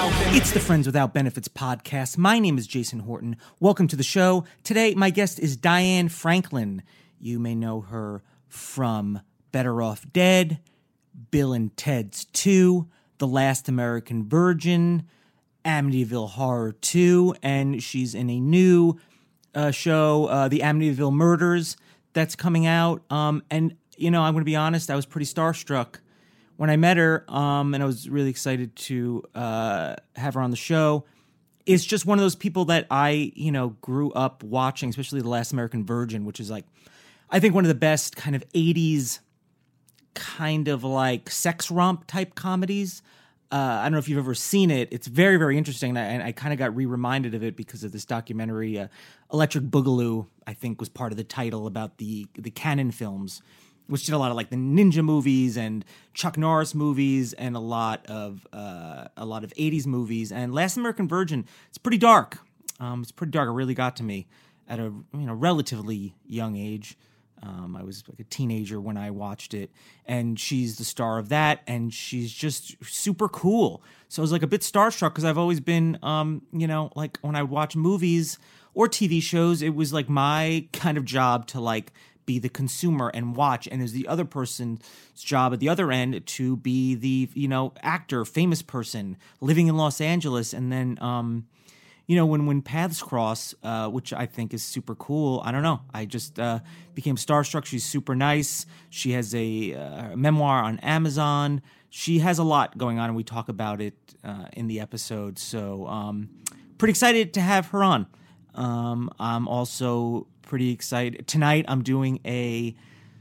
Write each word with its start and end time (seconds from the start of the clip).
It's 0.00 0.52
the 0.52 0.60
Friends 0.60 0.86
Without 0.86 1.12
Benefits 1.12 1.48
podcast. 1.48 2.16
My 2.16 2.38
name 2.38 2.56
is 2.56 2.68
Jason 2.68 3.00
Horton. 3.00 3.36
Welcome 3.58 3.88
to 3.88 3.96
the 3.96 4.04
show. 4.04 4.44
Today, 4.62 4.94
my 4.94 5.10
guest 5.10 5.40
is 5.40 5.56
Diane 5.56 6.08
Franklin. 6.08 6.84
You 7.18 7.40
may 7.40 7.56
know 7.56 7.80
her 7.80 8.22
from 8.46 9.20
Better 9.50 9.82
Off 9.82 10.06
Dead, 10.12 10.60
Bill 11.32 11.52
and 11.52 11.76
Ted's 11.76 12.26
2, 12.26 12.86
The 13.18 13.26
Last 13.26 13.68
American 13.68 14.28
Virgin, 14.28 15.02
Amityville 15.64 16.30
Horror 16.30 16.72
2, 16.72 17.34
and 17.42 17.82
she's 17.82 18.14
in 18.14 18.30
a 18.30 18.38
new 18.38 19.00
uh, 19.52 19.72
show, 19.72 20.26
uh, 20.26 20.46
The 20.46 20.60
Amityville 20.60 21.12
Murders, 21.12 21.76
that's 22.12 22.36
coming 22.36 22.66
out. 22.66 23.02
Um, 23.10 23.42
and, 23.50 23.74
you 23.96 24.12
know, 24.12 24.22
I'm 24.22 24.32
going 24.32 24.42
to 24.42 24.48
be 24.48 24.54
honest, 24.54 24.92
I 24.92 24.96
was 24.96 25.06
pretty 25.06 25.26
starstruck 25.26 25.96
when 26.58 26.70
I 26.70 26.76
met 26.76 26.96
her, 26.96 27.24
um, 27.28 27.72
and 27.72 27.84
I 27.84 27.86
was 27.86 28.08
really 28.08 28.30
excited 28.30 28.74
to 28.74 29.22
uh, 29.32 29.94
have 30.16 30.34
her 30.34 30.40
on 30.40 30.50
the 30.50 30.56
show. 30.56 31.04
It's 31.66 31.84
just 31.84 32.04
one 32.04 32.18
of 32.18 32.24
those 32.24 32.34
people 32.34 32.64
that 32.64 32.88
I, 32.90 33.32
you 33.36 33.52
know, 33.52 33.76
grew 33.80 34.10
up 34.10 34.42
watching, 34.42 34.88
especially 34.90 35.20
The 35.20 35.28
Last 35.28 35.52
American 35.52 35.86
Virgin, 35.86 36.24
which 36.24 36.40
is 36.40 36.50
like, 36.50 36.64
I 37.30 37.38
think 37.38 37.54
one 37.54 37.62
of 37.62 37.68
the 37.68 37.76
best 37.76 38.16
kind 38.16 38.34
of 38.34 38.44
80s 38.48 39.20
kind 40.14 40.66
of 40.66 40.82
like 40.82 41.30
sex 41.30 41.70
romp 41.70 42.08
type 42.08 42.34
comedies. 42.34 43.02
Uh, 43.52 43.54
I 43.54 43.84
don't 43.84 43.92
know 43.92 43.98
if 43.98 44.08
you've 44.08 44.18
ever 44.18 44.34
seen 44.34 44.72
it. 44.72 44.88
It's 44.90 45.06
very, 45.06 45.36
very 45.36 45.56
interesting. 45.56 45.96
And 45.96 46.22
I, 46.24 46.26
I 46.26 46.32
kind 46.32 46.52
of 46.52 46.58
got 46.58 46.74
re 46.74 46.86
reminded 46.86 47.36
of 47.36 47.44
it 47.44 47.54
because 47.54 47.84
of 47.84 47.92
this 47.92 48.04
documentary, 48.04 48.80
uh, 48.80 48.88
Electric 49.32 49.62
Boogaloo, 49.66 50.26
I 50.44 50.54
think 50.54 50.80
was 50.80 50.88
part 50.88 51.12
of 51.12 51.18
the 51.18 51.24
title 51.24 51.68
about 51.68 51.98
the, 51.98 52.26
the 52.34 52.50
Cannon 52.50 52.90
films, 52.90 53.42
which 53.88 54.04
did 54.04 54.14
a 54.14 54.18
lot 54.18 54.30
of 54.30 54.36
like 54.36 54.50
the 54.50 54.56
ninja 54.56 55.02
movies 55.02 55.56
and 55.56 55.84
Chuck 56.14 56.38
Norris 56.38 56.74
movies 56.74 57.32
and 57.32 57.56
a 57.56 57.60
lot 57.60 58.06
of 58.06 58.46
uh, 58.52 59.08
a 59.16 59.24
lot 59.24 59.44
of 59.44 59.52
80s 59.54 59.86
movies. 59.86 60.30
And 60.30 60.54
Last 60.54 60.76
American 60.76 61.08
Virgin, 61.08 61.46
it's 61.68 61.78
pretty 61.78 61.98
dark. 61.98 62.38
Um, 62.80 63.02
it's 63.02 63.12
pretty 63.12 63.32
dark. 63.32 63.48
It 63.48 63.52
really 63.52 63.74
got 63.74 63.96
to 63.96 64.02
me 64.02 64.26
at 64.68 64.78
a 64.78 64.84
you 64.84 65.04
know 65.12 65.34
relatively 65.34 66.14
young 66.26 66.56
age. 66.56 66.96
Um, 67.42 67.76
I 67.76 67.84
was 67.84 68.02
like 68.08 68.18
a 68.18 68.24
teenager 68.24 68.80
when 68.80 68.96
I 68.96 69.10
watched 69.10 69.54
it, 69.54 69.70
and 70.06 70.38
she's 70.38 70.76
the 70.76 70.84
star 70.84 71.18
of 71.18 71.28
that, 71.28 71.60
and 71.66 71.94
she's 71.94 72.32
just 72.32 72.76
super 72.84 73.28
cool. 73.28 73.82
So 74.08 74.20
I 74.20 74.24
was 74.24 74.32
like 74.32 74.42
a 74.42 74.48
bit 74.48 74.62
starstruck 74.62 75.10
because 75.10 75.24
I've 75.24 75.38
always 75.38 75.60
been, 75.60 75.98
um, 76.02 76.42
you 76.52 76.66
know, 76.66 76.90
like 76.96 77.18
when 77.20 77.36
I 77.36 77.44
watch 77.44 77.76
movies 77.76 78.38
or 78.74 78.88
TV 78.88 79.22
shows, 79.22 79.62
it 79.62 79.74
was 79.74 79.92
like 79.92 80.08
my 80.08 80.66
kind 80.72 80.98
of 80.98 81.04
job 81.04 81.46
to 81.48 81.60
like 81.60 81.92
be 82.28 82.38
the 82.38 82.50
consumer 82.50 83.10
and 83.14 83.34
watch, 83.34 83.66
and 83.66 83.80
was 83.80 83.92
the 83.92 84.06
other 84.06 84.26
person's 84.26 84.80
job 85.16 85.54
at 85.54 85.60
the 85.60 85.68
other 85.68 85.90
end 85.90 86.26
to 86.26 86.58
be 86.58 86.94
the 86.94 87.28
you 87.32 87.48
know 87.48 87.72
actor, 87.82 88.24
famous 88.24 88.60
person 88.60 89.16
living 89.40 89.66
in 89.66 89.76
Los 89.76 90.00
Angeles, 90.00 90.52
and 90.52 90.70
then. 90.70 90.96
Um, 91.00 91.48
you 92.06 92.16
know, 92.16 92.24
when 92.24 92.46
when 92.46 92.62
paths 92.62 93.02
cross, 93.02 93.54
uh, 93.62 93.86
which 93.90 94.14
I 94.14 94.24
think 94.24 94.54
is 94.54 94.64
super 94.64 94.94
cool. 94.94 95.42
I 95.44 95.52
don't 95.52 95.62
know. 95.62 95.82
I 95.92 96.06
just 96.06 96.38
uh, 96.40 96.60
became 96.94 97.16
starstruck. 97.16 97.66
She's 97.66 97.84
super 97.84 98.16
nice. 98.16 98.64
She 98.88 99.12
has 99.12 99.34
a 99.34 99.74
uh, 99.74 100.16
memoir 100.16 100.62
on 100.62 100.78
Amazon. 100.78 101.60
She 101.90 102.20
has 102.20 102.38
a 102.38 102.44
lot 102.44 102.78
going 102.78 102.98
on, 102.98 103.10
and 103.10 103.16
we 103.16 103.24
talk 103.24 103.50
about 103.50 103.82
it 103.82 103.94
uh, 104.24 104.46
in 104.54 104.68
the 104.68 104.80
episode. 104.80 105.38
So, 105.38 105.86
um, 105.86 106.30
pretty 106.78 106.92
excited 106.92 107.34
to 107.34 107.42
have 107.42 107.66
her 107.72 107.84
on. 107.84 108.06
Um, 108.54 109.10
I'm 109.20 109.46
also 109.46 110.28
pretty 110.48 110.72
excited 110.72 111.28
tonight. 111.28 111.66
I'm 111.68 111.82
doing 111.82 112.18
a 112.24 112.74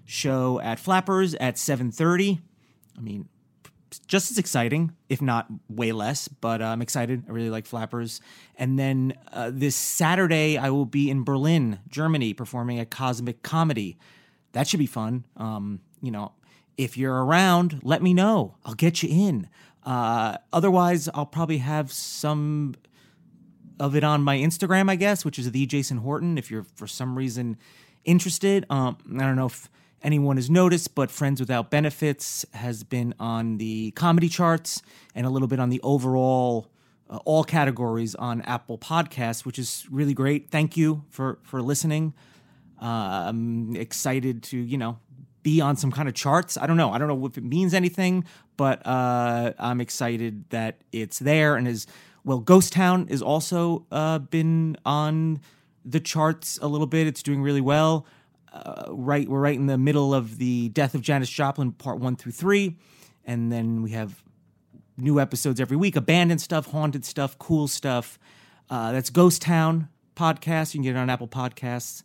show 0.06 0.60
at 0.62 0.80
Flappers 0.80 1.36
at 1.36 1.56
7:30. 1.56 2.40
I 2.98 3.02
mean, 3.02 3.28
just 4.08 4.32
as 4.32 4.38
exciting, 4.38 4.94
if 5.10 5.22
not 5.22 5.48
way 5.70 5.92
less. 5.92 6.28
But 6.28 6.62
uh, 6.62 6.66
I'm 6.66 6.82
excited. 6.82 7.26
I 7.28 7.32
really 7.32 7.50
like 7.50 7.66
Flappers. 7.66 8.22
And 8.56 8.80
then 8.80 9.14
uh, 9.32 9.52
this 9.54 9.76
Saturday, 9.76 10.58
I 10.58 10.70
will 10.72 10.86
be 10.86 11.10
in 11.10 11.24
Berlin, 11.24 11.80
Germany, 11.90 12.34
performing 12.34 12.80
a 12.80 12.86
Cosmic 12.86 13.44
Comedy. 13.44 13.98
That 14.54 14.68
should 14.68 14.80
be 14.80 14.88
fun. 14.88 15.26
Um, 15.36 15.82
you 16.02 16.12
know, 16.12 16.32
if 16.78 16.98
you're 16.98 17.24
around, 17.26 17.82
let 17.84 18.02
me 18.02 18.14
know. 18.14 18.56
I'll 18.66 18.74
get 18.74 19.04
you 19.04 19.10
in. 19.10 19.50
Uh, 19.84 20.38
otherwise, 20.52 21.08
I'll 21.14 21.26
probably 21.26 21.60
have 21.60 21.92
some 21.92 22.76
of 23.80 23.96
it 23.96 24.04
on 24.04 24.24
my 24.24 24.38
Instagram, 24.38 24.90
I 24.90 24.96
guess, 24.96 25.24
which 25.26 25.40
is 25.40 25.52
the 25.52 25.66
Jason 25.66 25.98
Horton. 25.98 26.38
If 26.38 26.50
you're 26.52 26.66
for 26.76 26.88
some 26.88 27.18
reason 27.18 27.58
interested, 28.06 28.66
um, 28.70 28.98
I 29.16 29.24
don't 29.24 29.36
know 29.36 29.48
if 29.48 29.70
anyone 30.02 30.38
has 30.38 30.50
noticed, 30.50 30.96
but 30.96 31.12
Friends 31.12 31.40
Without 31.40 31.70
Benefits 31.70 32.46
has 32.54 32.84
been 32.84 33.14
on 33.20 33.58
the 33.58 33.92
comedy 33.92 34.30
charts 34.30 34.82
and 35.16 35.26
a 35.26 35.30
little 35.30 35.48
bit 35.48 35.60
on 35.60 35.70
the 35.70 35.82
overall 35.82 36.70
uh, 37.10 37.18
all 37.26 37.44
categories 37.44 38.16
on 38.16 38.42
Apple 38.42 38.78
Podcasts, 38.78 39.46
which 39.46 39.58
is 39.58 39.86
really 39.90 40.14
great. 40.14 40.50
Thank 40.50 40.76
you 40.76 41.04
for 41.10 41.40
for 41.44 41.62
listening. 41.62 42.14
Uh, 42.82 43.26
I'm 43.28 43.76
excited 43.76 44.44
to 44.44 44.58
you 44.58 44.78
know 44.78 45.00
be 45.44 45.62
on 45.62 45.78
some 45.78 45.92
kind 45.92 46.10
of 46.10 46.14
charts. 46.14 46.58
I 46.58 46.68
don't 46.68 46.78
know. 46.78 46.92
I 46.92 46.98
don't 46.98 47.08
know 47.08 47.26
if 47.26 47.38
it 47.38 47.44
means 47.44 47.74
anything, 47.74 48.26
but 48.58 48.86
uh, 48.86 49.54
I'm 49.58 49.80
excited 49.80 50.50
that 50.50 50.82
it's 50.92 51.20
there 51.20 51.56
and 51.56 51.68
is 51.68 51.88
well. 52.28 52.40
Ghost 52.40 52.74
Town 52.74 53.08
is 53.10 53.22
also 53.22 53.86
uh, 53.92 54.20
been 54.20 54.78
on 54.86 55.40
the 55.86 56.00
charts 56.00 56.60
a 56.62 56.68
little 56.68 56.86
bit. 56.86 57.08
It's 57.08 57.24
doing 57.24 57.42
really 57.42 57.62
well. 57.62 58.06
Uh, 58.52 58.86
right 58.90 59.28
we're 59.28 59.40
right 59.40 59.56
in 59.56 59.68
the 59.68 59.78
middle 59.78 60.14
of 60.14 60.38
the 60.38 60.70
death 60.70 60.94
of 60.96 61.02
Janis 61.02 61.30
Joplin 61.30 61.72
part 61.74 62.00
1 62.00 62.16
through 62.16 62.32
3 62.32 62.76
and 63.26 63.52
then 63.52 63.84
we 63.84 63.92
have 63.92 64.24
new 64.98 65.20
episodes 65.20 65.60
every 65.60 65.78
week. 65.78 65.96
Abandoned 65.96 66.42
stuff 66.42 66.68
haunted 66.68 67.06
stuff 67.06 67.38
cool 67.38 67.68
stuff. 67.68 68.18
Uh, 68.70 68.92
that's 68.92 69.10
Ghost 69.10 69.42
Town 69.42 69.90
podcast. 70.16 70.74
You 70.74 70.80
can 70.80 70.84
get 70.84 70.96
it 70.96 71.00
on 71.00 71.10
Apple 71.10 71.28
Podcasts 71.28 72.04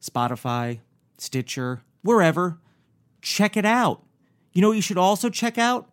Spotify 0.00 0.80
Stitcher 1.18 1.82
wherever. 2.02 2.58
Check 3.20 3.56
it 3.56 3.64
out. 3.64 4.02
You 4.52 4.62
know 4.62 4.68
what 4.68 4.76
you 4.76 4.82
should 4.82 4.98
also 4.98 5.28
check 5.28 5.58
out? 5.58 5.90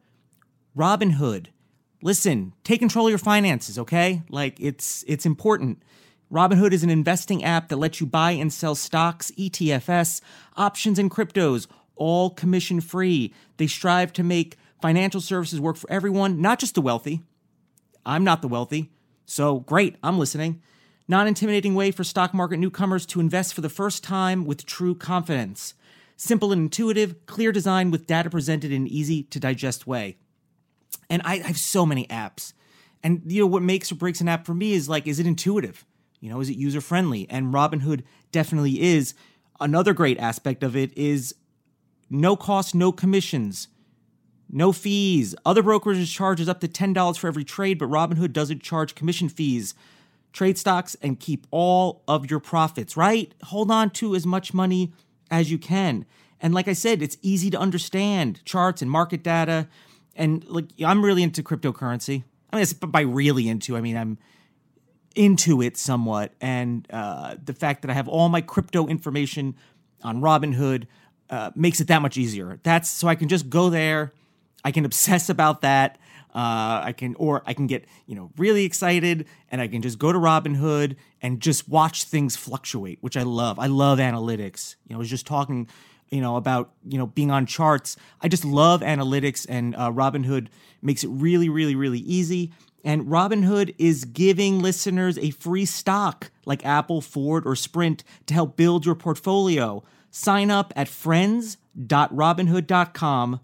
Robinhood 0.77 1.47
listen 2.01 2.53
take 2.63 2.79
control 2.79 3.07
of 3.07 3.11
your 3.11 3.17
finances 3.17 3.77
okay 3.77 4.21
like 4.29 4.59
it's 4.59 5.03
it's 5.07 5.25
important 5.25 5.81
Robinhood 6.31 6.71
is 6.71 6.83
an 6.83 6.89
investing 6.89 7.43
app 7.43 7.67
that 7.67 7.75
lets 7.75 7.99
you 7.99 8.07
buy 8.07 8.31
and 8.31 8.53
sell 8.53 8.73
stocks, 8.73 9.31
ETFs, 9.31 10.21
options, 10.55 10.97
and 10.97 11.11
cryptos, 11.11 11.67
all 11.97 12.29
commission 12.29 12.79
free. 12.79 13.33
They 13.57 13.67
strive 13.67 14.13
to 14.13 14.23
make 14.23 14.57
financial 14.81 15.19
services 15.19 15.59
work 15.59 15.75
for 15.75 15.91
everyone, 15.91 16.41
not 16.41 16.57
just 16.57 16.75
the 16.75 16.81
wealthy. 16.81 17.21
I'm 18.05 18.23
not 18.23 18.41
the 18.41 18.47
wealthy, 18.47 18.91
so 19.25 19.59
great, 19.59 19.97
I'm 20.01 20.17
listening. 20.17 20.61
Non 21.07 21.27
intimidating 21.27 21.75
way 21.75 21.91
for 21.91 22.05
stock 22.05 22.33
market 22.33 22.57
newcomers 22.57 23.05
to 23.07 23.19
invest 23.19 23.53
for 23.53 23.61
the 23.61 23.69
first 23.69 24.01
time 24.01 24.45
with 24.45 24.65
true 24.65 24.95
confidence. 24.95 25.73
Simple 26.15 26.53
and 26.53 26.61
intuitive, 26.61 27.25
clear 27.25 27.51
design 27.51 27.91
with 27.91 28.07
data 28.07 28.29
presented 28.29 28.71
in 28.71 28.83
an 28.83 28.87
easy 28.87 29.23
to 29.23 29.39
digest 29.39 29.85
way. 29.85 30.17
And 31.09 31.21
I, 31.25 31.33
I 31.35 31.47
have 31.47 31.57
so 31.57 31.85
many 31.85 32.07
apps. 32.07 32.53
And 33.03 33.21
you 33.25 33.41
know 33.41 33.47
what 33.47 33.63
makes 33.63 33.91
or 33.91 33.95
breaks 33.95 34.21
an 34.21 34.27
app 34.27 34.45
for 34.45 34.53
me 34.53 34.73
is 34.73 34.87
like, 34.87 35.07
is 35.07 35.19
it 35.19 35.25
intuitive? 35.25 35.85
You 36.19 36.29
know, 36.29 36.39
is 36.39 36.49
it 36.49 36.57
user 36.57 36.81
friendly? 36.81 37.27
And 37.29 37.53
Robinhood 37.53 38.03
definitely 38.31 38.81
is. 38.81 39.13
Another 39.59 39.93
great 39.93 40.19
aspect 40.19 40.63
of 40.63 40.75
it 40.75 40.95
is 40.97 41.35
no 42.09 42.35
cost, 42.35 42.75
no 42.75 42.91
commissions, 42.91 43.67
no 44.49 44.71
fees. 44.71 45.35
Other 45.45 45.63
brokerages 45.63 46.11
charges 46.13 46.49
up 46.49 46.59
to 46.59 46.67
$10 46.67 47.17
for 47.17 47.27
every 47.27 47.43
trade, 47.43 47.79
but 47.79 47.89
Robinhood 47.89 48.33
doesn't 48.33 48.61
charge 48.61 48.95
commission 48.95 49.29
fees. 49.29 49.73
Trade 50.33 50.57
stocks 50.57 50.95
and 51.01 51.19
keep 51.19 51.47
all 51.51 52.03
of 52.07 52.29
your 52.29 52.39
profits, 52.39 52.95
right? 52.95 53.33
Hold 53.43 53.71
on 53.71 53.89
to 53.91 54.15
as 54.15 54.25
much 54.25 54.53
money 54.53 54.93
as 55.29 55.51
you 55.51 55.57
can. 55.57 56.05
And 56.39 56.53
like 56.53 56.67
I 56.67 56.73
said, 56.73 57.01
it's 57.01 57.17
easy 57.21 57.49
to 57.49 57.59
understand 57.59 58.43
charts 58.45 58.81
and 58.81 58.89
market 58.89 59.23
data. 59.23 59.67
And 60.15 60.43
like 60.47 60.65
I'm 60.85 61.03
really 61.03 61.23
into 61.23 61.43
cryptocurrency. 61.43 62.23
I 62.51 62.57
mean, 62.57 62.65
by 62.87 63.01
really 63.01 63.47
into, 63.47 63.77
I 63.77 63.81
mean 63.81 63.97
I'm 63.97 64.17
into 65.15 65.61
it 65.61 65.77
somewhat, 65.77 66.33
and 66.39 66.87
uh, 66.91 67.35
the 67.43 67.53
fact 67.53 67.81
that 67.81 67.91
I 67.91 67.93
have 67.93 68.07
all 68.07 68.29
my 68.29 68.41
crypto 68.41 68.87
information 68.87 69.55
on 70.03 70.21
Robinhood 70.21 70.87
uh, 71.29 71.51
makes 71.55 71.79
it 71.79 71.87
that 71.87 72.01
much 72.01 72.17
easier. 72.17 72.59
That's 72.63 72.89
so 72.89 73.07
I 73.07 73.15
can 73.15 73.27
just 73.27 73.49
go 73.49 73.69
there, 73.69 74.13
I 74.63 74.71
can 74.71 74.85
obsess 74.85 75.29
about 75.29 75.61
that. 75.61 75.97
Uh, 76.33 76.79
I 76.85 76.93
can, 76.93 77.13
or 77.15 77.43
I 77.45 77.53
can 77.53 77.67
get, 77.67 77.83
you 78.07 78.15
know, 78.15 78.31
really 78.37 78.63
excited, 78.63 79.27
and 79.51 79.59
I 79.59 79.67
can 79.67 79.81
just 79.81 79.99
go 79.99 80.13
to 80.13 80.17
Robinhood 80.17 80.95
and 81.21 81.41
just 81.41 81.67
watch 81.67 82.05
things 82.05 82.37
fluctuate, 82.37 82.99
which 83.01 83.17
I 83.17 83.23
love. 83.23 83.59
I 83.59 83.67
love 83.67 83.99
analytics. 83.99 84.77
You 84.87 84.93
know, 84.93 84.95
I 84.95 84.99
was 84.99 85.09
just 85.09 85.27
talking, 85.27 85.67
you 86.11 86.21
know, 86.21 86.35
about 86.35 86.71
you 86.87 86.97
know 86.97 87.07
being 87.07 87.31
on 87.31 87.45
charts. 87.45 87.95
I 88.21 88.27
just 88.27 88.45
love 88.45 88.81
analytics, 88.81 89.45
and 89.49 89.75
uh, 89.75 89.91
Robinhood 89.91 90.47
makes 90.81 91.03
it 91.03 91.07
really, 91.07 91.49
really, 91.49 91.75
really 91.75 91.99
easy. 91.99 92.51
And 92.83 93.05
Robinhood 93.05 93.75
is 93.77 94.05
giving 94.05 94.57
listeners 94.59 95.19
a 95.19 95.29
free 95.31 95.65
stock 95.65 96.31
like 96.45 96.65
Apple, 96.65 97.01
Ford, 97.01 97.45
or 97.45 97.55
Sprint 97.55 98.03
to 98.25 98.33
help 98.33 98.57
build 98.57 98.85
your 98.85 98.95
portfolio. 98.95 99.83
Sign 100.09 100.49
up 100.51 100.73
at 100.75 100.87
friends.robinhood.com. 100.87 103.39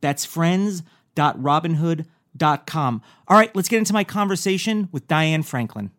That's 0.00 0.24
friends.robinhood.com. 0.24 3.02
All 3.28 3.36
right, 3.36 3.54
let's 3.56 3.68
get 3.68 3.78
into 3.78 3.92
my 3.92 4.04
conversation 4.04 4.88
with 4.92 5.08
Diane 5.08 5.42
Franklin. 5.42 5.90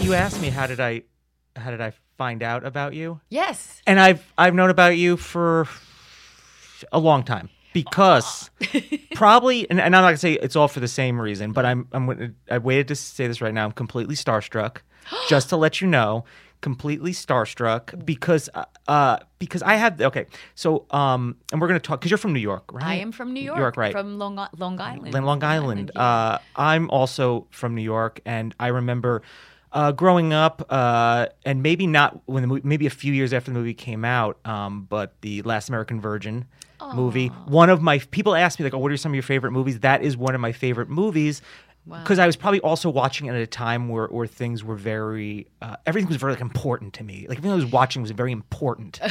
You 0.00 0.14
asked 0.14 0.40
me 0.40 0.48
how 0.48 0.66
did 0.66 0.80
I 0.80 1.02
how 1.60 1.70
did 1.70 1.80
I 1.80 1.92
find 2.16 2.42
out 2.42 2.64
about 2.66 2.94
you? 2.94 3.20
Yes. 3.28 3.80
And 3.86 3.98
I've 3.98 4.32
I've 4.36 4.54
known 4.54 4.70
about 4.70 4.96
you 4.96 5.16
for 5.16 5.66
a 6.92 6.98
long 6.98 7.22
time 7.22 7.48
because 7.72 8.50
probably 9.14 9.68
and, 9.70 9.80
and 9.80 9.96
I'm 9.96 10.02
not 10.02 10.08
gonna 10.08 10.16
say 10.18 10.34
it's 10.34 10.56
all 10.56 10.68
for 10.68 10.80
the 10.80 10.88
same 10.88 11.20
reason, 11.20 11.52
but 11.52 11.64
I'm 11.64 11.88
I'm 11.92 12.36
I 12.50 12.58
waited 12.58 12.88
to 12.88 12.94
say 12.94 13.26
this 13.26 13.40
right 13.40 13.54
now. 13.54 13.64
I'm 13.64 13.72
completely 13.72 14.14
starstruck, 14.14 14.78
just 15.28 15.48
to 15.50 15.56
let 15.56 15.80
you 15.80 15.86
know, 15.86 16.24
completely 16.60 17.12
starstruck 17.12 18.04
because 18.04 18.48
uh, 18.54 18.64
uh 18.88 19.18
because 19.38 19.62
I 19.62 19.76
have 19.76 20.00
okay. 20.00 20.26
So 20.54 20.86
um 20.90 21.36
and 21.52 21.60
we're 21.60 21.68
gonna 21.68 21.80
talk 21.80 22.00
because 22.00 22.10
you're 22.10 22.18
from 22.18 22.32
New 22.32 22.40
York, 22.40 22.72
right? 22.72 22.84
I 22.84 22.94
am 22.96 23.12
from 23.12 23.32
New 23.32 23.42
York. 23.42 23.58
York, 23.58 23.76
right? 23.76 23.92
From 23.92 24.18
Long, 24.18 24.36
Long 24.58 24.80
Island. 24.80 25.14
Long, 25.14 25.24
Long 25.24 25.44
Island. 25.44 25.90
yeah. 25.94 26.02
Uh, 26.02 26.38
I'm 26.56 26.90
also 26.90 27.46
from 27.50 27.74
New 27.74 27.82
York, 27.82 28.20
and 28.26 28.54
I 28.60 28.68
remember 28.68 29.22
uh, 29.72 29.92
growing 29.92 30.32
up, 30.32 30.66
uh, 30.70 31.26
and 31.44 31.62
maybe 31.62 31.86
not 31.86 32.20
when 32.26 32.42
the 32.42 32.46
movie, 32.46 32.62
maybe 32.64 32.86
a 32.86 32.90
few 32.90 33.12
years 33.12 33.32
after 33.32 33.50
the 33.50 33.58
movie 33.58 33.74
came 33.74 34.04
out, 34.04 34.38
um, 34.44 34.86
but 34.88 35.14
the 35.20 35.42
Last 35.42 35.68
American 35.68 36.00
Virgin 36.00 36.46
movie. 36.94 37.28
One 37.46 37.68
of 37.70 37.82
my 37.82 37.98
people 37.98 38.34
asked 38.34 38.58
me 38.58 38.64
like, 38.64 38.74
"Oh, 38.74 38.78
what 38.78 38.90
are 38.90 38.96
some 38.96 39.12
of 39.12 39.14
your 39.14 39.22
favorite 39.22 39.52
movies?" 39.52 39.80
That 39.80 40.02
is 40.02 40.16
one 40.16 40.34
of 40.34 40.40
my 40.40 40.52
favorite 40.52 40.88
movies. 40.88 41.42
Because 41.86 42.18
I 42.18 42.26
was 42.26 42.36
probably 42.36 42.60
also 42.60 42.88
watching 42.88 43.26
it 43.26 43.30
at 43.30 43.40
a 43.40 43.46
time 43.46 43.88
where, 43.88 44.06
where 44.08 44.26
things 44.26 44.62
were 44.62 44.76
very, 44.76 45.48
uh, 45.60 45.76
everything 45.86 46.08
was 46.08 46.18
very 46.18 46.32
like 46.32 46.40
important 46.40 46.92
to 46.94 47.04
me. 47.04 47.26
Like 47.28 47.38
everything 47.38 47.52
I 47.52 47.56
was 47.56 47.66
watching 47.66 48.02
was 48.02 48.10
very 48.12 48.32
important. 48.32 49.00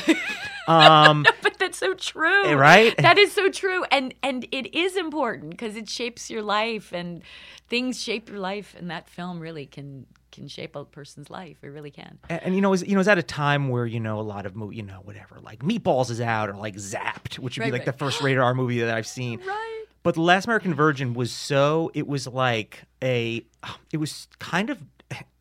Um, 0.70 1.26
but 1.42 1.58
that's 1.58 1.80
so 1.80 1.96
true. 1.96 2.46
Eh, 2.46 2.54
right? 2.54 2.96
That 2.98 3.18
is 3.18 3.34
so 3.34 3.50
true. 3.50 3.84
And 3.92 4.14
and 4.22 4.46
it 4.52 4.78
is 4.78 4.96
important 4.96 5.50
because 5.50 5.76
it 5.76 5.90
shapes 5.90 6.30
your 6.30 6.44
life 6.44 6.94
and 6.94 7.24
things 7.68 8.02
shape 8.02 8.30
your 8.30 8.38
life 8.38 8.76
and 8.78 8.92
that 8.92 9.10
film 9.10 9.40
really 9.40 9.66
can 9.66 10.06
can 10.32 10.48
shape 10.48 10.76
a 10.76 10.86
person's 10.86 11.32
life. 11.32 11.58
It 11.64 11.70
really 11.70 11.90
can. 11.90 12.20
And, 12.30 12.44
and, 12.44 12.56
you 12.56 12.62
know, 12.62 12.70
was, 12.70 12.84
you 12.84 12.92
know, 12.92 13.00
was 13.00 13.08
at 13.08 13.18
a 13.18 13.24
time 13.24 13.70
where 13.70 13.88
you 13.88 14.00
know 14.00 14.20
a 14.20 14.22
lot 14.22 14.46
of 14.46 14.56
movie, 14.56 14.76
you 14.76 14.84
know, 14.84 15.00
whatever, 15.04 15.40
like 15.42 15.62
Meatballs 15.62 16.12
is 16.12 16.22
out 16.22 16.50
or 16.50 16.56
like 16.56 16.76
Zapped, 16.76 17.40
which 17.40 17.58
would 17.58 17.66
be 17.66 17.72
like 17.72 17.80
right. 17.80 17.86
the 17.88 17.94
first 17.94 18.22
rated 18.24 18.40
R 18.40 18.54
movie 18.54 18.80
that 18.82 18.96
I've 18.96 19.08
seen. 19.08 19.40
Right. 19.40 19.86
But 20.04 20.16
the 20.16 20.22
Last 20.22 20.46
American 20.46 20.74
Virgin 20.74 21.14
was 21.14 21.32
so 21.32 21.92
it 21.94 22.08
was 22.08 22.28
like 22.28 22.84
a 23.04 23.44
it 23.92 23.98
was 23.98 24.28
kind 24.40 24.70
of 24.70 24.80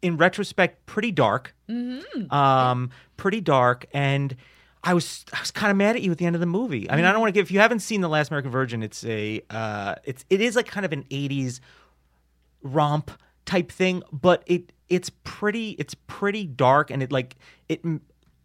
in 0.02 0.16
retrospect 0.16 0.84
pretty 0.86 1.12
dark. 1.12 1.54
Mm-hmm. 1.68 2.32
Um 2.34 2.90
pretty 3.16 3.40
dark 3.40 3.86
and 3.92 4.34
I 4.84 4.94
was 4.94 5.24
I 5.32 5.40
was 5.40 5.50
kind 5.50 5.70
of 5.70 5.76
mad 5.76 5.96
at 5.96 6.02
you 6.02 6.10
at 6.12 6.18
the 6.18 6.26
end 6.26 6.36
of 6.36 6.40
the 6.40 6.46
movie. 6.46 6.90
I 6.90 6.96
mean, 6.96 7.04
I 7.04 7.12
don't 7.12 7.20
want 7.20 7.34
to 7.34 7.38
give 7.38 7.46
if 7.46 7.50
you 7.50 7.60
haven't 7.60 7.80
seen 7.80 8.00
The 8.00 8.08
Last 8.08 8.30
American 8.30 8.50
Virgin, 8.50 8.82
it's 8.82 9.04
a 9.04 9.40
uh 9.50 9.94
it's 10.04 10.24
it 10.30 10.40
is 10.40 10.56
like 10.56 10.66
kind 10.66 10.86
of 10.86 10.92
an 10.92 11.04
80s 11.10 11.60
romp 12.62 13.10
type 13.44 13.70
thing, 13.70 14.02
but 14.12 14.42
it 14.46 14.72
it's 14.88 15.10
pretty 15.24 15.70
it's 15.72 15.94
pretty 16.06 16.46
dark 16.46 16.90
and 16.90 17.02
it 17.02 17.12
like 17.12 17.36
it 17.68 17.80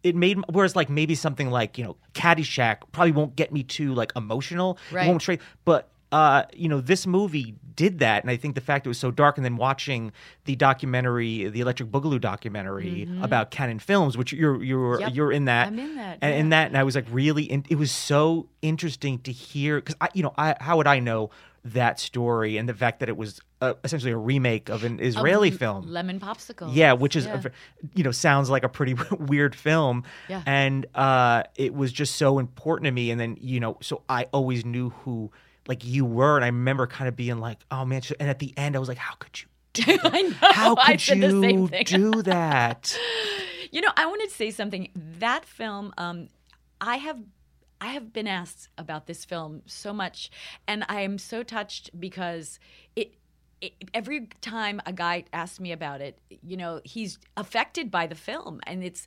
it 0.02 0.14
made 0.14 0.38
whereas 0.50 0.76
like 0.76 0.90
maybe 0.90 1.14
something 1.14 1.50
like 1.50 1.78
you 1.78 1.84
know 1.84 1.96
Caddyshack 2.12 2.78
probably 2.92 3.12
won't 3.12 3.34
get 3.36 3.52
me 3.52 3.62
too 3.62 3.94
like 3.94 4.12
emotional. 4.16 4.78
It 4.90 4.94
Right. 4.94 5.08
won't 5.08 5.22
straight, 5.22 5.40
but 5.64 5.88
uh, 6.14 6.44
you 6.54 6.68
know, 6.68 6.80
this 6.80 7.06
movie 7.06 7.54
did 7.76 7.98
that, 7.98 8.22
and 8.22 8.30
I 8.30 8.36
think 8.36 8.54
the 8.54 8.60
fact 8.60 8.86
it 8.86 8.88
was 8.88 8.98
so 8.98 9.10
dark, 9.10 9.36
and 9.36 9.44
then 9.44 9.56
watching 9.56 10.12
the 10.44 10.54
documentary, 10.56 11.48
the 11.48 11.60
Electric 11.60 11.90
Boogaloo 11.90 12.20
documentary 12.20 13.08
about 13.20 13.50
Cannon 13.50 13.78
Films, 13.80 14.16
which 14.16 14.32
you're 14.32 14.62
you're 14.62 14.94
Mm-hmm. 14.94 15.00
Yep. 15.02 15.14
you're 15.16 15.32
in 15.32 15.44
that, 15.46 15.66
I'm 15.68 15.78
in 15.78 15.96
that, 15.96 16.18
and 16.22 16.34
in 16.34 16.48
that, 16.50 16.68
and 16.68 16.76
I 16.78 16.84
was 16.84 16.94
like 16.94 17.06
really, 17.10 17.44
in, 17.44 17.64
it 17.68 17.76
was 17.76 17.90
so 17.90 18.48
interesting 18.62 19.18
to 19.20 19.32
hear 19.32 19.76
because 19.80 19.96
I, 20.00 20.08
you 20.14 20.22
know, 20.22 20.32
I 20.38 20.54
how 20.60 20.76
would 20.76 20.86
I 20.86 21.00
know 21.00 21.30
that 21.64 21.98
story 21.98 22.58
and 22.58 22.68
the 22.68 22.74
fact 22.74 23.00
that 23.00 23.08
it 23.08 23.16
was 23.16 23.40
uh, 23.62 23.72
essentially 23.82 24.12
a 24.12 24.16
remake 24.18 24.68
of 24.68 24.84
an 24.84 25.00
Israeli 25.00 25.50
L- 25.50 25.56
film, 25.56 25.88
Lemon 25.88 26.20
popsicle. 26.20 26.68
yeah, 26.72 26.92
which 26.92 27.16
is, 27.16 27.24
Yeah. 27.24 27.40
a, 27.44 27.50
you 27.94 28.04
know, 28.04 28.10
sounds 28.12 28.50
like 28.50 28.64
a 28.64 28.68
pretty 28.68 28.94
weird 29.18 29.54
film. 29.54 30.04
Yeah. 30.28 30.42
And 30.44 30.84
uh, 30.94 31.44
it 31.56 31.72
was 31.74 31.90
just 31.90 32.16
so 32.16 32.38
important 32.38 32.84
to 32.84 32.92
me. 32.92 33.10
And 33.10 33.18
then, 33.18 33.38
you 33.40 33.60
know, 33.60 33.78
so 33.80 34.02
I 34.10 34.26
always 34.30 34.66
knew 34.66 34.90
who, 34.90 35.30
like, 35.66 35.84
you 35.84 36.04
were. 36.04 36.36
And 36.36 36.44
I 36.44 36.48
remember 36.48 36.86
kind 36.86 37.08
of 37.08 37.16
being 37.16 37.38
like, 37.38 37.58
oh, 37.70 37.84
man. 37.84 38.02
And 38.20 38.28
at 38.28 38.38
the 38.38 38.52
end, 38.56 38.76
I 38.76 38.78
was 38.78 38.88
like, 38.88 38.98
how 38.98 39.14
could 39.14 39.40
you? 39.42 39.48
I 40.04 40.22
know. 40.22 40.34
How 40.40 40.76
I 40.76 40.92
could 40.92 41.00
said 41.00 41.20
the 41.20 41.30
same 41.30 41.60
you 41.62 41.68
thing. 41.68 41.84
do 41.84 42.22
that? 42.22 42.96
You 43.72 43.80
know, 43.80 43.90
I 43.96 44.06
wanted 44.06 44.28
to 44.28 44.34
say 44.34 44.50
something. 44.50 44.88
That 45.18 45.44
film, 45.44 45.92
um, 45.98 46.28
I 46.80 46.96
have. 46.96 47.18
I 47.80 47.88
have 47.88 48.12
been 48.14 48.28
asked 48.28 48.68
about 48.78 49.06
this 49.06 49.24
film 49.24 49.62
so 49.66 49.92
much, 49.92 50.30
and 50.66 50.86
I 50.88 51.02
am 51.02 51.18
so 51.18 51.42
touched 51.42 51.90
because 51.98 52.58
it, 52.96 53.14
it. 53.60 53.72
Every 53.92 54.28
time 54.40 54.80
a 54.86 54.92
guy 54.92 55.24
asks 55.32 55.60
me 55.60 55.72
about 55.72 56.00
it, 56.00 56.18
you 56.42 56.56
know, 56.56 56.80
he's 56.84 57.18
affected 57.36 57.90
by 57.90 58.06
the 58.06 58.14
film, 58.14 58.60
and 58.66 58.82
it's. 58.84 59.06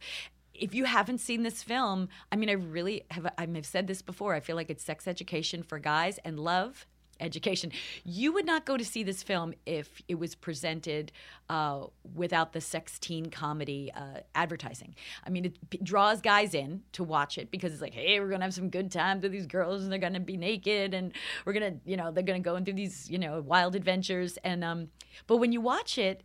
If 0.59 0.73
you 0.73 0.85
haven't 0.85 1.19
seen 1.19 1.43
this 1.43 1.63
film, 1.63 2.09
I 2.31 2.35
mean, 2.35 2.49
I 2.49 2.53
really 2.53 3.03
have. 3.11 3.27
I've 3.37 3.65
said 3.65 3.87
this 3.87 4.01
before. 4.01 4.33
I 4.33 4.39
feel 4.39 4.55
like 4.55 4.69
it's 4.69 4.83
sex 4.83 5.07
education 5.07 5.63
for 5.63 5.79
guys 5.79 6.19
and 6.23 6.39
love 6.39 6.85
education. 7.19 7.71
You 8.03 8.31
would 8.33 8.45
not 8.45 8.65
go 8.65 8.77
to 8.77 8.85
see 8.85 9.03
this 9.03 9.23
film 9.23 9.53
if 9.65 10.01
it 10.07 10.15
was 10.15 10.35
presented 10.35 11.11
uh, 11.49 11.85
without 12.15 12.53
the 12.53 12.61
sex 12.61 12.99
teen 12.99 13.27
comedy 13.27 13.91
uh, 13.95 14.21
advertising. 14.35 14.95
I 15.25 15.29
mean, 15.29 15.45
it 15.45 15.83
draws 15.83 16.21
guys 16.21 16.53
in 16.53 16.83
to 16.93 17.03
watch 17.03 17.37
it 17.37 17.51
because 17.51 17.73
it's 17.73 17.81
like, 17.81 17.93
hey, 17.93 18.19
we're 18.19 18.29
gonna 18.29 18.45
have 18.45 18.53
some 18.53 18.69
good 18.69 18.91
times 18.91 19.23
with 19.23 19.31
these 19.31 19.47
girls, 19.47 19.83
and 19.83 19.91
they're 19.91 19.99
gonna 19.99 20.19
be 20.19 20.37
naked, 20.37 20.93
and 20.93 21.13
we're 21.45 21.53
gonna, 21.53 21.75
you 21.85 21.97
know, 21.97 22.11
they're 22.11 22.23
gonna 22.23 22.39
go 22.39 22.55
into 22.55 22.73
these, 22.73 23.09
you 23.09 23.17
know, 23.17 23.41
wild 23.41 23.75
adventures. 23.75 24.37
And 24.43 24.63
um, 24.63 24.89
but 25.27 25.37
when 25.37 25.51
you 25.51 25.61
watch 25.61 25.97
it, 25.97 26.23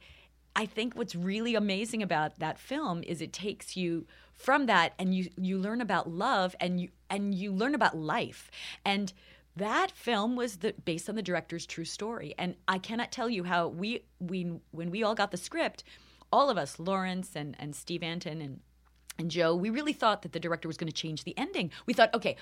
I 0.54 0.66
think 0.66 0.94
what's 0.94 1.14
really 1.14 1.54
amazing 1.54 2.02
about 2.02 2.38
that 2.38 2.58
film 2.58 3.02
is 3.04 3.22
it 3.22 3.32
takes 3.32 3.76
you 3.76 4.06
from 4.34 4.66
that 4.66 4.92
and 4.98 5.14
you 5.14 5.28
you 5.36 5.58
learn 5.58 5.80
about 5.80 6.10
love 6.10 6.54
and 6.60 6.80
you 6.80 6.88
and 7.10 7.34
you 7.34 7.52
learn 7.52 7.74
about 7.74 7.96
life 7.96 8.50
and 8.84 9.12
that 9.54 9.90
film 9.90 10.34
was 10.34 10.56
the, 10.58 10.74
based 10.84 11.08
on 11.08 11.14
the 11.14 11.22
director's 11.22 11.66
true 11.66 11.84
story 11.84 12.34
and 12.38 12.56
i 12.68 12.78
cannot 12.78 13.12
tell 13.12 13.28
you 13.28 13.44
how 13.44 13.68
we 13.68 14.02
we 14.18 14.60
when 14.70 14.90
we 14.90 15.02
all 15.02 15.14
got 15.14 15.30
the 15.30 15.36
script 15.36 15.84
all 16.32 16.50
of 16.50 16.58
us 16.58 16.78
lawrence 16.78 17.36
and 17.36 17.56
and 17.58 17.76
steve 17.76 18.02
antin 18.02 18.40
and 18.40 18.60
and 19.18 19.30
Joe, 19.30 19.54
we 19.54 19.70
really 19.70 19.92
thought 19.92 20.22
that 20.22 20.32
the 20.32 20.40
director 20.40 20.68
was 20.68 20.76
going 20.76 20.90
to 20.90 20.92
change 20.92 21.24
the 21.24 21.36
ending. 21.36 21.70
We 21.86 21.92
thought, 21.92 22.12
okay, 22.14 22.36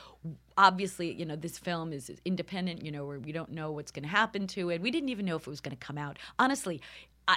obviously, 0.56 1.12
you 1.12 1.26
know, 1.26 1.36
this 1.36 1.58
film 1.58 1.92
is 1.92 2.12
independent, 2.24 2.84
you 2.84 2.92
know, 2.92 3.04
where 3.04 3.18
we 3.18 3.32
don't 3.32 3.50
know 3.50 3.72
what's 3.72 3.90
going 3.90 4.04
to 4.04 4.08
happen 4.08 4.46
to 4.48 4.70
it. 4.70 4.80
We 4.80 4.90
didn't 4.90 5.08
even 5.08 5.26
know 5.26 5.36
if 5.36 5.46
it 5.46 5.50
was 5.50 5.60
going 5.60 5.76
to 5.76 5.84
come 5.84 5.98
out. 5.98 6.18
Honestly, 6.38 6.80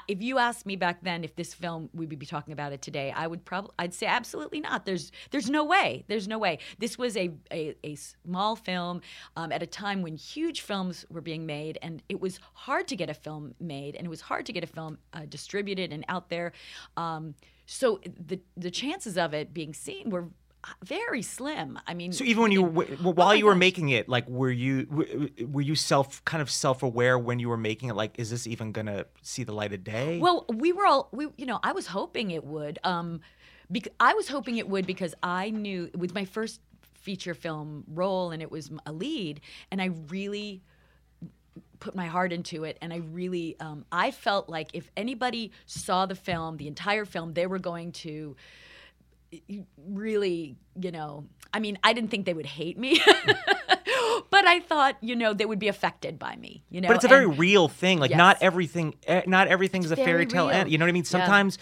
if 0.07 0.21
you 0.21 0.37
asked 0.37 0.65
me 0.65 0.75
back 0.75 1.03
then 1.03 1.23
if 1.23 1.35
this 1.35 1.53
film 1.53 1.89
we 1.93 2.05
would 2.05 2.19
be 2.19 2.25
talking 2.25 2.53
about 2.53 2.73
it 2.73 2.81
today, 2.81 3.11
I 3.15 3.27
would 3.27 3.45
probably 3.45 3.71
I'd 3.79 3.93
say 3.93 4.05
absolutely 4.05 4.59
not. 4.59 4.85
There's 4.85 5.11
there's 5.31 5.49
no 5.49 5.63
way. 5.63 6.05
There's 6.07 6.27
no 6.27 6.37
way. 6.37 6.59
This 6.79 6.97
was 6.97 7.17
a 7.17 7.31
a, 7.51 7.75
a 7.83 7.95
small 7.95 8.55
film 8.55 9.01
um, 9.35 9.51
at 9.51 9.63
a 9.63 9.67
time 9.67 10.01
when 10.01 10.15
huge 10.15 10.61
films 10.61 11.05
were 11.09 11.21
being 11.21 11.45
made, 11.45 11.77
and 11.81 12.01
it 12.09 12.19
was 12.19 12.39
hard 12.53 12.87
to 12.89 12.95
get 12.95 13.09
a 13.09 13.13
film 13.13 13.55
made, 13.59 13.95
and 13.95 14.05
it 14.05 14.09
was 14.09 14.21
hard 14.21 14.45
to 14.45 14.53
get 14.53 14.63
a 14.63 14.67
film 14.67 14.97
uh, 15.13 15.25
distributed 15.27 15.91
and 15.91 16.05
out 16.07 16.29
there. 16.29 16.53
Um, 16.97 17.35
so 17.65 17.99
the 18.27 18.39
the 18.57 18.71
chances 18.71 19.17
of 19.17 19.33
it 19.33 19.53
being 19.53 19.73
seen 19.73 20.09
were 20.09 20.29
very 20.83 21.21
slim. 21.21 21.79
I 21.87 21.93
mean, 21.93 22.11
So 22.11 22.23
even 22.23 22.43
when 22.43 22.51
you 22.51 22.63
w- 22.63 22.95
while 22.97 23.29
Oh 23.29 23.31
you 23.31 23.45
were 23.45 23.51
gosh. 23.53 23.59
making 23.59 23.89
it, 23.89 24.07
like, 24.09 24.27
were 24.27 24.51
you 24.51 24.87
were 25.51 25.61
you 25.61 25.75
self 25.75 26.23
kind 26.25 26.41
of 26.41 26.49
self 26.49 26.83
aware 26.83 27.17
when 27.17 27.39
you 27.39 27.49
were 27.49 27.57
making 27.57 27.89
it? 27.89 27.95
Like, 27.95 28.17
is 28.19 28.29
this 28.29 28.47
even 28.47 28.71
gonna 28.71 29.05
see 29.21 29.43
the 29.43 29.53
light 29.53 29.73
of 29.73 29.83
day? 29.83 30.19
Well, 30.19 30.45
we 30.49 30.71
were 30.73 30.85
all 30.85 31.09
we 31.11 31.27
you 31.37 31.45
know, 31.45 31.59
I 31.63 31.71
was 31.73 31.87
hoping 31.87 32.31
it 32.31 32.43
would. 32.45 32.79
Um 32.83 33.21
bec- 33.69 33.93
I 33.99 34.13
was 34.13 34.27
hoping 34.27 34.57
it 34.57 34.69
would 34.69 34.85
because 34.87 35.13
I 35.23 35.49
knew 35.49 35.85
it 35.85 35.99
was 35.99 36.13
my 36.13 36.25
first 36.25 36.61
feature 36.93 37.33
film 37.33 37.83
role, 37.87 38.31
and 38.31 38.41
it 38.41 38.49
was 38.51 38.71
a 38.85 38.93
lead, 38.93 39.41
and 39.71 39.81
I 39.81 39.89
really 40.09 40.61
put 41.79 41.95
my 41.95 42.05
heart 42.05 42.31
into 42.31 42.63
it 42.63 42.77
and 42.81 42.93
i 42.93 42.97
really 43.11 43.57
um, 43.59 43.85
i 43.91 44.09
felt 44.09 44.47
like 44.47 44.69
if 44.73 44.89
anybody 44.95 45.51
saw 45.65 46.05
the 46.05 46.15
film 46.15 46.55
the 46.57 46.67
entire 46.67 47.03
film 47.03 47.33
they 47.33 47.45
were 47.45 47.59
going 47.59 47.91
to 47.91 48.35
really 49.77 50.55
you 50.79 50.91
know 50.91 51.25
i 51.53 51.59
mean 51.59 51.77
i 51.83 51.93
didn't 51.93 52.09
think 52.09 52.25
they 52.25 52.33
would 52.33 52.45
hate 52.45 52.77
me 52.77 52.99
but 54.29 54.45
i 54.47 54.59
thought 54.59 54.95
you 55.01 55.15
know 55.15 55.33
they 55.33 55.45
would 55.45 55.59
be 55.59 55.67
affected 55.67 56.17
by 56.19 56.35
me 56.35 56.63
you 56.69 56.81
know 56.81 56.87
But 56.87 56.95
it's 56.95 57.05
a 57.05 57.07
very 57.07 57.25
and- 57.25 57.37
real 57.39 57.67
thing. 57.67 57.99
Like 57.99 58.11
Yes. 58.11 58.17
not 58.17 58.37
everything, 58.41 58.95
eh, 59.07 59.21
not 59.27 59.47
everything's 59.47 59.91
a 59.91 59.95
fairy 59.95 60.25
tale 60.25 60.47
real. 60.47 60.55
end. 60.55 60.71
You 60.71 60.77
know 60.77 60.85
what 60.85 60.89
I 60.89 60.93
mean? 60.93 61.03
Yeah. 61.03 61.09
Sometimes, 61.09 61.57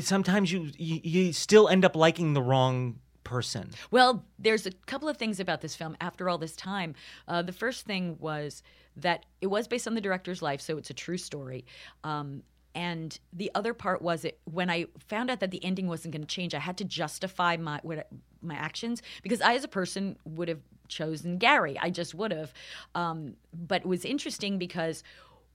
sometimes 0.00 0.52
you, 0.52 0.70
you 0.76 1.00
you 1.02 1.32
still 1.32 1.68
end 1.68 1.84
up 1.84 1.96
liking 1.96 2.34
the 2.34 2.42
wrong 2.42 2.98
person. 3.24 3.70
Well, 3.90 4.24
there's 4.38 4.66
a 4.66 4.70
couple 4.86 5.08
of 5.08 5.16
things 5.16 5.40
about 5.40 5.60
this 5.60 5.74
film 5.74 5.96
after 6.00 6.28
all 6.28 6.38
this 6.38 6.54
time. 6.56 6.94
Uh, 7.26 7.42
the 7.42 7.52
first 7.52 7.86
thing 7.86 8.16
was 8.20 8.62
that 8.96 9.24
it 9.40 9.46
was 9.48 9.68
based 9.68 9.86
on 9.86 9.94
the 9.94 10.00
director's 10.00 10.42
life, 10.42 10.60
so 10.60 10.76
it's 10.78 10.90
a 10.90 10.94
true 10.94 11.18
story. 11.18 11.64
Um, 12.04 12.42
and 12.74 13.18
the 13.32 13.50
other 13.54 13.74
part 13.74 14.02
was 14.02 14.24
it 14.24 14.38
when 14.44 14.70
I 14.70 14.86
found 15.08 15.30
out 15.30 15.40
that 15.40 15.50
the 15.50 15.64
ending 15.64 15.88
wasn't 15.88 16.12
going 16.12 16.22
to 16.22 16.28
change, 16.34 16.54
I 16.54 16.58
had 16.58 16.78
to 16.78 16.84
justify 16.84 17.56
my 17.56 17.80
what, 17.82 18.08
my 18.42 18.54
actions 18.54 19.02
because 19.22 19.40
I, 19.40 19.54
as 19.54 19.64
a 19.64 19.68
person, 19.68 20.16
would 20.24 20.48
have 20.48 20.60
chosen 20.88 21.38
Gary. 21.38 21.78
I 21.80 21.90
just 21.90 22.14
would 22.14 22.32
have. 22.32 22.52
Um, 22.94 23.34
but 23.52 23.82
it 23.82 23.86
was 23.86 24.04
interesting 24.04 24.58
because 24.58 25.02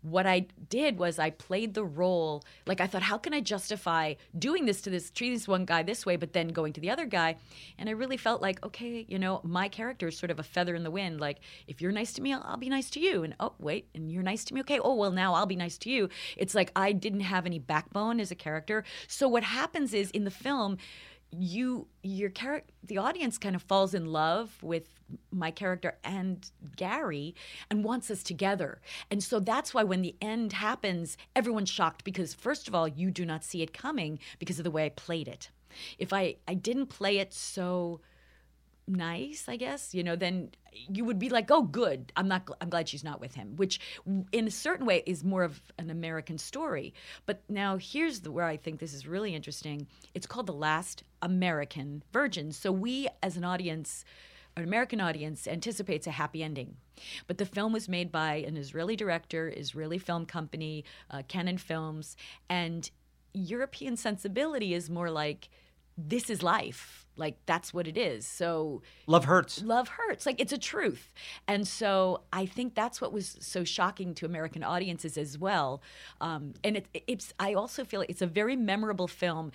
what 0.03 0.25
I 0.25 0.47
did 0.69 0.99
was 0.99 1.17
I 1.17 1.29
played 1.29 1.73
the 1.73 1.83
role 1.83 2.43
like 2.67 2.81
I 2.81 2.87
thought, 2.87 3.01
how 3.03 3.17
can 3.17 3.33
I 3.33 3.39
justify 3.39 4.15
doing 4.37 4.65
this 4.65 4.81
to 4.81 4.89
this, 4.89 5.09
treating 5.09 5.35
this 5.35 5.47
one 5.47 5.65
guy 5.65 5.81
this 5.81 6.05
way, 6.05 6.17
but 6.17 6.33
then 6.33 6.49
going 6.49 6.73
to 6.73 6.81
the 6.81 6.89
other 6.89 7.05
guy? 7.05 7.37
And 7.77 7.89
I 7.89 7.93
really 7.93 8.17
felt 8.17 8.41
like, 8.41 8.63
okay, 8.65 9.05
you 9.07 9.17
know, 9.17 9.39
my 9.43 9.69
character 9.69 10.09
is 10.09 10.17
sort 10.17 10.29
of 10.29 10.39
a 10.39 10.43
feather 10.43 10.75
in 10.75 10.83
the 10.83 10.91
wind. 10.91 11.19
Like, 11.19 11.39
if 11.67 11.81
you're 11.81 11.91
nice 11.91 12.13
to 12.13 12.21
me, 12.21 12.33
I'll, 12.33 12.43
I'll 12.45 12.57
be 12.57 12.69
nice 12.69 12.89
to 12.91 12.99
you. 12.99 13.23
And 13.23 13.33
oh, 13.39 13.53
wait, 13.59 13.87
and 13.95 14.11
you're 14.11 14.23
nice 14.23 14.43
to 14.45 14.53
me. 14.53 14.61
Okay, 14.61 14.79
oh, 14.79 14.95
well, 14.95 15.11
now 15.11 15.33
I'll 15.33 15.45
be 15.45 15.55
nice 15.55 15.77
to 15.79 15.89
you. 15.89 16.09
It's 16.37 16.53
like 16.53 16.71
I 16.75 16.91
didn't 16.91 17.21
have 17.21 17.45
any 17.45 17.59
backbone 17.59 18.19
as 18.19 18.29
a 18.29 18.35
character. 18.35 18.83
So 19.07 19.27
what 19.29 19.43
happens 19.43 19.93
is 19.93 20.11
in 20.11 20.25
the 20.25 20.31
film, 20.31 20.77
you 21.39 21.87
your 22.03 22.29
character 22.29 22.71
the 22.83 22.97
audience 22.97 23.37
kind 23.37 23.55
of 23.55 23.63
falls 23.63 23.93
in 23.93 24.05
love 24.05 24.61
with 24.61 24.87
my 25.31 25.51
character 25.51 25.97
and 26.03 26.49
Gary 26.75 27.35
and 27.69 27.83
wants 27.83 28.09
us 28.09 28.23
together. 28.23 28.81
And 29.11 29.23
so 29.23 29.39
that's 29.39 29.73
why 29.73 29.83
when 29.83 30.01
the 30.01 30.15
end 30.21 30.53
happens 30.53 31.17
everyone's 31.35 31.69
shocked 31.69 32.03
because 32.03 32.33
first 32.33 32.67
of 32.67 32.75
all 32.75 32.87
you 32.87 33.11
do 33.11 33.25
not 33.25 33.43
see 33.43 33.61
it 33.61 33.73
coming 33.73 34.19
because 34.39 34.59
of 34.59 34.63
the 34.63 34.71
way 34.71 34.85
I 34.85 34.89
played 34.89 35.27
it. 35.27 35.49
If 35.97 36.13
I 36.13 36.35
I 36.47 36.53
didn't 36.53 36.87
play 36.87 37.17
it 37.17 37.33
so 37.33 37.99
nice, 38.87 39.45
I 39.47 39.55
guess, 39.55 39.93
you 39.93 40.03
know, 40.03 40.15
then 40.15 40.51
you 40.71 41.05
would 41.05 41.19
be 41.19 41.29
like, 41.29 41.51
"Oh, 41.51 41.63
good. 41.63 42.11
I'm 42.15 42.27
not. 42.27 42.49
I'm 42.59 42.69
glad 42.69 42.89
she's 42.89 43.03
not 43.03 43.21
with 43.21 43.35
him." 43.35 43.55
Which, 43.55 43.79
in 44.31 44.47
a 44.47 44.51
certain 44.51 44.85
way, 44.85 45.03
is 45.05 45.23
more 45.23 45.43
of 45.43 45.61
an 45.77 45.89
American 45.89 46.37
story. 46.37 46.93
But 47.25 47.43
now 47.49 47.77
here's 47.77 48.21
the, 48.21 48.31
where 48.31 48.45
I 48.45 48.57
think 48.57 48.79
this 48.79 48.93
is 48.93 49.07
really 49.07 49.35
interesting. 49.35 49.87
It's 50.13 50.27
called 50.27 50.47
the 50.47 50.53
Last 50.53 51.03
American 51.21 52.03
Virgin. 52.11 52.51
So 52.51 52.71
we, 52.71 53.07
as 53.21 53.37
an 53.37 53.43
audience, 53.43 54.03
an 54.55 54.63
American 54.63 54.99
audience, 54.99 55.47
anticipates 55.47 56.07
a 56.07 56.11
happy 56.11 56.43
ending. 56.43 56.77
But 57.27 57.37
the 57.37 57.45
film 57.45 57.73
was 57.73 57.89
made 57.89 58.11
by 58.11 58.35
an 58.35 58.57
Israeli 58.57 58.95
director, 58.95 59.51
Israeli 59.55 59.97
film 59.97 60.25
company, 60.25 60.85
uh, 61.09 61.23
Cannon 61.27 61.57
Films, 61.57 62.15
and 62.49 62.89
European 63.33 63.97
sensibility 63.97 64.73
is 64.73 64.89
more 64.89 65.09
like 65.09 65.49
this 65.97 66.29
is 66.29 66.41
life. 66.43 67.05
Like 67.15 67.37
that's 67.45 67.73
what 67.73 67.87
it 67.87 67.97
is. 67.97 68.25
So 68.25 68.81
Love 69.05 69.25
hurts. 69.25 69.61
love 69.61 69.87
hurts. 69.87 70.25
Like 70.25 70.39
it's 70.39 70.51
a 70.51 70.57
truth. 70.57 71.13
And 71.47 71.67
so 71.67 72.21
I 72.33 72.45
think 72.47 72.73
that's 72.73 72.99
what 72.99 73.13
was 73.13 73.37
so 73.39 73.63
shocking 73.63 74.15
to 74.15 74.25
American 74.25 74.63
audiences 74.63 75.17
as 75.17 75.37
well. 75.37 75.81
Um, 76.21 76.53
and 76.63 76.77
it, 76.77 76.87
it's 77.07 77.31
I 77.39 77.53
also 77.53 77.83
feel 77.83 78.01
it's 78.09 78.23
a 78.23 78.27
very 78.27 78.55
memorable 78.55 79.07
film 79.07 79.51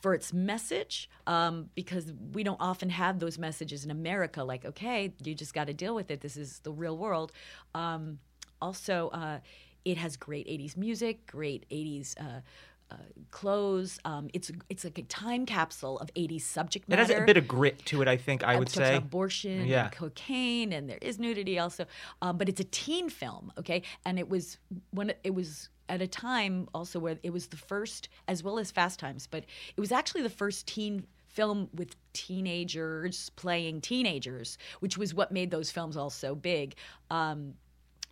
for 0.00 0.14
its 0.14 0.32
message 0.32 1.08
um, 1.26 1.70
because 1.74 2.12
we 2.32 2.42
don't 2.42 2.60
often 2.60 2.90
have 2.90 3.18
those 3.18 3.38
messages 3.38 3.84
in 3.84 3.90
America. 3.90 4.42
Like, 4.44 4.64
okay, 4.64 5.12
you 5.24 5.34
just 5.34 5.54
got 5.54 5.68
to 5.68 5.72
deal 5.74 5.94
with 5.94 6.10
it. 6.10 6.20
This 6.20 6.36
is 6.36 6.58
the 6.60 6.72
real 6.72 6.96
world. 6.98 7.32
Um, 7.74 8.18
also, 8.60 9.08
uh, 9.10 9.38
it 9.84 9.96
has 9.96 10.16
great 10.16 10.46
'80s 10.46 10.76
music, 10.76 11.26
great 11.26 11.66
'80s. 11.70 12.14
Uh, 12.20 12.40
uh, 12.90 12.96
clothes. 13.30 13.98
Um, 14.04 14.28
it's 14.34 14.50
it's 14.68 14.84
like 14.84 14.98
a 14.98 15.02
time 15.02 15.46
capsule 15.46 15.98
of 15.98 16.12
'80s 16.14 16.42
subject 16.42 16.88
matter. 16.88 17.02
It 17.02 17.08
has 17.08 17.22
a 17.22 17.24
bit 17.24 17.36
of 17.36 17.46
grit 17.46 17.84
to 17.86 18.02
it, 18.02 18.08
I 18.08 18.16
think. 18.16 18.42
I 18.42 18.56
would 18.58 18.68
say. 18.68 18.96
abortion 18.96 19.66
Yeah. 19.66 19.84
and 19.84 19.92
cocaine 19.92 20.72
and 20.72 20.88
there 20.88 20.98
is 21.00 21.18
nudity 21.18 21.58
also 21.58 21.86
um, 22.22 22.36
but 22.38 22.48
it's 22.48 22.60
a 22.60 22.64
teen 22.64 23.08
film 23.08 23.52
okay 23.58 23.82
and 24.04 24.18
it 24.18 24.28
was 24.28 24.58
when 24.90 25.12
it 25.24 25.34
was 25.34 25.68
at 25.88 26.00
a 26.00 26.06
time 26.06 26.68
also 26.74 26.98
where 26.98 27.18
it 27.22 27.30
was 27.32 27.48
the 27.48 27.56
first 27.56 28.08
as 28.28 28.42
well 28.42 28.58
as 28.58 28.70
fast 28.70 28.98
times 28.98 29.26
but 29.26 29.44
it 29.76 29.80
was 29.80 29.92
actually 29.92 30.22
the 30.22 30.30
first 30.30 30.66
teen 30.66 31.06
film 31.28 31.68
with 31.74 31.94
teenagers 32.12 33.30
playing 33.36 33.80
teenagers 33.80 34.58
which 34.80 34.96
was 34.98 35.14
what 35.14 35.30
made 35.32 35.50
those 35.50 35.70
films 35.70 35.96
all 35.96 36.10
so 36.10 36.34
big 36.34 36.74
um, 37.10 37.54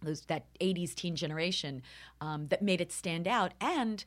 those 0.03 0.23
that 0.23 0.47
80s 0.61 0.95
teen 0.95 1.17
generation 1.17 1.83
um, 2.21 2.47
that 2.49 2.63
made 2.63 2.81
it 2.81 2.93
stand 2.93 3.27
out 3.27 3.53
and 3.61 4.05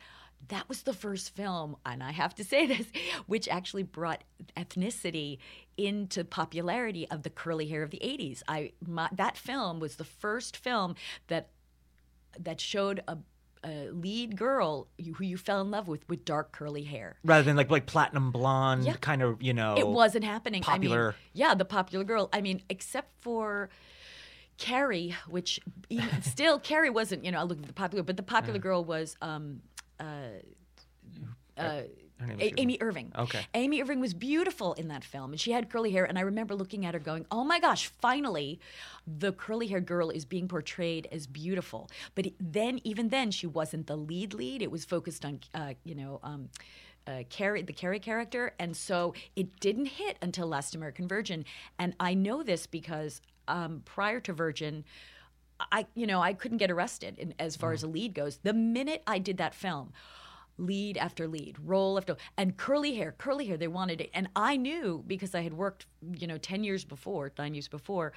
that 0.49 0.67
was 0.67 0.83
the 0.83 0.93
first 0.93 1.35
film 1.35 1.75
and 1.85 2.01
i 2.03 2.11
have 2.11 2.33
to 2.35 2.43
say 2.43 2.65
this 2.65 2.87
which 3.27 3.47
actually 3.47 3.83
brought 3.83 4.23
ethnicity 4.57 5.37
into 5.77 6.23
popularity 6.23 7.07
of 7.09 7.23
the 7.23 7.29
curly 7.29 7.67
hair 7.67 7.83
of 7.83 7.91
the 7.91 7.99
80s 7.99 8.41
i 8.47 8.71
my, 8.85 9.07
that 9.11 9.37
film 9.37 9.79
was 9.79 9.95
the 9.95 10.03
first 10.03 10.57
film 10.57 10.95
that 11.27 11.49
that 12.39 12.59
showed 12.61 13.03
a, 13.07 13.17
a 13.63 13.89
lead 13.91 14.37
girl 14.37 14.87
who 15.15 15.23
you 15.23 15.37
fell 15.37 15.61
in 15.61 15.69
love 15.69 15.87
with 15.87 16.07
with 16.09 16.23
dark 16.25 16.51
curly 16.51 16.83
hair 16.83 17.17
Rather 17.23 17.43
than 17.43 17.55
like 17.57 17.69
like 17.69 17.85
platinum 17.85 18.31
blonde, 18.31 18.85
Yeah. 18.85 18.93
kind 19.01 19.21
of 19.21 19.41
you 19.41 19.53
know. 19.53 19.75
it 19.77 19.87
wasn't 19.87 20.23
happening. 20.23 20.63
I 20.63 20.71
popular. 20.73 21.07
mean, 21.11 21.15
yeah, 21.33 21.53
the 21.55 21.65
popular 21.65 22.03
girl. 22.05 22.29
I 22.33 22.41
mean, 22.41 22.61
except 22.69 23.09
for 23.21 23.69
Carrie, 24.57 25.15
which 25.27 25.59
even, 25.89 26.21
still 26.35 26.59
Carrie 26.59 26.89
wasn't. 26.89 27.25
You 27.25 27.31
know, 27.31 27.39
I 27.39 27.43
look 27.43 27.59
at 27.59 27.65
the 27.67 27.73
popular, 27.73 28.03
but 28.03 28.15
the 28.17 28.23
popular 28.23 28.59
girl 28.59 28.83
was 28.83 29.17
um, 29.21 29.61
uh, 30.01 31.61
uh, 31.61 31.81
Her 32.19 32.27
name 32.27 32.39
is 32.39 32.51
A- 32.51 32.61
Amy 32.61 32.77
Irving. 32.81 33.11
Okay. 33.17 33.45
Amy 33.53 33.81
Irving 33.81 33.99
was 33.99 34.13
beautiful 34.13 34.73
in 34.73 34.87
that 34.89 35.03
film, 35.03 35.31
and 35.31 35.39
she 35.39 35.51
had 35.51 35.69
curly 35.69 35.91
hair. 35.91 36.05
And 36.05 36.17
I 36.17 36.21
remember 36.21 36.55
looking 36.55 36.85
at 36.85 36.93
her, 36.93 36.99
going, 36.99 37.25
"Oh 37.31 37.43
my 37.43 37.59
gosh, 37.59 37.87
finally, 37.87 38.59
the 39.05 39.31
curly-haired 39.31 39.85
girl 39.85 40.09
is 40.09 40.25
being 40.25 40.47
portrayed 40.47 41.07
as 41.11 41.27
beautiful." 41.27 41.89
But 42.15 42.27
then, 42.39 42.79
even 42.83 43.09
then, 43.09 43.31
she 43.31 43.47
wasn't 43.47 43.87
the 43.87 43.95
lead. 43.95 44.33
Lead. 44.33 44.61
It 44.61 44.71
was 44.71 44.85
focused 44.85 45.25
on, 45.25 45.39
uh, 45.53 45.73
you 45.83 45.95
know. 45.95 46.19
Um, 46.23 46.49
uh, 47.07 47.23
Carrie, 47.29 47.63
the 47.63 47.73
Carrie 47.73 47.99
character, 47.99 48.53
and 48.59 48.77
so 48.77 49.15
it 49.35 49.59
didn't 49.59 49.87
hit 49.87 50.17
until 50.21 50.45
Last 50.47 50.75
American 50.75 51.07
Virgin. 51.07 51.45
And 51.79 51.95
I 51.99 52.13
know 52.13 52.43
this 52.43 52.67
because 52.67 53.21
um, 53.47 53.81
prior 53.85 54.19
to 54.19 54.33
Virgin, 54.33 54.85
I, 55.71 55.85
you 55.95 56.07
know, 56.07 56.21
I 56.21 56.33
couldn't 56.33 56.57
get 56.57 56.71
arrested 56.71 57.19
in, 57.19 57.33
as 57.39 57.55
far 57.55 57.73
as 57.73 57.83
a 57.83 57.87
lead 57.87 58.13
goes. 58.13 58.37
The 58.43 58.53
minute 58.53 59.03
I 59.05 59.19
did 59.19 59.37
that 59.37 59.53
film, 59.53 59.93
lead 60.57 60.97
after 60.97 61.27
lead, 61.27 61.57
role 61.63 61.97
after, 61.97 62.15
and 62.37 62.55
curly 62.55 62.95
hair, 62.95 63.13
curly 63.17 63.45
hair, 63.47 63.57
they 63.57 63.67
wanted 63.67 64.01
it, 64.01 64.09
and 64.13 64.29
I 64.35 64.57
knew 64.57 65.03
because 65.07 65.33
I 65.33 65.41
had 65.41 65.53
worked, 65.53 65.87
you 66.17 66.27
know, 66.27 66.37
ten 66.37 66.63
years 66.63 66.83
before, 66.83 67.31
nine 67.37 67.53
years 67.55 67.67
before, 67.67 68.13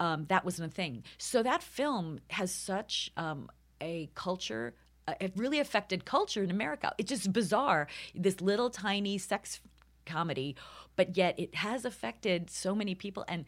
um, 0.00 0.26
that 0.28 0.44
wasn't 0.44 0.72
a 0.72 0.74
thing. 0.74 1.04
So 1.18 1.42
that 1.42 1.62
film 1.62 2.18
has 2.30 2.50
such 2.50 3.12
um, 3.16 3.48
a 3.80 4.10
culture. 4.14 4.74
Uh, 5.06 5.14
it 5.20 5.32
really 5.36 5.60
affected 5.60 6.04
culture 6.04 6.42
in 6.42 6.50
America. 6.50 6.92
It's 6.98 7.10
just 7.10 7.32
bizarre. 7.32 7.86
This 8.14 8.40
little 8.40 8.70
tiny 8.70 9.18
sex 9.18 9.60
comedy, 10.06 10.56
but 10.96 11.16
yet 11.16 11.38
it 11.38 11.54
has 11.54 11.84
affected 11.84 12.50
so 12.50 12.74
many 12.74 12.94
people. 12.94 13.24
And 13.28 13.44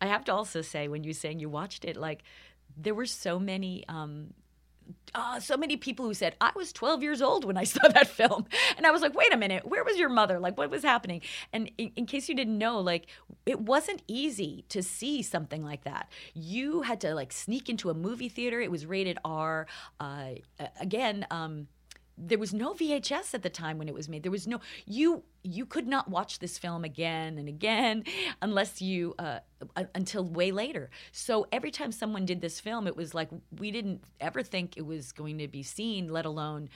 I 0.00 0.06
have 0.06 0.24
to 0.24 0.32
also 0.32 0.62
say, 0.62 0.88
when 0.88 1.04
you're 1.04 1.14
saying 1.14 1.40
you 1.40 1.48
watched 1.48 1.84
it, 1.84 1.96
like 1.96 2.22
there 2.76 2.94
were 2.94 3.06
so 3.06 3.38
many. 3.38 3.84
Um, 3.88 4.34
uh, 5.14 5.38
so 5.38 5.56
many 5.56 5.76
people 5.76 6.06
who 6.06 6.14
said 6.14 6.34
I 6.40 6.50
was 6.56 6.72
12 6.72 7.02
years 7.02 7.20
old 7.20 7.44
when 7.44 7.58
I 7.58 7.64
saw 7.74 7.86
that 7.88 8.08
film, 8.08 8.46
and 8.76 8.86
I 8.86 8.90
was 8.90 9.02
like, 9.02 9.14
"Wait 9.14 9.32
a 9.32 9.36
minute, 9.36 9.66
where 9.66 9.84
was 9.84 9.98
your 9.98 10.08
mother? 10.08 10.38
Like, 10.38 10.56
what 10.56 10.70
was 10.70 10.82
happening?" 10.82 11.20
And 11.52 11.70
in, 11.78 11.92
in 11.96 12.06
case 12.06 12.28
you 12.28 12.34
didn't 12.34 12.56
know, 12.56 12.80
like, 12.80 13.06
it 13.46 13.60
wasn't 13.60 14.02
easy 14.06 14.64
to 14.70 14.82
see 14.82 15.22
something 15.22 15.62
like 15.62 15.84
that. 15.84 16.10
You 16.34 16.82
had 16.82 17.00
to 17.02 17.14
like 17.14 17.32
sneak 17.32 17.68
into 17.68 17.90
a 17.90 17.94
movie 17.94 18.28
theater. 18.28 18.60
It 18.60 18.70
was 18.70 18.86
rated 18.86 19.18
R. 19.24 19.66
Uh, 20.00 20.30
again, 20.80 21.26
um, 21.30 21.68
there 22.20 22.38
was 22.38 22.52
no 22.52 22.74
VHS 22.74 23.34
at 23.34 23.42
the 23.42 23.50
time 23.50 23.78
when 23.78 23.88
it 23.88 23.94
was 23.94 24.08
made. 24.08 24.22
There 24.22 24.32
was 24.32 24.46
no 24.46 24.60
you 24.86 25.22
you 25.42 25.64
could 25.64 25.86
not 25.86 26.08
watch 26.08 26.38
this 26.40 26.58
film 26.58 26.84
again 26.84 27.38
and 27.38 27.48
again 27.48 28.04
unless 28.42 28.82
you 28.82 29.14
uh, 29.18 29.38
uh, 29.76 29.84
until 29.94 30.24
way 30.24 30.50
later. 30.50 30.90
So 31.12 31.46
every 31.52 31.70
time 31.70 31.92
someone 31.92 32.26
did 32.26 32.40
this 32.40 32.60
film, 32.60 32.86
it 32.86 32.96
was 32.96 33.14
like 33.14 33.28
we 33.58 33.70
didn't 33.70 34.02
ever 34.20 34.42
think 34.42 34.76
it 34.76 34.86
was 34.86 35.12
going 35.12 35.38
to 35.38 35.48
be 35.48 35.62
seen, 35.62 36.08
let 36.08 36.26
alone 36.26 36.68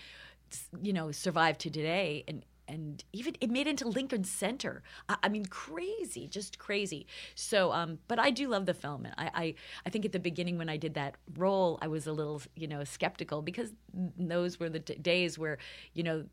you 0.80 0.92
know 0.92 1.10
survive 1.10 1.58
to 1.58 1.70
today. 1.70 2.24
And 2.28 2.44
and 2.72 3.04
even 3.12 3.36
it 3.40 3.50
made 3.50 3.66
it 3.66 3.70
into 3.70 3.88
Lincoln 3.88 4.24
Center. 4.24 4.82
I, 5.08 5.16
I 5.24 5.28
mean, 5.28 5.44
crazy, 5.46 6.26
just 6.26 6.58
crazy. 6.58 7.06
So, 7.34 7.72
um, 7.72 7.98
but 8.08 8.18
I 8.18 8.30
do 8.30 8.48
love 8.48 8.66
the 8.66 8.74
film, 8.74 9.06
I, 9.18 9.30
I 9.34 9.54
I 9.86 9.90
think 9.90 10.04
at 10.04 10.12
the 10.12 10.18
beginning 10.18 10.58
when 10.58 10.68
I 10.68 10.76
did 10.76 10.94
that 10.94 11.16
role, 11.36 11.78
I 11.82 11.88
was 11.88 12.06
a 12.06 12.12
little 12.12 12.42
you 12.56 12.66
know 12.66 12.84
skeptical 12.84 13.42
because 13.42 13.70
those 14.18 14.58
were 14.58 14.70
the 14.70 14.80
days 14.80 15.38
where 15.38 15.58
you 15.94 16.02
know 16.02 16.24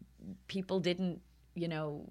people 0.47 0.79
didn't 0.79 1.21
you 1.55 1.67
know 1.67 2.09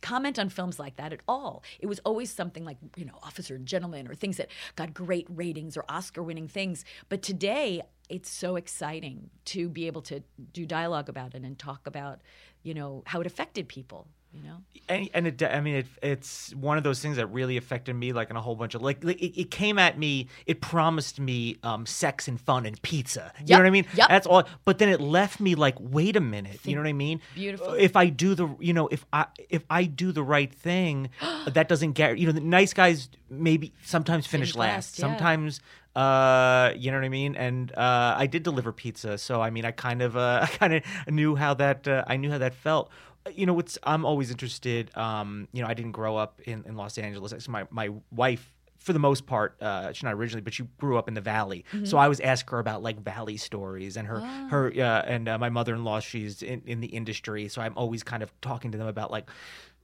comment 0.00 0.38
on 0.38 0.48
films 0.48 0.78
like 0.78 0.96
that 0.96 1.12
at 1.12 1.20
all. 1.28 1.62
It 1.80 1.86
was 1.86 2.00
always 2.00 2.30
something 2.30 2.64
like, 2.64 2.78
you 2.96 3.04
know, 3.04 3.18
Officer 3.22 3.54
and 3.54 3.66
Gentleman 3.66 4.08
or 4.08 4.14
things 4.14 4.36
that 4.36 4.48
got 4.74 4.94
great 4.94 5.26
ratings 5.28 5.76
or 5.76 5.84
Oscar 5.88 6.22
winning 6.22 6.48
things. 6.48 6.84
But 7.08 7.22
today, 7.22 7.82
it's 8.08 8.30
so 8.30 8.56
exciting 8.56 9.30
to 9.46 9.68
be 9.68 9.86
able 9.86 10.02
to 10.02 10.22
do 10.52 10.64
dialogue 10.64 11.08
about 11.08 11.34
it 11.34 11.42
and 11.42 11.58
talk 11.58 11.86
about, 11.86 12.20
you 12.62 12.74
know, 12.74 13.02
how 13.06 13.20
it 13.20 13.26
affected 13.26 13.68
people. 13.68 14.06
You 14.36 14.42
know, 14.42 14.56
and, 14.88 15.08
and 15.14 15.26
it, 15.26 15.42
I 15.42 15.60
mean, 15.60 15.76
it, 15.76 15.86
it's 16.02 16.54
one 16.54 16.78
of 16.78 16.84
those 16.84 17.00
things 17.00 17.16
that 17.16 17.26
really 17.28 17.56
affected 17.56 17.94
me, 17.94 18.12
like 18.12 18.30
in 18.30 18.36
a 18.36 18.40
whole 18.40 18.54
bunch 18.54 18.74
of 18.74 18.82
like, 18.82 19.02
like 19.02 19.20
it, 19.20 19.40
it 19.40 19.50
came 19.50 19.78
at 19.78 19.98
me. 19.98 20.28
It 20.46 20.60
promised 20.60 21.18
me 21.18 21.56
um, 21.62 21.86
sex 21.86 22.28
and 22.28 22.40
fun 22.40 22.66
and 22.66 22.80
pizza. 22.82 23.32
You 23.40 23.54
know 23.54 23.60
what 23.60 23.66
I 23.66 23.70
mean? 23.70 23.86
yep. 23.94 24.08
That's 24.08 24.26
all. 24.26 24.44
But 24.64 24.78
then 24.78 24.88
it 24.88 25.00
left 25.00 25.40
me 25.40 25.54
like, 25.54 25.76
wait 25.80 26.16
a 26.16 26.20
minute. 26.20 26.60
You 26.64 26.74
know 26.74 26.82
what 26.82 26.88
I 26.88 26.92
mean? 26.92 27.20
Beautiful. 27.34 27.74
If 27.74 27.96
I 27.96 28.08
do 28.08 28.34
the, 28.34 28.48
you 28.60 28.72
know, 28.72 28.86
if 28.88 29.04
I 29.12 29.26
if 29.48 29.64
I 29.68 29.84
do 29.84 30.12
the 30.12 30.22
right 30.22 30.52
thing, 30.52 31.10
that 31.46 31.68
doesn't 31.68 31.92
get. 31.92 32.18
You 32.18 32.26
know, 32.26 32.32
the 32.32 32.40
nice 32.40 32.72
guys 32.72 33.08
maybe 33.28 33.72
sometimes 33.82 34.26
finish, 34.26 34.50
Finish 34.50 34.56
last. 34.56 34.74
last, 34.76 34.98
yeah. 34.98 35.02
Sometimes. 35.02 35.60
Uh, 35.96 36.74
you 36.76 36.90
know 36.90 36.98
what 36.98 37.06
I 37.06 37.08
mean, 37.08 37.36
and 37.36 37.72
uh, 37.72 38.14
I 38.18 38.26
did 38.26 38.42
deliver 38.42 38.70
pizza, 38.70 39.16
so 39.16 39.40
I 39.40 39.48
mean, 39.48 39.64
I 39.64 39.70
kind 39.70 40.02
of, 40.02 40.14
uh, 40.14 40.40
I 40.42 40.46
kind 40.46 40.74
of 40.74 40.82
knew 41.08 41.34
how 41.36 41.54
that, 41.54 41.88
uh, 41.88 42.04
I 42.06 42.18
knew 42.18 42.30
how 42.30 42.36
that 42.36 42.54
felt 42.54 42.90
you 43.34 43.46
know 43.46 43.52
what's 43.54 43.78
i'm 43.82 44.04
always 44.04 44.30
interested 44.30 44.90
um 44.96 45.48
you 45.52 45.62
know 45.62 45.68
i 45.68 45.74
didn't 45.74 45.92
grow 45.92 46.16
up 46.16 46.40
in, 46.44 46.64
in 46.66 46.76
los 46.76 46.98
angeles 46.98 47.32
Actually, 47.32 47.52
my 47.52 47.66
my 47.70 47.90
wife 48.10 48.52
for 48.78 48.92
the 48.92 48.98
most 48.98 49.26
part 49.26 49.60
uh 49.62 49.92
she's 49.92 50.02
not 50.04 50.14
originally 50.14 50.42
but 50.42 50.54
she 50.54 50.62
grew 50.78 50.96
up 50.98 51.08
in 51.08 51.14
the 51.14 51.20
valley 51.20 51.64
so 51.84 51.98
i 51.98 52.04
always 52.04 52.20
ask 52.20 52.48
her 52.50 52.58
about 52.58 52.82
like 52.82 53.00
valley 53.02 53.36
stories 53.36 53.96
and 53.96 54.06
her 54.06 54.20
her 54.50 54.72
uh, 54.76 55.02
and 55.06 55.28
uh, 55.28 55.38
my 55.38 55.48
mother-in-law 55.48 55.98
she's 56.00 56.42
in, 56.42 56.62
in 56.66 56.80
the 56.80 56.88
industry 56.88 57.48
so 57.48 57.60
i'm 57.62 57.72
always 57.76 58.02
kind 58.02 58.22
of 58.22 58.30
talking 58.40 58.70
to 58.72 58.78
them 58.78 58.86
about 58.86 59.10
like 59.10 59.28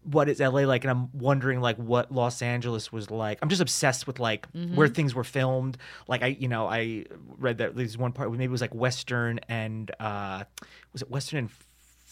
what 0.05 0.29
is 0.29 0.41
LA 0.41 0.63
like? 0.63 0.83
And 0.83 0.91
I'm 0.91 1.17
wondering 1.17 1.61
like 1.61 1.77
what 1.77 2.11
Los 2.11 2.43
Angeles 2.43 2.91
was 2.91 3.09
like. 3.09 3.39
I'm 3.41 3.49
just 3.49 3.63
obsessed 3.63 4.05
with 4.09 4.19
like 4.19 4.49
where 4.75 4.89
things 4.89 5.15
were 5.15 5.23
filmed. 5.23 5.79
Like 6.09 6.25
I, 6.25 6.27
you 6.41 6.49
know, 6.49 6.67
I 6.67 7.05
read 7.39 7.59
that 7.59 7.77
there's 7.77 7.97
one 7.97 8.11
part 8.11 8.29
maybe 8.33 8.43
it 8.47 8.51
was 8.51 8.61
like 8.61 8.75
Western 8.75 9.39
and 9.49 9.93
uh 10.01 10.43
was 10.93 11.03
it 11.03 11.09
Western 11.11 11.39
and 11.39 11.51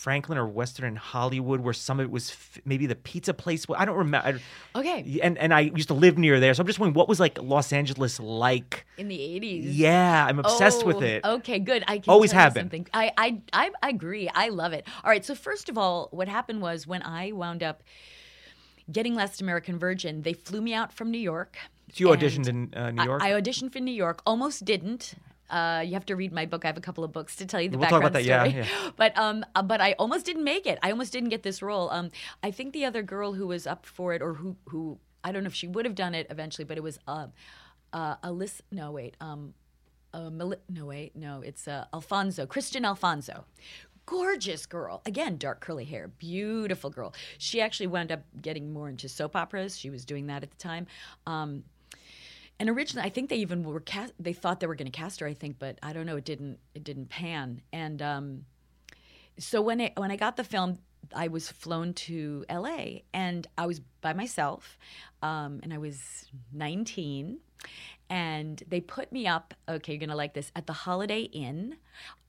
Franklin 0.00 0.38
or 0.38 0.46
Western 0.46 0.86
and 0.86 0.96
Hollywood 0.98 1.60
where 1.60 1.74
some 1.74 2.00
of 2.00 2.04
it 2.06 2.10
was 2.10 2.30
f- 2.30 2.58
maybe 2.64 2.86
the 2.86 2.94
pizza 2.94 3.34
place. 3.34 3.66
I 3.76 3.84
don't 3.84 3.98
remember. 3.98 4.40
Okay. 4.74 5.20
And 5.22 5.36
and 5.36 5.52
I 5.52 5.60
used 5.60 5.88
to 5.88 5.94
live 5.94 6.16
near 6.16 6.40
there, 6.40 6.54
so 6.54 6.62
I'm 6.62 6.66
just 6.66 6.78
wondering 6.78 6.94
what 6.94 7.06
was 7.08 7.20
like 7.20 7.38
Los 7.42 7.70
Angeles 7.72 8.18
like. 8.18 8.86
in 8.96 9.08
the 9.08 9.20
eighties. 9.20 9.76
Yeah, 9.78 10.24
I'm 10.26 10.38
obsessed 10.38 10.86
with 10.86 10.96
Oh, 10.96 11.00
it. 11.00 11.24
Okay, 11.24 11.58
good. 11.58 11.84
I 11.86 11.98
can 11.98 12.10
Always 12.10 12.32
have 12.32 12.54
been. 12.54 12.64
Something. 12.64 12.86
I, 12.94 13.12
I 13.18 13.40
I 13.52 13.70
I 13.82 13.88
agree. 13.90 14.28
I 14.34 14.48
love 14.48 14.72
it. 14.72 14.86
All 15.04 15.10
right. 15.10 15.24
So 15.24 15.34
first 15.34 15.68
of 15.68 15.76
all, 15.76 16.08
what 16.12 16.28
happened 16.28 16.62
was 16.62 16.86
when 16.86 17.02
I 17.02 17.32
wound 17.32 17.62
up 17.62 17.82
getting 18.90 19.14
Last 19.14 19.40
American 19.42 19.78
Virgin, 19.78 20.22
they 20.22 20.32
flew 20.32 20.60
me 20.62 20.72
out 20.72 20.92
from 20.92 21.10
New 21.10 21.18
York. 21.18 21.56
So 21.92 21.96
you 21.98 22.06
auditioned 22.16 22.48
in 22.48 22.72
uh, 22.74 22.90
New 22.90 23.04
York. 23.04 23.22
I, 23.22 23.34
I 23.34 23.40
auditioned 23.40 23.72
for 23.72 23.80
New 23.80 23.92
York. 23.92 24.22
Almost 24.24 24.64
didn't. 24.64 25.14
Uh, 25.50 25.80
you 25.80 25.94
have 25.94 26.06
to 26.06 26.16
read 26.16 26.32
my 26.32 26.46
book. 26.46 26.64
I 26.64 26.68
have 26.68 26.76
a 26.76 26.80
couple 26.80 27.04
of 27.04 27.12
books 27.12 27.36
to 27.36 27.46
tell 27.46 27.60
you 27.60 27.68
the 27.68 27.78
We'll 27.78 27.88
talk 27.88 28.02
background 28.02 28.16
about 28.16 28.18
that, 28.18 28.24
yeah, 28.24 28.44
story. 28.44 28.84
yeah. 28.84 28.90
But 28.96 29.18
um, 29.18 29.44
uh, 29.54 29.62
but 29.62 29.80
I 29.80 29.92
almost 29.98 30.24
didn't 30.26 30.44
make 30.44 30.66
it. 30.66 30.78
I 30.82 30.90
almost 30.90 31.12
didn't 31.12 31.30
get 31.30 31.42
this 31.42 31.60
role. 31.62 31.90
Um, 31.90 32.10
I 32.42 32.50
think 32.50 32.72
the 32.72 32.84
other 32.84 33.02
girl 33.02 33.34
who 33.34 33.46
was 33.48 33.66
up 33.66 33.84
for 33.86 34.14
it, 34.14 34.22
or 34.22 34.34
who 34.34 34.56
who 34.68 34.98
I 35.24 35.32
don't 35.32 35.42
know 35.42 35.48
if 35.48 35.54
she 35.54 35.66
would 35.66 35.84
have 35.84 35.94
done 35.94 36.14
it 36.14 36.26
eventually, 36.30 36.64
but 36.64 36.76
it 36.76 36.82
was 36.82 36.98
uh, 37.06 37.26
uh, 37.92 38.16
Alyssa. 38.16 38.60
No, 38.70 38.92
wait. 38.92 39.16
Um, 39.20 39.54
uh, 40.14 40.30
Mel- 40.30 40.54
no, 40.68 40.86
wait. 40.86 41.14
No, 41.16 41.40
it's 41.40 41.68
uh, 41.68 41.84
Alfonso, 41.92 42.46
Kristian 42.46 42.84
Alfonso. 42.84 43.44
Gorgeous 44.06 44.66
girl. 44.66 45.02
Again, 45.06 45.36
dark 45.36 45.60
curly 45.60 45.84
hair. 45.84 46.08
Beautiful 46.08 46.90
girl. 46.90 47.14
She 47.38 47.60
actually 47.60 47.86
wound 47.86 48.10
up 48.10 48.22
getting 48.42 48.72
more 48.72 48.88
into 48.88 49.08
soap 49.08 49.36
operas. 49.36 49.78
She 49.78 49.88
was 49.88 50.04
doing 50.04 50.26
that 50.26 50.42
at 50.42 50.50
the 50.50 50.56
time. 50.56 50.88
Um, 51.26 51.62
and 52.60 52.68
originally, 52.68 53.06
I 53.06 53.10
think 53.10 53.30
they 53.30 53.36
even 53.36 53.64
were 53.64 53.80
cast. 53.80 54.12
They 54.20 54.34
thought 54.34 54.60
they 54.60 54.66
were 54.66 54.74
going 54.74 54.90
to 54.90 54.96
cast 54.96 55.20
her. 55.20 55.26
I 55.26 55.32
think, 55.32 55.58
but 55.58 55.78
I 55.82 55.94
don't 55.94 56.04
know. 56.04 56.16
It 56.16 56.26
didn't. 56.26 56.58
It 56.74 56.84
didn't 56.84 57.08
pan. 57.08 57.62
And 57.72 58.02
um, 58.02 58.44
so 59.38 59.62
when 59.62 59.80
I 59.80 59.92
when 59.96 60.10
I 60.10 60.16
got 60.16 60.36
the 60.36 60.44
film, 60.44 60.78
I 61.16 61.28
was 61.28 61.50
flown 61.50 61.94
to 61.94 62.44
L.A. 62.50 63.04
and 63.14 63.46
I 63.56 63.66
was 63.66 63.80
by 64.02 64.12
myself, 64.12 64.78
um, 65.22 65.60
and 65.62 65.72
I 65.72 65.78
was 65.78 66.26
19, 66.52 67.38
and 68.10 68.62
they 68.68 68.82
put 68.82 69.10
me 69.10 69.26
up. 69.26 69.54
Okay, 69.66 69.94
you're 69.94 70.00
gonna 70.00 70.14
like 70.14 70.34
this 70.34 70.52
at 70.54 70.66
the 70.66 70.74
Holiday 70.74 71.22
Inn 71.22 71.78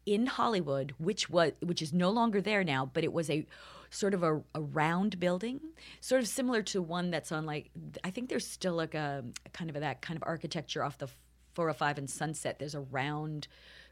in 0.06 0.28
Hollywood, 0.28 0.94
which 0.98 1.30
was 1.30 1.52
which 1.62 1.82
is 1.82 1.91
no 1.91 2.10
longer 2.10 2.39
there 2.39 2.63
now, 2.63 2.89
but 2.94 3.04
it 3.04 3.12
was 3.12 3.30
a 3.30 3.46
sort 3.92 4.14
of 4.14 4.24
a, 4.24 4.42
a 4.56 4.62
round 4.62 5.20
building, 5.20 5.60
sort 6.00 6.22
of 6.22 6.28
similar 6.28 6.64
to 6.64 6.82
one 6.82 7.12
that's 7.12 7.32
on 7.32 7.46
like 7.46 7.70
I 8.04 8.10
think 8.10 8.30
there's 8.30 8.48
still 8.48 8.74
like 8.74 8.96
a, 8.96 9.24
kind 9.54 9.70
of 9.70 9.80
that 9.80 10.02
kind 10.02 10.18
of 10.18 10.24
architecture 10.26 10.84
off 10.84 10.98
the 10.98 11.08
405 11.54 11.98
and 12.00 12.10
Sunset. 12.10 12.58
There's 12.58 12.74
a 12.74 12.80
round 12.80 13.48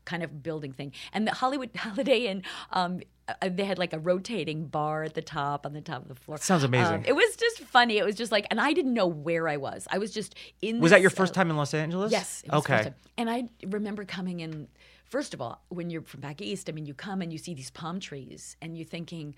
kind 0.05 0.23
of 0.23 0.41
building 0.41 0.71
thing, 0.71 0.93
and 1.13 1.27
the 1.27 1.33
Hollywood 1.33 1.69
Holiday 1.75 2.25
Inn. 2.25 2.43
Um, 2.71 3.01
uh, 3.27 3.49
they 3.49 3.65
had 3.65 3.77
like 3.77 3.93
a 3.93 3.99
rotating 3.99 4.65
bar 4.65 5.03
at 5.03 5.13
the 5.13 5.21
top 5.21 5.63
on 5.63 5.73
the 5.73 5.81
top 5.81 6.01
of 6.01 6.07
the 6.07 6.15
floor. 6.15 6.39
Sounds 6.39 6.63
amazing. 6.63 6.95
Um, 6.95 7.03
it 7.05 7.13
was 7.13 7.35
just 7.35 7.59
funny. 7.59 7.99
It 7.99 8.05
was 8.05 8.15
just 8.15 8.31
like, 8.31 8.47
and 8.49 8.59
I 8.59 8.73
didn't 8.73 8.93
know 8.95 9.05
where 9.05 9.47
I 9.47 9.57
was. 9.57 9.87
I 9.91 9.99
was 9.99 10.11
just 10.11 10.33
in. 10.63 10.79
was 10.79 10.89
that 10.89 11.01
your 11.01 11.11
first 11.11 11.33
uh, 11.33 11.35
time 11.35 11.51
in 11.51 11.57
Los 11.57 11.73
Angeles? 11.75 12.11
Yes. 12.11 12.41
It 12.43 12.51
was 12.51 12.59
okay. 12.61 12.91
And 13.17 13.29
I 13.29 13.49
remember 13.67 14.03
coming 14.03 14.39
in, 14.39 14.67
first 15.05 15.35
of 15.35 15.41
all, 15.41 15.61
when 15.69 15.91
you're 15.91 16.01
from 16.01 16.21
back 16.21 16.41
east, 16.41 16.69
I 16.69 16.71
mean, 16.71 16.87
you 16.87 16.95
come 16.95 17.21
and 17.21 17.31
you 17.31 17.37
see 17.37 17.53
these 17.53 17.69
palm 17.69 17.99
trees 17.99 18.57
and 18.63 18.75
you're 18.75 18.87
thinking, 18.87 19.35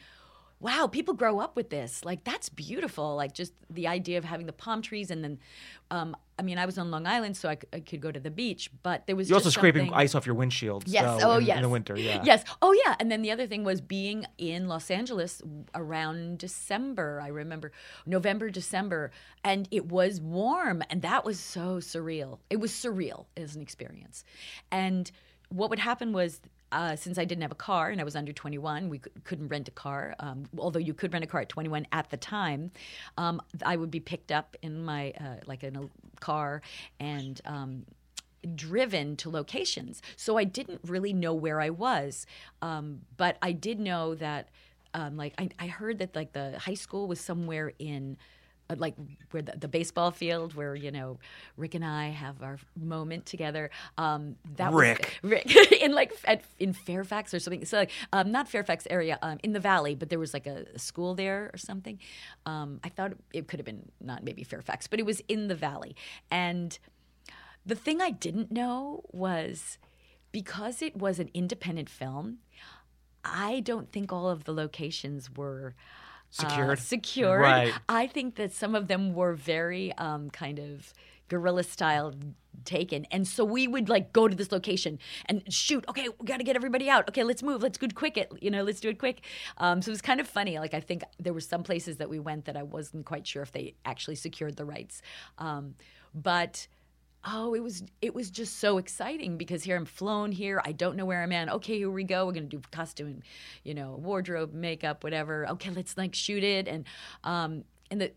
wow, 0.62 0.88
people 0.88 1.16
grow 1.16 1.40
up 1.40 1.56
with 1.56 1.72
this. 1.72 2.06
Like, 2.06 2.24
that's 2.24 2.48
beautiful. 2.48 3.16
Like, 3.16 3.34
just 3.34 3.52
the 3.70 3.88
idea 3.88 4.20
of 4.20 4.24
having 4.24 4.46
the 4.46 4.54
palm 4.54 4.84
trees. 4.84 5.10
And 5.10 5.24
then, 5.24 5.40
um, 5.90 6.16
I 6.38 6.44
mean, 6.44 6.60
I 6.60 6.68
was 6.68 6.78
on 6.78 6.92
Long 6.92 7.08
Island, 7.08 7.36
so 7.36 7.50
I, 7.50 7.56
c- 7.56 7.68
I 7.74 7.80
could 7.80 8.00
go 8.00 8.12
to 8.12 8.20
the 8.20 8.30
beach, 8.30 8.70
but 8.84 9.08
there 9.08 9.16
was 9.16 9.28
You're 9.28 9.38
also 9.38 9.50
scraping 9.50 9.88
something- 9.88 9.96
ice 9.96 10.14
off 10.14 10.28
your 10.28 10.36
windshield. 10.36 10.84
Yes. 10.88 11.20
so, 11.20 11.32
oh, 11.32 11.38
in, 11.40 11.46
yes. 11.46 11.56
In 11.58 11.64
the 11.64 11.70
winter, 11.70 11.98
yeah. 11.98 12.22
Yes. 12.24 12.44
Oh, 12.62 12.74
yeah. 12.86 12.96
And 13.00 13.12
then 13.12 13.24
the 13.24 13.32
other 13.32 13.48
thing 13.48 13.64
was 13.64 13.82
being 13.82 14.26
in 14.38 14.68
Los 14.68 14.92
Angeles 14.92 15.42
around 15.74 16.38
December. 16.38 17.20
I 17.24 17.30
remember 17.30 17.72
November, 18.06 18.52
December, 18.52 19.10
and 19.44 19.68
it 19.72 19.88
was 19.88 20.22
warm, 20.22 20.84
and 20.92 21.02
that 21.02 21.26
was 21.26 21.40
so 21.40 21.78
surreal. 21.78 22.38
It 22.52 22.60
was 22.60 22.72
surreal 22.72 23.26
as 23.36 23.56
an 23.56 23.64
experience. 23.64 24.24
And 24.72 25.10
what 25.50 25.72
would 25.72 25.80
happen 25.80 26.14
was. 26.14 26.40
Uh, 26.72 26.96
since 26.96 27.18
I 27.18 27.26
didn't 27.26 27.42
have 27.42 27.52
a 27.52 27.56
car 27.56 27.90
and 27.90 28.00
I 28.00 28.04
was 28.04 28.16
under 28.16 28.32
21, 28.32 28.90
we 28.90 29.00
cou- 29.00 29.10
couldn't 29.24 29.50
rent 29.50 29.68
a 29.68 29.72
car. 29.72 30.16
Um, 30.20 30.46
although 30.58 30.80
you 30.80 30.94
could 30.94 31.12
rent 31.12 31.24
a 31.26 31.28
car 31.28 31.42
at 31.42 31.50
21 31.50 31.86
at 31.92 32.10
the 32.10 32.18
time, 32.18 32.72
um, 33.18 33.42
I 33.66 33.76
would 33.76 33.92
be 33.92 34.00
picked 34.00 34.32
up 34.32 34.56
in 34.62 34.84
my 34.84 35.12
uh, 35.20 35.36
like 35.46 35.64
in 35.64 35.76
a 35.76 35.90
car 36.20 36.62
and 37.00 37.42
um, 37.46 37.86
driven 38.56 39.16
to 39.18 39.30
locations. 39.30 40.02
So 40.16 40.38
I 40.38 40.44
didn't 40.44 40.82
really 40.86 41.14
know 41.14 41.34
where 41.34 41.60
I 41.62 41.70
was, 41.70 42.26
um, 42.62 43.02
but 43.18 43.38
I 43.42 43.52
did 43.52 43.80
know 43.80 44.16
that, 44.16 44.50
um, 44.94 45.18
like, 45.18 45.34
I, 45.38 45.50
I 45.60 45.68
heard 45.68 46.00
that 46.00 46.16
like 46.16 46.34
the 46.34 46.58
high 46.60 46.74
school 46.74 47.08
was 47.08 47.20
somewhere 47.20 47.74
in. 47.80 48.18
Uh, 48.72 48.76
Like 48.78 48.96
where 49.32 49.44
the, 49.44 49.54
the 49.58 49.68
baseball 49.68 50.12
field, 50.12 50.54
where 50.54 50.76
you 50.76 50.92
know 50.92 51.20
Rick 51.58 51.76
and 51.76 51.86
I 51.86 52.10
have 52.10 52.42
our 52.42 52.58
moment 52.80 53.26
together. 53.26 53.70
Um, 53.98 54.36
that 54.56 54.74
Rick. 54.74 55.20
was 55.22 55.32
Rick 55.32 55.56
in 55.82 55.94
like 55.94 56.14
at, 56.26 56.44
in 56.60 56.74
Fairfax 56.74 57.34
or 57.34 57.40
something. 57.40 57.66
So 57.66 57.78
like 57.80 57.92
um, 58.14 58.32
not 58.32 58.48
Fairfax 58.48 58.88
area, 58.90 59.18
um, 59.22 59.38
in 59.44 59.54
the 59.54 59.60
Valley, 59.60 59.96
but 59.96 60.10
there 60.10 60.20
was 60.20 60.34
like 60.34 60.48
a, 60.48 60.66
a 60.76 60.80
school 60.80 61.16
there 61.16 61.50
or 61.54 61.58
something. 61.58 62.00
Um, 62.46 62.80
I 62.84 62.90
thought 62.90 63.14
it 63.34 63.48
could 63.48 63.60
have 63.60 63.66
been 63.66 63.92
not 64.00 64.24
maybe 64.24 64.44
Fairfax, 64.44 64.88
but 64.88 65.00
it 65.00 65.06
was 65.06 65.22
in 65.28 65.48
the 65.48 65.56
Valley. 65.56 65.96
And 66.30 66.78
the 67.66 67.76
thing 67.76 68.02
I 68.02 68.12
didn't 68.12 68.52
know 68.52 69.04
was 69.12 69.78
because 70.32 70.82
it 70.82 70.96
was 70.96 71.20
an 71.20 71.30
independent 71.34 71.90
film, 71.90 72.40
I 73.24 73.60
don't 73.60 73.92
think 73.92 74.12
all 74.12 74.30
of 74.30 74.46
the 74.46 74.54
locations 74.54 75.30
were 75.36 75.76
uh, 76.40 76.50
Secured? 76.50 76.80
secured. 76.80 77.42
Right. 77.42 77.74
I 77.90 78.08
think 78.08 78.36
that 78.36 78.54
some 78.54 78.76
of 78.76 78.88
them 78.88 79.14
were 79.14 79.34
very 79.34 79.94
um, 79.98 80.30
kind 80.30 80.60
of 80.60 80.94
guerrilla 81.28 81.64
style 81.64 82.14
taken. 82.66 83.06
And 83.12 83.28
so 83.28 83.44
we 83.46 83.68
would 83.68 83.90
like 83.90 84.14
go 84.14 84.28
to 84.28 84.36
this 84.36 84.52
location 84.52 85.00
and 85.26 85.42
shoot. 85.52 85.86
Okay, 85.90 86.08
we 86.20 86.26
got 86.26 86.38
to 86.38 86.44
get 86.44 86.56
everybody 86.56 86.90
out. 86.90 87.08
Okay, 87.10 87.24
let's 87.24 87.42
move. 87.42 87.64
Let's 87.64 87.78
do 87.78 87.86
it 87.86 87.96
quick. 87.96 88.18
It 88.18 88.32
you 88.42 88.52
know, 88.52 88.64
let's 88.64 88.80
do 88.80 88.90
it 88.90 89.00
quick. 89.00 89.22
Um, 89.58 89.82
so 89.82 89.90
it 89.90 89.94
was 89.94 90.02
kind 90.02 90.20
of 90.20 90.28
funny. 90.28 90.60
Like 90.60 90.74
I 90.74 90.80
think 90.80 91.04
there 91.20 91.34
were 91.34 91.40
some 91.40 91.64
places 91.64 91.98
that 91.98 92.10
we 92.10 92.20
went 92.20 92.46
that 92.46 92.58
I 92.58 92.64
wasn't 92.64 93.06
quite 93.06 93.26
sure 93.26 93.42
if 93.42 93.52
they 93.52 93.76
actually 93.86 94.16
secured 94.16 94.58
the 94.58 94.66
rights. 94.66 95.02
Um, 95.38 95.76
but 96.14 96.68
oh, 97.26 97.54
it 97.54 97.62
was 97.62 97.84
it 98.02 98.14
was 98.16 98.30
just 98.32 98.60
so 98.60 98.78
exciting 98.78 99.38
because 99.38 99.64
here 99.64 99.76
I'm 99.76 99.86
flown 99.86 100.32
here. 100.32 100.62
I 100.66 100.72
don't 100.72 100.96
know 100.96 101.06
where 101.06 101.22
I'm 101.24 101.32
at. 101.32 101.50
Okay, 101.50 101.78
here 101.78 101.90
we 101.90 102.04
go. 102.04 102.26
We're 102.26 102.34
gonna 102.34 102.46
do 102.48 102.62
costume, 102.72 103.22
you 103.64 103.74
know, 103.74 103.96
wardrobe, 104.02 104.54
makeup, 104.54 105.04
whatever. 105.04 105.48
Okay, 105.50 105.70
let's 105.70 105.98
like 105.98 106.16
shoot 106.16 106.44
it 106.44 106.68
and 106.68 106.86
um 107.24 107.64
and 107.90 108.02
the 108.02 108.12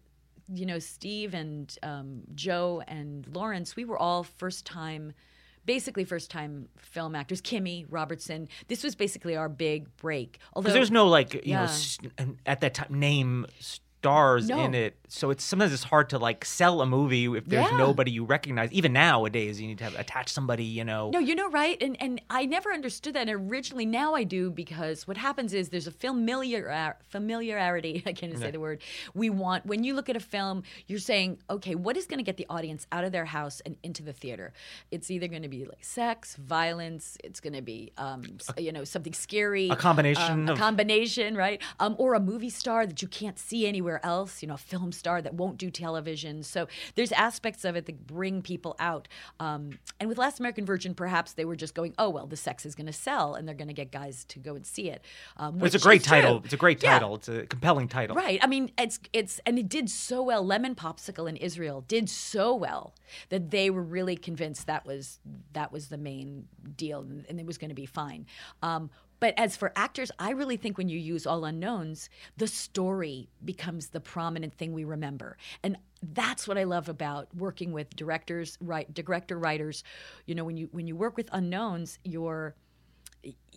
you 0.53 0.67
know 0.67 0.79
Steve 0.79 1.35
and 1.35 1.77
um, 1.83 2.21
Joe 2.35 2.83
and 2.87 3.27
Lawrence, 3.35 3.77
we 3.77 3.85
were 3.85 3.99
all 3.99 4.25
first 4.25 4.67
time. 4.67 5.13
Basically, 5.67 6.05
first 6.05 6.31
time 6.31 6.69
film 6.77 7.15
actors. 7.15 7.41
Kimmy 7.41 7.87
Robertson. 7.89 8.49
This 8.69 8.85
was 8.85 8.95
basically 8.95 9.35
our 9.35 9.49
big 9.49 9.95
break. 9.97 10.39
Although 10.53 10.75
there's 10.75 10.91
no 10.91 11.07
like 11.07 11.33
you 11.47 11.55
know 11.55 11.63
Yeah. 12.03 12.11
and 12.19 12.39
at 12.45 12.61
that 12.61 12.75
time 12.75 12.93
name 13.01 13.47
stars 14.05 14.49
No. 14.49 14.63
in 14.65 14.75
it, 14.75 14.97
so 15.09 15.31
it's 15.31 15.43
sometimes 15.43 15.73
it's 15.73 15.85
hard 15.85 16.11
to 16.11 16.19
like 16.19 16.45
sell 16.45 16.83
a 16.83 16.87
movie 16.87 17.25
if 17.25 17.47
there's 17.47 17.71
Yeah. 17.71 17.77
nobody 17.79 18.11
you 18.11 18.25
recognize. 18.25 18.71
Even 18.73 18.93
nowadays, 18.93 19.59
you 19.61 19.67
need 19.67 19.79
to 19.79 19.85
have 19.85 19.99
attach 19.99 20.29
somebody. 20.31 20.65
You 20.65 20.85
know, 20.85 21.11
No, 21.11 21.19
you 21.19 21.35
know, 21.35 21.49
right? 21.51 21.79
And 21.83 21.97
and 22.03 22.21
I 22.29 22.45
never 22.45 22.71
understood 22.73 23.15
that 23.15 23.29
originally. 23.31 23.87
Now 23.87 24.15
I 24.15 24.25
do 24.25 24.51
because 24.51 25.09
what 25.09 25.17
happens 25.17 25.55
is 25.55 25.71
there's 25.71 25.87
a 25.87 25.91
familiar 25.91 26.95
familiarity. 27.09 28.03
I 28.07 28.13
can't 28.13 28.31
even 28.33 28.41
say 28.43 28.51
the 28.51 28.61
word. 28.61 28.83
We 29.15 29.31
want 29.31 29.65
when 29.67 29.85
you 29.85 29.95
look 29.95 30.09
at 30.09 30.17
a 30.17 30.21
film, 30.21 30.65
you're 30.87 30.99
saying, 30.99 31.39
okay, 31.49 31.75
what 31.75 31.97
is 31.97 32.07
going 32.07 32.19
to 32.19 32.25
get 32.25 32.37
the 32.37 32.47
audience 32.51 32.87
out 32.93 33.05
of 33.05 33.13
their 33.13 33.25
house 33.25 33.63
and 33.65 33.77
into 33.83 34.03
the 34.03 34.13
theater? 34.13 34.53
It's 34.91 35.11
either 35.11 35.29
going 35.29 35.43
to 35.43 35.49
be 35.49 35.65
like 35.65 35.83
sex, 35.85 36.37
violence. 36.37 37.17
It's 37.25 37.41
going 37.41 37.55
to 37.55 37.63
be, 37.63 37.93
um, 37.97 38.25
s- 38.41 38.51
you 38.59 38.73
know, 38.73 38.85
something 38.85 39.13
scary. 39.13 39.69
A 39.71 39.77
combination 39.77 40.25
um, 40.33 40.49
a 40.49 40.53
of- 40.53 40.59
combination, 40.59 41.37
right? 41.37 41.61
Um, 41.81 41.95
or 41.99 42.15
a 42.15 42.21
movie 42.21 42.51
star 42.51 42.87
that 42.87 43.01
you 43.03 43.09
can't 43.09 43.39
see 43.39 43.67
anywhere 43.67 43.94
else. 44.03 44.43
You 44.43 44.49
know, 44.49 44.55
a 44.55 44.59
film 44.59 44.93
star 44.93 45.21
that 45.23 45.35
won't 45.35 45.59
do 45.59 45.71
television. 45.71 46.43
So 46.43 46.67
there's 46.95 47.13
aspects 47.13 47.65
of 47.65 47.77
it 47.77 47.87
that 47.87 48.07
bring 48.07 48.43
people 48.43 48.77
out. 48.79 49.09
Um, 49.41 49.79
and 50.01 50.09
with 50.09 50.19
Last 50.19 50.41
American 50.41 50.65
Virgin, 50.65 50.95
perhaps 50.95 51.33
they 51.33 51.45
were 51.45 51.57
just 51.57 51.75
going, 51.75 51.95
oh 51.99 52.09
well, 52.11 52.27
the 52.27 52.37
sex 52.37 52.65
is 52.67 52.75
going 52.75 52.87
to 52.87 52.93
sell, 52.93 53.35
and 53.35 53.47
they're 53.47 53.55
going 53.55 53.69
to 53.69 53.75
get 53.75 53.91
guys 53.93 54.25
to 54.27 54.39
go 54.39 54.55
and 54.55 54.67
see 54.67 54.89
it. 54.91 55.05
Um, 55.37 55.61
it's 55.63 55.75
a 55.75 55.79
great 55.79 56.01
is 56.03 56.07
true. 56.07 56.17
title. 56.21 56.43
It's 56.45 56.55
a 56.55 56.57
great 56.57 56.83
Yeah. 56.83 56.95
title. 56.95 57.15
It's 57.17 57.29
a 57.29 57.47
compelling 57.47 57.89
title. 57.89 58.17
Right. 58.17 58.39
I 58.43 58.47
mean, 58.47 58.71
it's 58.79 59.01
it's 59.13 59.41
and 59.47 59.59
it 59.59 59.69
did 59.69 59.89
so 59.91 60.23
well. 60.23 60.45
Lemon 60.45 60.75
Popsicle 60.75 61.29
in 61.29 61.37
Israel 61.37 61.85
did 61.89 62.09
so 62.09 62.55
well 62.55 62.95
that 63.29 63.51
they 63.51 63.71
were 63.71 63.83
really 63.83 64.17
convinced 64.17 64.67
that 64.67 64.85
was 64.87 65.21
that 65.53 65.73
was 65.73 65.89
the 65.89 65.99
main 65.99 66.47
deal 66.77 67.01
and, 67.01 67.25
and 67.29 67.39
it 67.41 67.47
was 67.47 67.59
going 67.59 67.69
to 67.71 67.75
be 67.75 67.87
fine. 67.87 68.27
Um, 68.63 68.91
but 69.25 69.33
as 69.39 69.57
for 69.57 69.73
actors, 69.75 70.11
I 70.19 70.33
really 70.33 70.59
think 70.59 70.77
when 70.77 70.91
you 70.91 70.99
use 70.99 71.27
all 71.27 71.47
unknowns, 71.47 72.11
the 72.37 72.47
story 72.47 73.31
becomes 73.43 73.89
the 73.89 73.99
prominent 73.99 74.53
thing 74.53 74.75
we 74.75 74.85
remember. 74.85 75.39
And 75.63 75.79
that's 76.03 76.47
what 76.47 76.59
I 76.59 76.65
love 76.65 76.91
about 76.91 77.35
working 77.35 77.73
with 77.73 77.97
directors, 77.97 78.59
right, 78.61 78.93
director 78.93 79.39
writers. 79.39 79.83
You 80.27 80.35
know, 80.35 80.45
when 80.45 80.59
you 80.59 80.69
when 80.73 80.87
you 80.87 80.95
work 80.95 81.17
with 81.17 81.31
unknowns, 81.33 81.99
you're 82.05 82.55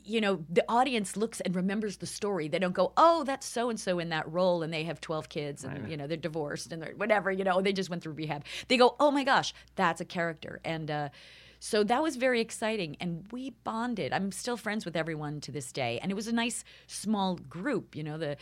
you 0.05 0.21
know, 0.21 0.45
the 0.49 0.63
audience 0.69 1.17
looks 1.17 1.41
and 1.41 1.53
remembers 1.53 1.97
the 1.97 2.05
story. 2.05 2.47
They 2.47 2.59
don't 2.59 2.71
go, 2.71 2.93
"Oh, 2.95 3.25
that's 3.25 3.45
so 3.45 3.69
and 3.69 3.77
so 3.77 3.99
in 3.99 4.07
that 4.07 4.31
role, 4.31 4.63
and 4.63 4.73
they 4.73 4.85
have 4.85 5.01
twelve 5.01 5.27
kids, 5.27 5.65
and 5.65 5.91
you 5.91 5.97
know 5.97 6.07
they're 6.07 6.15
divorced, 6.15 6.71
and 6.71 6.81
they're 6.81 6.93
whatever." 6.95 7.29
You 7.29 7.43
know, 7.43 7.61
they 7.61 7.73
just 7.73 7.89
went 7.89 8.03
through 8.03 8.13
rehab. 8.13 8.45
They 8.69 8.77
go, 8.77 8.95
"Oh 9.01 9.11
my 9.11 9.25
gosh, 9.25 9.53
that's 9.75 9.99
a 9.99 10.05
character," 10.05 10.61
and 10.63 10.89
uh, 10.89 11.09
so 11.59 11.83
that 11.83 12.03
was 12.03 12.15
very 12.15 12.41
exciting. 12.41 12.97
And 12.99 13.25
we 13.31 13.51
bonded. 13.63 14.13
I'm 14.13 14.31
still 14.31 14.57
friends 14.57 14.85
with 14.85 14.95
everyone 14.95 15.41
to 15.41 15.51
this 15.51 15.71
day, 15.71 15.99
and 16.01 16.11
it 16.11 16.15
was 16.15 16.27
a 16.27 16.33
nice 16.33 16.63
small 16.87 17.35
group. 17.35 17.95
You 17.95 18.03
know, 18.03 18.17
the 18.17 18.37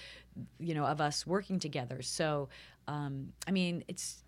you 0.59 0.73
know 0.73 0.85
of 0.85 0.99
us 0.99 1.25
working 1.25 1.59
together. 1.59 2.01
So, 2.01 2.49
um, 2.87 3.33
I 3.47 3.51
mean, 3.51 3.83
it's 3.87 4.24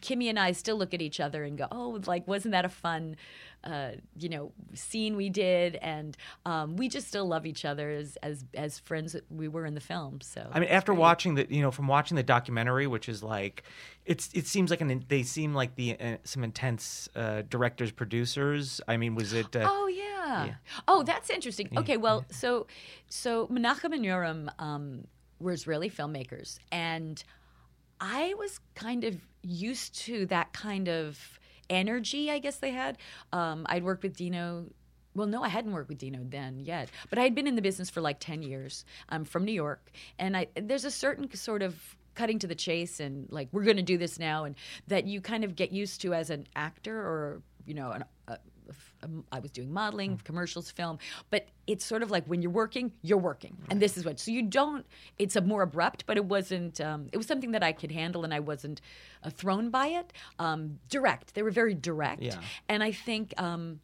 Kimmy 0.00 0.28
and 0.28 0.38
I 0.38 0.52
still 0.52 0.76
look 0.76 0.94
at 0.94 1.02
each 1.02 1.20
other 1.20 1.44
and 1.44 1.58
go, 1.58 1.66
"Oh, 1.70 2.00
like 2.06 2.26
wasn't 2.26 2.52
that 2.52 2.64
a 2.64 2.68
fun, 2.68 3.16
uh, 3.64 3.92
you 4.18 4.28
know, 4.28 4.52
scene 4.74 5.16
we 5.16 5.28
did?" 5.28 5.76
And 5.76 6.16
um, 6.46 6.76
we 6.76 6.88
just 6.88 7.08
still 7.08 7.26
love 7.26 7.46
each 7.46 7.64
other 7.64 7.90
as 7.90 8.16
as 8.22 8.44
as 8.54 8.78
friends 8.78 9.12
that 9.12 9.30
we 9.30 9.48
were 9.48 9.66
in 9.66 9.74
the 9.74 9.80
film. 9.80 10.20
So 10.20 10.48
I 10.52 10.60
mean, 10.60 10.68
after 10.70 10.94
watching 10.94 11.34
the, 11.34 11.46
you 11.48 11.62
know, 11.62 11.70
from 11.70 11.86
watching 11.88 12.16
the 12.16 12.22
documentary, 12.22 12.86
which 12.86 13.08
is 13.08 13.22
like, 13.22 13.62
it's 14.06 14.30
it 14.32 14.46
seems 14.46 14.70
like 14.70 14.80
an 14.80 15.04
they 15.08 15.22
seem 15.22 15.54
like 15.54 15.74
the 15.76 15.96
uh, 16.00 16.16
some 16.24 16.44
intense 16.44 17.08
uh, 17.14 17.42
directors 17.48 17.90
producers. 17.92 18.80
I 18.88 18.96
mean, 18.96 19.14
was 19.14 19.32
it? 19.32 19.54
Uh, 19.54 19.66
Oh 19.70 19.86
yeah. 19.86 20.54
Oh, 20.86 21.02
that's 21.02 21.30
interesting. 21.30 21.68
Okay, 21.76 21.96
well, 21.96 22.24
so 22.30 22.66
so 23.08 23.46
Menachem 23.48 23.92
and 23.94 24.04
Yoram 24.04 24.48
um, 24.58 25.06
were 25.40 25.52
Israeli 25.52 25.90
filmmakers, 25.90 26.58
and 26.70 27.22
I 28.00 28.34
was 28.38 28.60
kind 28.74 29.04
of 29.04 29.16
used 29.48 29.94
to 30.06 30.26
that 30.26 30.52
kind 30.52 30.88
of 30.88 31.38
energy. 31.70 32.30
I 32.30 32.38
guess 32.38 32.56
they 32.56 32.70
had. 32.70 32.98
Um, 33.32 33.66
I'd 33.68 33.84
worked 33.84 34.02
with 34.02 34.16
Dino. 34.16 34.66
Well, 35.14 35.26
no, 35.26 35.42
I 35.42 35.48
hadn't 35.48 35.72
worked 35.72 35.88
with 35.88 35.98
Dino 35.98 36.20
then 36.22 36.60
yet, 36.60 36.90
but 37.10 37.18
I 37.18 37.22
had 37.22 37.34
been 37.34 37.46
in 37.46 37.56
the 37.56 37.62
business 37.62 37.90
for 37.90 38.00
like 38.00 38.20
ten 38.20 38.42
years. 38.42 38.84
I'm 39.08 39.24
from 39.24 39.44
New 39.44 39.52
York, 39.52 39.90
and 40.18 40.36
I 40.36 40.48
there's 40.54 40.84
a 40.84 40.90
certain 40.90 41.34
sort 41.34 41.62
of 41.62 41.96
cutting 42.14 42.38
to 42.40 42.46
the 42.48 42.54
chase 42.54 42.98
and 42.98 43.28
like 43.30 43.48
we're 43.52 43.64
going 43.64 43.76
to 43.76 43.82
do 43.82 43.96
this 43.96 44.18
now, 44.18 44.44
and 44.44 44.54
that 44.88 45.06
you 45.06 45.20
kind 45.20 45.44
of 45.44 45.56
get 45.56 45.72
used 45.72 46.00
to 46.02 46.14
as 46.14 46.30
an 46.30 46.46
actor 46.54 46.96
or 46.96 47.42
you 47.66 47.74
know 47.74 47.90
an. 47.90 48.04
A, 48.28 48.38
um, 49.02 49.24
I 49.32 49.38
was 49.40 49.50
doing 49.50 49.72
modeling, 49.72 50.20
commercials, 50.24 50.70
film, 50.70 50.98
but 51.30 51.48
it's 51.66 51.84
sort 51.84 52.02
of 52.02 52.10
like 52.10 52.24
when 52.26 52.42
you're 52.42 52.50
working, 52.50 52.92
you're 53.02 53.18
working, 53.18 53.56
and 53.70 53.80
this 53.80 53.96
is 53.96 54.04
what. 54.04 54.18
So 54.18 54.30
you 54.30 54.42
don't. 54.42 54.86
It's 55.18 55.36
a 55.36 55.40
more 55.40 55.62
abrupt, 55.62 56.04
but 56.06 56.16
it 56.16 56.24
wasn't. 56.24 56.80
Um, 56.80 57.08
it 57.12 57.16
was 57.16 57.26
something 57.26 57.52
that 57.52 57.62
I 57.62 57.72
could 57.72 57.92
handle, 57.92 58.24
and 58.24 58.32
I 58.32 58.40
wasn't 58.40 58.80
uh, 59.22 59.30
thrown 59.30 59.70
by 59.70 59.88
it. 59.88 60.12
Um, 60.38 60.78
direct. 60.88 61.34
They 61.34 61.42
were 61.42 61.50
very 61.50 61.74
direct, 61.74 62.22
Yeah. 62.22 62.40
and 62.68 62.82
I 62.82 62.92
think 62.92 63.34
um, 63.40 63.80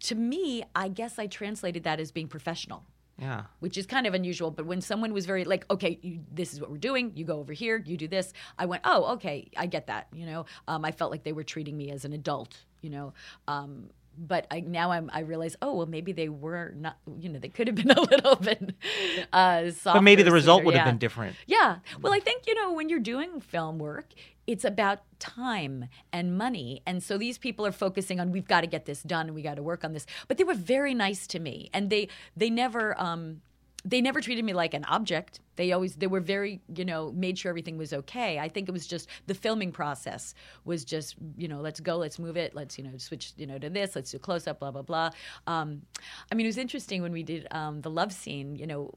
to 0.00 0.14
me, 0.14 0.64
I 0.74 0.88
guess 0.88 1.18
I 1.18 1.26
translated 1.26 1.84
that 1.84 2.00
as 2.00 2.12
being 2.12 2.28
professional 2.28 2.84
yeah. 3.18 3.42
which 3.60 3.76
is 3.76 3.86
kind 3.86 4.06
of 4.06 4.14
unusual. 4.14 4.50
But 4.50 4.66
when 4.66 4.80
someone 4.80 5.12
was 5.12 5.26
very 5.26 5.44
like, 5.44 5.66
okay, 5.70 5.98
you, 6.02 6.20
this 6.32 6.52
is 6.52 6.60
what 6.60 6.70
we're 6.70 6.78
doing. 6.78 7.12
You 7.14 7.24
go 7.24 7.38
over 7.38 7.52
here. 7.52 7.82
You 7.84 7.96
do 7.96 8.08
this. 8.08 8.32
I 8.58 8.66
went, 8.66 8.82
oh, 8.84 9.14
okay, 9.14 9.50
I 9.56 9.66
get 9.66 9.88
that. 9.88 10.06
You 10.12 10.26
know, 10.26 10.46
um, 10.68 10.84
I 10.84 10.92
felt 10.92 11.10
like 11.10 11.24
they 11.24 11.32
were 11.32 11.44
treating 11.44 11.76
me 11.76 11.90
as 11.90 12.04
an 12.04 12.12
adult. 12.12 12.56
You 12.80 12.90
know, 12.90 13.12
um, 13.48 13.90
but 14.18 14.46
I 14.50 14.60
now 14.60 14.90
I'm 14.90 15.10
I 15.12 15.20
realize, 15.20 15.56
oh 15.62 15.74
well, 15.74 15.86
maybe 15.86 16.12
they 16.12 16.28
were 16.28 16.74
not. 16.76 16.98
You 17.18 17.28
know, 17.28 17.38
they 17.38 17.48
could 17.48 17.66
have 17.68 17.76
been 17.76 17.90
a 17.96 18.00
little 18.00 18.36
bit. 18.36 18.74
Uh, 19.32 19.70
But 19.84 20.02
maybe 20.02 20.22
the 20.22 20.32
result 20.32 20.58
sweeter, 20.58 20.66
would 20.66 20.74
have 20.74 20.86
been 20.86 20.98
different. 20.98 21.36
Yeah. 21.46 21.78
Well, 22.00 22.12
I 22.12 22.20
think, 22.20 22.46
you 22.46 22.54
know, 22.54 22.72
when 22.72 22.88
you're 22.88 22.98
doing 22.98 23.40
film 23.40 23.78
work, 23.78 24.06
it's 24.46 24.64
about 24.64 25.00
time 25.18 25.88
and 26.12 26.36
money. 26.36 26.82
And 26.86 27.02
so 27.02 27.18
these 27.18 27.38
people 27.38 27.66
are 27.66 27.72
focusing 27.72 28.18
on 28.18 28.32
we've 28.32 28.48
got 28.48 28.62
to 28.62 28.66
get 28.66 28.86
this 28.86 29.02
done 29.02 29.26
and 29.26 29.34
we 29.34 29.42
got 29.42 29.56
to 29.56 29.62
work 29.62 29.84
on 29.84 29.92
this. 29.92 30.06
But 30.26 30.38
they 30.38 30.44
were 30.44 30.54
very 30.54 30.94
nice 30.94 31.26
to 31.28 31.38
me 31.38 31.70
and 31.72 31.90
they 31.90 32.08
they 32.36 32.50
never 32.50 32.98
um 33.00 33.42
they 33.84 34.00
never 34.00 34.20
treated 34.20 34.44
me 34.44 34.52
like 34.52 34.74
an 34.74 34.84
object. 34.84 35.40
They 35.58 35.72
always 35.72 35.96
they 35.96 36.06
were 36.06 36.20
very, 36.20 36.60
you 36.72 36.84
know, 36.84 37.10
made 37.12 37.36
sure 37.36 37.50
everything 37.50 37.76
was 37.76 37.92
okay. 37.92 38.38
I 38.38 38.48
think 38.48 38.68
it 38.68 38.72
was 38.72 38.86
just 38.86 39.08
the 39.26 39.34
filming 39.34 39.72
process 39.72 40.32
was 40.64 40.84
just, 40.84 41.16
you 41.36 41.48
know, 41.48 41.60
let's 41.60 41.80
go, 41.80 41.96
let's 41.96 42.16
move 42.16 42.36
it, 42.36 42.54
let's, 42.54 42.78
you 42.78 42.84
know, 42.84 42.96
switch, 42.96 43.32
you 43.36 43.44
know, 43.44 43.58
to 43.58 43.68
this, 43.68 43.96
let's 43.96 44.12
do 44.12 44.20
close 44.20 44.46
up, 44.46 44.60
blah 44.60 44.70
blah 44.70 44.82
blah. 44.82 45.10
Um, 45.48 45.82
I 46.30 46.36
mean, 46.36 46.46
it 46.46 46.48
was 46.48 46.58
interesting 46.58 47.02
when 47.02 47.10
we 47.10 47.24
did 47.24 47.48
um, 47.50 47.80
the 47.80 47.90
love 47.90 48.12
scene, 48.12 48.54
you 48.54 48.68
know, 48.68 48.94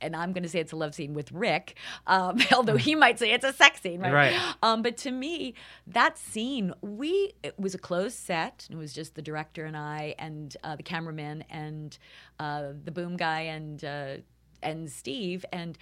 and 0.00 0.14
I'm 0.14 0.32
going 0.32 0.44
to 0.44 0.48
say 0.48 0.60
it's 0.60 0.70
a 0.70 0.76
love 0.76 0.94
scene 0.94 1.14
with 1.14 1.32
Rick, 1.32 1.76
um, 2.06 2.38
although 2.52 2.76
he 2.76 2.94
might 2.94 3.18
say 3.18 3.32
it's 3.32 3.44
a 3.44 3.52
sex 3.52 3.80
scene, 3.80 4.00
right? 4.00 4.12
Right. 4.12 4.54
Um, 4.62 4.82
but 4.82 4.96
to 4.98 5.10
me, 5.10 5.54
that 5.88 6.16
scene, 6.16 6.72
we 6.80 7.32
it 7.42 7.58
was 7.58 7.74
a 7.74 7.78
closed 7.78 8.16
set. 8.16 8.68
It 8.70 8.76
was 8.76 8.92
just 8.92 9.16
the 9.16 9.22
director 9.22 9.64
and 9.64 9.76
I, 9.76 10.14
and 10.16 10.56
uh, 10.62 10.76
the 10.76 10.84
cameraman, 10.84 11.42
and 11.50 11.98
uh, 12.38 12.68
the 12.84 12.92
boom 12.92 13.16
guy, 13.16 13.40
and 13.40 13.84
uh, 13.84 14.16
and 14.64 14.90
Steve, 14.90 15.44
and 15.52 15.78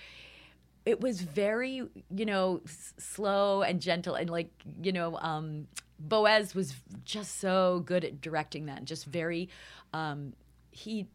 it 0.85 1.01
was 1.01 1.21
very, 1.23 1.83
you 2.15 2.25
know, 2.27 2.61
s- 2.67 2.93
slow 2.99 3.63
and 3.63 3.81
gentle, 3.81 4.15
and 4.15 4.29
like, 4.29 4.51
you 4.83 4.93
know, 4.93 5.17
um, 5.19 5.69
Boaz 5.99 6.55
was 6.55 6.75
just 7.05 7.39
so 7.39 7.81
good 7.87 8.05
at 8.05 8.21
directing 8.21 8.67
that, 8.67 8.85
just 8.85 9.05
very, 9.07 9.49
um, 9.93 10.33
he. 10.71 11.07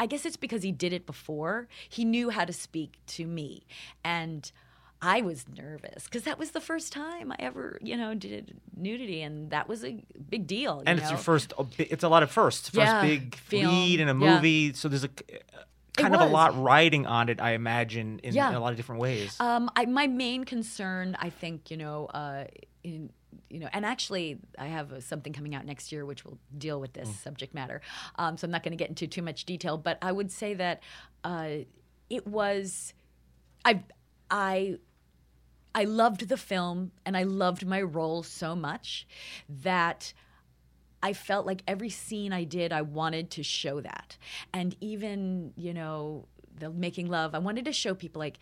I 0.00 0.06
guess 0.06 0.24
it's 0.24 0.38
because 0.38 0.62
he 0.62 0.72
did 0.72 0.92
it 0.92 1.04
before. 1.06 1.68
He 1.88 2.04
knew 2.04 2.30
how 2.30 2.44
to 2.44 2.52
speak 2.52 2.98
to 3.08 3.26
me, 3.26 3.66
and 4.02 4.50
I 5.02 5.20
was 5.20 5.44
nervous 5.54 6.04
because 6.04 6.22
that 6.22 6.38
was 6.38 6.52
the 6.52 6.60
first 6.62 6.92
time 6.92 7.30
I 7.30 7.36
ever, 7.38 7.78
you 7.82 7.96
know, 7.96 8.14
did 8.14 8.58
nudity, 8.76 9.20
and 9.22 9.50
that 9.50 9.68
was 9.68 9.84
a 9.84 10.02
big 10.28 10.46
deal. 10.46 10.76
you 10.78 10.84
And 10.86 10.98
it's 10.98 11.10
your 11.10 11.18
first. 11.18 11.52
It's 11.78 12.02
a 12.02 12.08
lot 12.08 12.22
of 12.22 12.30
firsts. 12.30 12.70
First 12.70 12.78
Yeah, 12.78 13.02
big 13.02 13.34
film, 13.36 13.66
lead 13.74 14.00
in 14.00 14.08
a 14.08 14.12
yeah. 14.18 14.34
movie. 14.36 14.72
So 14.72 14.88
there's 14.88 15.04
a 15.04 15.10
kind 16.02 16.14
of 16.14 16.20
a 16.20 16.26
lot 16.26 16.60
riding 16.60 17.06
on 17.06 17.28
it. 17.28 17.40
I 17.40 17.52
imagine 17.52 18.18
in, 18.20 18.34
Yeah. 18.34 18.48
in 18.50 18.54
a 18.56 18.60
lot 18.60 18.70
of 18.72 18.76
different 18.76 19.00
ways. 19.00 19.36
Um, 19.40 19.70
I, 19.76 19.86
my 19.86 20.06
main 20.06 20.44
concern, 20.44 21.16
I 21.18 21.30
think, 21.30 21.70
you 21.70 21.76
know, 21.76 22.06
uh, 22.06 22.44
in 22.82 23.10
you 23.48 23.60
know, 23.60 23.68
and 23.72 23.84
actually, 23.86 24.38
I 24.58 24.66
have 24.66 25.04
something 25.04 25.32
coming 25.32 25.54
out 25.54 25.64
next 25.64 25.92
year 25.92 26.04
which 26.04 26.24
will 26.24 26.38
deal 26.56 26.80
with 26.80 26.92
this 26.92 27.08
Mm. 27.08 27.22
subject 27.22 27.54
matter. 27.54 27.80
Um, 28.16 28.36
so 28.36 28.44
I'm 28.46 28.50
not 28.50 28.62
going 28.62 28.72
to 28.72 28.76
get 28.76 28.88
into 28.88 29.06
too 29.06 29.22
much 29.22 29.44
detail, 29.44 29.76
but 29.78 29.98
I 30.02 30.10
would 30.12 30.30
say 30.30 30.54
that 30.54 30.82
uh, 31.24 31.50
it 32.08 32.26
was, 32.26 32.92
I, 33.64 33.82
I. 34.30 34.78
I 35.72 35.84
loved 35.84 36.28
the 36.28 36.36
film 36.36 36.90
and 37.06 37.16
I 37.16 37.22
loved 37.22 37.64
my 37.64 37.80
role 37.80 38.24
so 38.24 38.56
much 38.56 39.06
that 39.62 40.12
I 41.02 41.12
felt 41.12 41.46
like 41.46 41.62
every 41.66 41.90
scene 41.90 42.32
I 42.32 42.44
did, 42.44 42.72
I 42.72 42.82
wanted 42.82 43.30
to 43.32 43.42
show 43.42 43.80
that. 43.80 44.16
And 44.52 44.76
even, 44.80 45.52
you 45.56 45.72
know, 45.72 46.26
the 46.58 46.70
making 46.70 47.08
love, 47.08 47.34
I 47.34 47.38
wanted 47.38 47.64
to 47.64 47.72
show 47.72 47.94
people 47.94 48.20
like, 48.20 48.38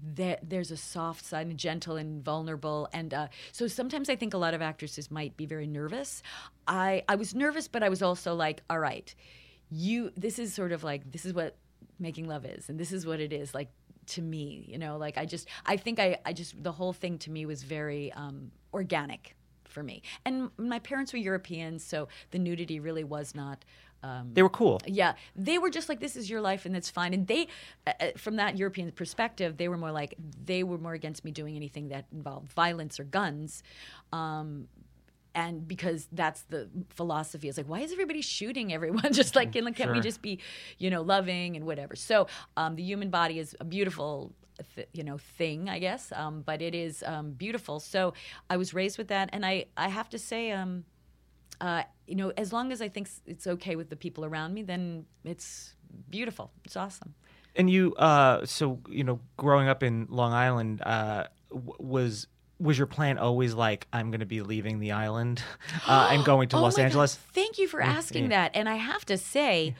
there, 0.00 0.38
there's 0.42 0.70
a 0.70 0.76
soft 0.76 1.24
side 1.24 1.46
and 1.48 1.58
gentle 1.58 1.96
and 1.96 2.24
vulnerable. 2.24 2.88
And 2.92 3.12
uh, 3.12 3.28
so 3.52 3.66
sometimes 3.66 4.08
i 4.08 4.16
think 4.16 4.34
a 4.34 4.38
lot 4.38 4.54
of 4.54 4.62
actresses 4.62 5.10
might 5.10 5.36
be 5.36 5.46
very 5.46 5.66
nervous. 5.66 6.22
I 6.66 7.02
i 7.08 7.16
was 7.16 7.34
nervous 7.34 7.66
but 7.66 7.82
i 7.82 7.88
was 7.88 8.02
also 8.02 8.34
like 8.34 8.62
all 8.68 8.78
right 8.78 9.14
you 9.70 10.12
this 10.16 10.38
is 10.38 10.54
sort 10.54 10.72
of 10.72 10.84
like 10.84 11.10
this 11.10 11.24
is 11.24 11.32
what 11.32 11.56
making 11.98 12.28
love 12.28 12.44
is 12.44 12.68
and 12.68 12.78
this 12.78 12.92
is 12.92 13.06
what 13.06 13.20
it 13.20 13.32
is 13.32 13.54
like 13.54 13.70
to 14.06 14.22
me 14.22 14.64
you 14.68 14.78
know? 14.78 14.96
Like 14.96 15.18
i 15.18 15.24
just 15.24 15.48
i 15.66 15.76
think 15.76 15.98
i 15.98 16.18
i 16.24 16.32
just 16.32 16.62
the 16.62 16.72
whole 16.72 16.92
thing 16.92 17.18
to 17.18 17.30
me 17.30 17.46
was 17.46 17.62
very 17.62 18.12
um 18.12 18.50
organic 18.72 19.34
for 19.78 19.84
me 19.84 20.02
and 20.24 20.50
my 20.58 20.80
parents 20.80 21.12
were 21.12 21.18
europeans 21.30 21.84
so 21.84 22.08
the 22.32 22.38
nudity 22.38 22.80
really 22.80 23.04
was 23.04 23.34
not 23.34 23.64
um, 24.02 24.30
They 24.32 24.42
were 24.42 24.48
cool. 24.48 24.80
yeah, 24.86 25.14
they 25.34 25.58
were 25.58 25.70
just 25.70 25.88
like, 25.88 25.98
"This 25.98 26.14
is 26.14 26.30
your 26.30 26.40
life, 26.40 26.66
and 26.66 26.76
it's 26.76 26.88
fine." 26.88 27.12
And 27.12 27.26
they, 27.26 27.48
uh, 27.84 27.92
uh, 27.98 28.06
from 28.16 28.36
that 28.36 28.56
European 28.56 28.92
perspective, 28.92 29.56
they 29.56 29.66
were 29.66 29.76
more 29.76 29.90
like 29.90 30.14
they 30.44 30.62
were 30.62 30.78
more 30.78 30.94
against 30.94 31.24
me 31.24 31.32
doing 31.32 31.56
anything 31.56 31.88
that 31.88 32.04
involved 32.12 32.52
violence 32.52 33.00
or 33.00 33.04
guns, 33.04 33.64
um, 34.12 34.68
and 35.34 35.66
because 35.66 36.06
that's 36.12 36.42
the 36.42 36.68
philosophy. 36.90 37.48
It's 37.48 37.58
like, 37.58 37.68
why 37.68 37.80
is 37.80 37.90
everybody 37.92 38.22
shooting 38.22 38.72
everyone? 38.72 39.12
just 39.22 39.34
like, 39.34 39.50
can, 39.52 39.74
can't 39.74 39.92
we 39.92 40.00
just 40.00 40.22
be, 40.22 40.38
you 40.78 40.90
know, 40.90 41.02
loving 41.02 41.56
and 41.56 41.66
whatever? 41.66 41.96
So, 41.96 42.28
um, 42.56 42.76
the 42.76 42.84
human 42.84 43.10
body 43.10 43.40
is 43.40 43.56
a 43.58 43.64
beautiful. 43.64 44.32
Th- 44.74 44.88
you 44.92 45.04
know 45.04 45.18
thing 45.18 45.68
i 45.68 45.78
guess 45.78 46.12
um, 46.12 46.42
but 46.42 46.60
it 46.60 46.74
is 46.74 47.02
um, 47.06 47.32
beautiful 47.32 47.80
so 47.80 48.12
i 48.50 48.56
was 48.56 48.74
raised 48.74 48.98
with 48.98 49.08
that 49.08 49.30
and 49.32 49.46
i 49.46 49.66
i 49.76 49.88
have 49.88 50.08
to 50.10 50.18
say 50.18 50.50
um, 50.52 50.84
uh, 51.60 51.82
you 52.06 52.14
know, 52.14 52.32
as 52.36 52.52
long 52.52 52.72
as 52.72 52.80
I 52.80 52.88
think 52.88 53.08
it's 53.26 53.46
okay 53.46 53.76
with 53.76 53.90
the 53.90 53.96
people 53.96 54.24
around 54.24 54.54
me, 54.54 54.62
then 54.62 55.06
it's 55.24 55.74
beautiful. 56.08 56.52
It's 56.64 56.76
awesome. 56.76 57.14
And 57.56 57.68
you, 57.68 57.94
uh, 57.94 58.46
so 58.46 58.80
you 58.88 59.04
know, 59.04 59.20
growing 59.36 59.68
up 59.68 59.82
in 59.82 60.06
Long 60.08 60.32
Island, 60.32 60.82
uh, 60.82 61.24
w- 61.50 61.74
was 61.78 62.28
was 62.60 62.76
your 62.76 62.86
plan 62.86 63.18
always 63.18 63.54
like 63.54 63.86
I'm 63.92 64.10
going 64.10 64.20
to 64.20 64.26
be 64.26 64.42
leaving 64.42 64.80
the 64.80 64.92
island 64.92 65.42
uh, 65.86 66.08
and 66.12 66.24
going 66.24 66.48
to 66.50 66.56
Oh 66.56 66.62
Los 66.62 66.76
my 66.76 66.82
God, 66.82 66.84
Angeles? 66.86 67.14
Thank 67.16 67.58
you 67.58 67.66
for 67.66 67.80
asking 67.80 68.28
that. 68.28 68.52
And 68.54 68.68
I 68.68 68.76
have 68.76 69.04
to 69.06 69.18
say, 69.18 69.74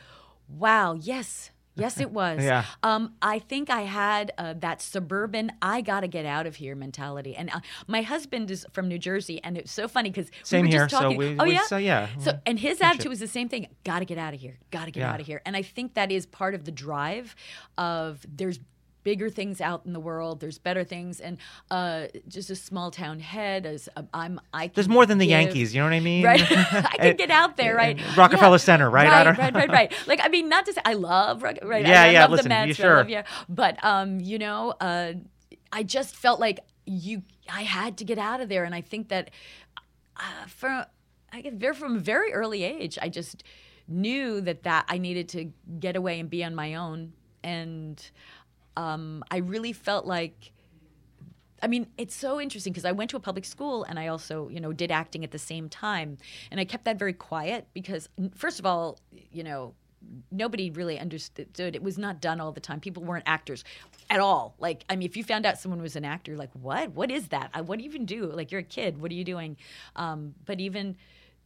wow, 0.48 0.94
yes. 0.94 1.50
Yes, 1.78 2.00
it 2.00 2.10
was. 2.10 2.42
Yeah. 2.44 2.64
Um, 2.82 3.14
I 3.22 3.38
think 3.38 3.70
I 3.70 3.82
had 3.82 4.32
uh, 4.36 4.54
that 4.58 4.82
suburban, 4.82 5.52
I 5.62 5.80
got 5.80 6.00
to 6.00 6.08
get 6.08 6.26
out 6.26 6.46
of 6.46 6.56
here 6.56 6.74
mentality. 6.74 7.34
And 7.36 7.50
uh, 7.50 7.60
my 7.86 8.02
husband 8.02 8.50
is 8.50 8.66
from 8.72 8.88
New 8.88 8.98
Jersey, 8.98 9.40
and 9.44 9.56
it's 9.56 9.70
so 9.72 9.88
funny 9.88 10.10
because 10.10 10.30
we 10.52 10.58
were 10.60 10.64
here, 10.66 10.78
just 10.86 10.90
so 10.90 11.00
talking. 11.00 11.16
we- 11.18 11.36
oh, 11.38 11.44
we- 11.44 11.52
yeah? 11.52 11.62
so 11.66 11.76
yeah, 11.76 12.08
So, 12.18 12.38
and 12.46 12.58
his 12.58 12.80
attitude 12.80 13.08
was 13.10 13.20
the 13.20 13.28
same 13.28 13.48
thing 13.48 13.68
got 13.84 14.00
to 14.00 14.04
get 14.04 14.18
out 14.18 14.34
of 14.34 14.40
here, 14.40 14.58
got 14.70 14.86
to 14.86 14.90
get 14.90 15.00
Yeah. 15.00 15.12
out 15.12 15.20
of 15.20 15.26
here. 15.26 15.40
And 15.46 15.56
I 15.56 15.62
think 15.62 15.94
that 15.94 16.10
is 16.10 16.26
part 16.26 16.54
of 16.54 16.64
the 16.64 16.72
drive 16.72 17.34
of 17.76 18.24
there's 18.28 18.58
bigger 19.04 19.30
things 19.30 19.60
out 19.60 19.82
in 19.86 19.92
the 19.92 20.00
world 20.00 20.40
there's 20.40 20.58
better 20.58 20.84
things 20.84 21.20
and 21.20 21.38
uh, 21.70 22.06
just 22.26 22.50
a 22.50 22.56
small 22.56 22.90
town 22.90 23.20
head 23.20 23.64
as 23.64 23.88
uh, 23.96 24.02
i'm 24.12 24.40
i 24.52 24.68
There's 24.74 24.88
more 24.88 25.06
than 25.06 25.18
the 25.18 25.26
give- 25.26 25.40
Yankees. 25.40 25.74
You 25.74 25.80
know 25.80 25.86
what 25.86 25.94
I 25.94 26.00
mean? 26.00 26.24
right? 26.24 26.40
I 26.52 26.96
can 26.98 27.16
get 27.24 27.30
out 27.30 27.56
there, 27.56 27.74
right? 27.74 27.98
and 27.98 28.16
Rockefeller 28.16 28.58
Center, 28.58 28.90
right? 28.90 29.08
Right, 29.08 29.38
right, 29.38 29.54
right, 29.54 29.70
right. 29.78 29.94
Like, 30.06 30.20
I 30.22 30.28
mean, 30.28 30.48
not 30.48 30.66
to 30.66 30.72
say 30.72 30.80
I 30.84 30.94
love, 30.94 31.42
right? 31.42 31.58
Yeah, 31.62 32.02
I, 32.02 32.06
I 32.06 32.10
yeah, 32.10 32.20
love 32.22 32.30
listen, 32.32 32.48
the 32.50 32.66
you 32.66 32.74
sure. 32.74 32.96
Love, 32.96 33.08
yeah. 33.08 33.24
But, 33.48 33.82
um, 33.84 34.20
you 34.20 34.38
know, 34.38 34.74
uh, 34.80 35.14
I 35.72 35.82
just 35.82 36.16
felt 36.16 36.40
like 36.40 36.60
you, 36.86 37.22
I 37.50 37.62
had 37.62 37.96
to 37.98 38.04
get 38.04 38.18
out 38.18 38.40
of 38.40 38.48
there, 38.48 38.64
and 38.64 38.74
I 38.74 38.80
think 38.80 39.08
that 39.08 39.30
uh, 40.16 40.46
for, 40.48 40.86
I 41.32 41.40
get 41.40 41.60
there 41.60 41.74
from 41.74 41.96
a 41.96 42.00
very 42.00 42.32
early 42.32 42.64
age, 42.64 42.98
I 43.00 43.08
just 43.08 43.42
knew 43.86 44.40
that 44.42 44.64
that 44.64 44.84
I 44.88 44.98
needed 44.98 45.28
to 45.30 45.52
get 45.78 45.96
away 45.96 46.20
and 46.20 46.28
be 46.28 46.42
on 46.44 46.54
my 46.54 46.74
own, 46.74 47.12
and 47.42 48.10
um, 48.78 49.24
I 49.30 49.38
really 49.38 49.72
felt 49.72 50.06
like. 50.06 50.52
I 51.60 51.66
mean, 51.66 51.88
it's 51.98 52.14
so 52.14 52.40
interesting 52.40 52.72
because 52.72 52.84
I 52.84 52.92
went 52.92 53.10
to 53.10 53.16
a 53.16 53.20
public 53.20 53.44
school 53.44 53.82
and 53.82 53.98
I 53.98 54.06
also, 54.06 54.48
you 54.48 54.60
know, 54.60 54.72
did 54.72 54.92
acting 54.92 55.24
at 55.24 55.32
the 55.32 55.40
same 55.40 55.68
time. 55.68 56.16
And 56.52 56.60
I 56.60 56.64
kept 56.64 56.84
that 56.84 57.00
very 57.00 57.12
quiet 57.12 57.66
because, 57.74 58.08
first 58.36 58.60
of 58.60 58.64
all, 58.64 59.00
you 59.32 59.42
know, 59.42 59.74
nobody 60.30 60.70
really 60.70 61.00
understood. 61.00 61.58
It 61.58 61.82
was 61.82 61.98
not 61.98 62.20
done 62.20 62.40
all 62.40 62.52
the 62.52 62.60
time. 62.60 62.78
People 62.78 63.02
weren't 63.02 63.24
actors 63.26 63.64
at 64.08 64.20
all. 64.20 64.54
Like, 64.60 64.84
I 64.88 64.94
mean, 64.94 65.06
if 65.06 65.16
you 65.16 65.24
found 65.24 65.46
out 65.46 65.58
someone 65.58 65.82
was 65.82 65.96
an 65.96 66.04
actor, 66.04 66.36
like, 66.36 66.50
what? 66.52 66.92
What 66.92 67.10
is 67.10 67.28
that? 67.28 67.50
I, 67.52 67.62
what 67.62 67.78
do 67.78 67.84
you 67.84 67.90
even 67.90 68.06
do? 68.06 68.26
Like, 68.26 68.52
you're 68.52 68.60
a 68.60 68.64
kid. 68.78 69.00
What 69.00 69.10
are 69.10 69.14
you 69.14 69.24
doing? 69.24 69.56
Um, 69.96 70.36
but 70.46 70.60
even 70.60 70.96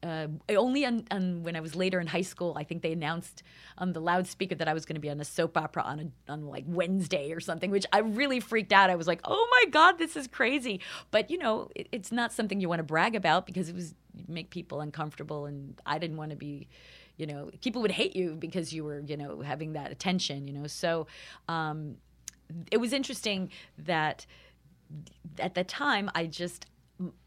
uh, 0.02 0.26
only 0.50 0.84
on, 0.84 1.04
on 1.10 1.42
when 1.42 1.54
I 1.54 1.60
was 1.60 1.76
later 1.76 2.00
in 2.00 2.08
high 2.08 2.22
school, 2.22 2.54
I 2.58 2.64
think 2.64 2.82
they 2.82 2.92
announced 2.92 3.42
on 3.78 3.92
the 3.92 4.00
loudspeaker 4.00 4.56
that 4.56 4.68
I 4.68 4.74
was 4.74 4.84
going 4.84 4.94
to 4.94 5.00
be 5.00 5.10
on 5.10 5.20
a 5.20 5.24
soap 5.24 5.56
opera 5.56 5.82
on 5.82 6.00
a, 6.00 6.32
on 6.32 6.46
like 6.46 6.64
Wednesday 6.66 7.32
or 7.32 7.40
something, 7.40 7.70
which 7.70 7.86
I 7.92 7.98
really 7.98 8.40
freaked 8.40 8.72
out. 8.72 8.90
I 8.90 8.96
was 8.96 9.06
like, 9.06 9.20
"Oh 9.24 9.48
my 9.50 9.70
god, 9.70 9.98
this 9.98 10.16
is 10.16 10.26
crazy!" 10.26 10.80
But 11.10 11.30
you 11.30 11.38
know, 11.38 11.68
it, 11.76 11.88
it's 11.92 12.10
not 12.10 12.32
something 12.32 12.60
you 12.60 12.68
want 12.68 12.80
to 12.80 12.84
brag 12.84 13.14
about 13.14 13.46
because 13.46 13.68
it 13.68 13.74
was 13.74 13.94
make 14.26 14.50
people 14.50 14.80
uncomfortable, 14.80 15.46
and 15.46 15.80
I 15.86 15.98
didn't 15.98 16.16
want 16.16 16.30
to 16.30 16.36
be. 16.36 16.68
You 17.18 17.26
know, 17.26 17.50
people 17.60 17.82
would 17.82 17.92
hate 17.92 18.16
you 18.16 18.34
because 18.34 18.72
you 18.72 18.84
were, 18.84 19.00
you 19.00 19.16
know, 19.16 19.42
having 19.42 19.74
that 19.74 19.92
attention. 19.92 20.48
You 20.48 20.54
know, 20.54 20.66
so 20.66 21.06
um, 21.46 21.96
it 22.72 22.78
was 22.78 22.92
interesting 22.92 23.50
that 23.78 24.26
at 25.38 25.54
the 25.54 25.62
time 25.62 26.10
I 26.14 26.26
just 26.26 26.66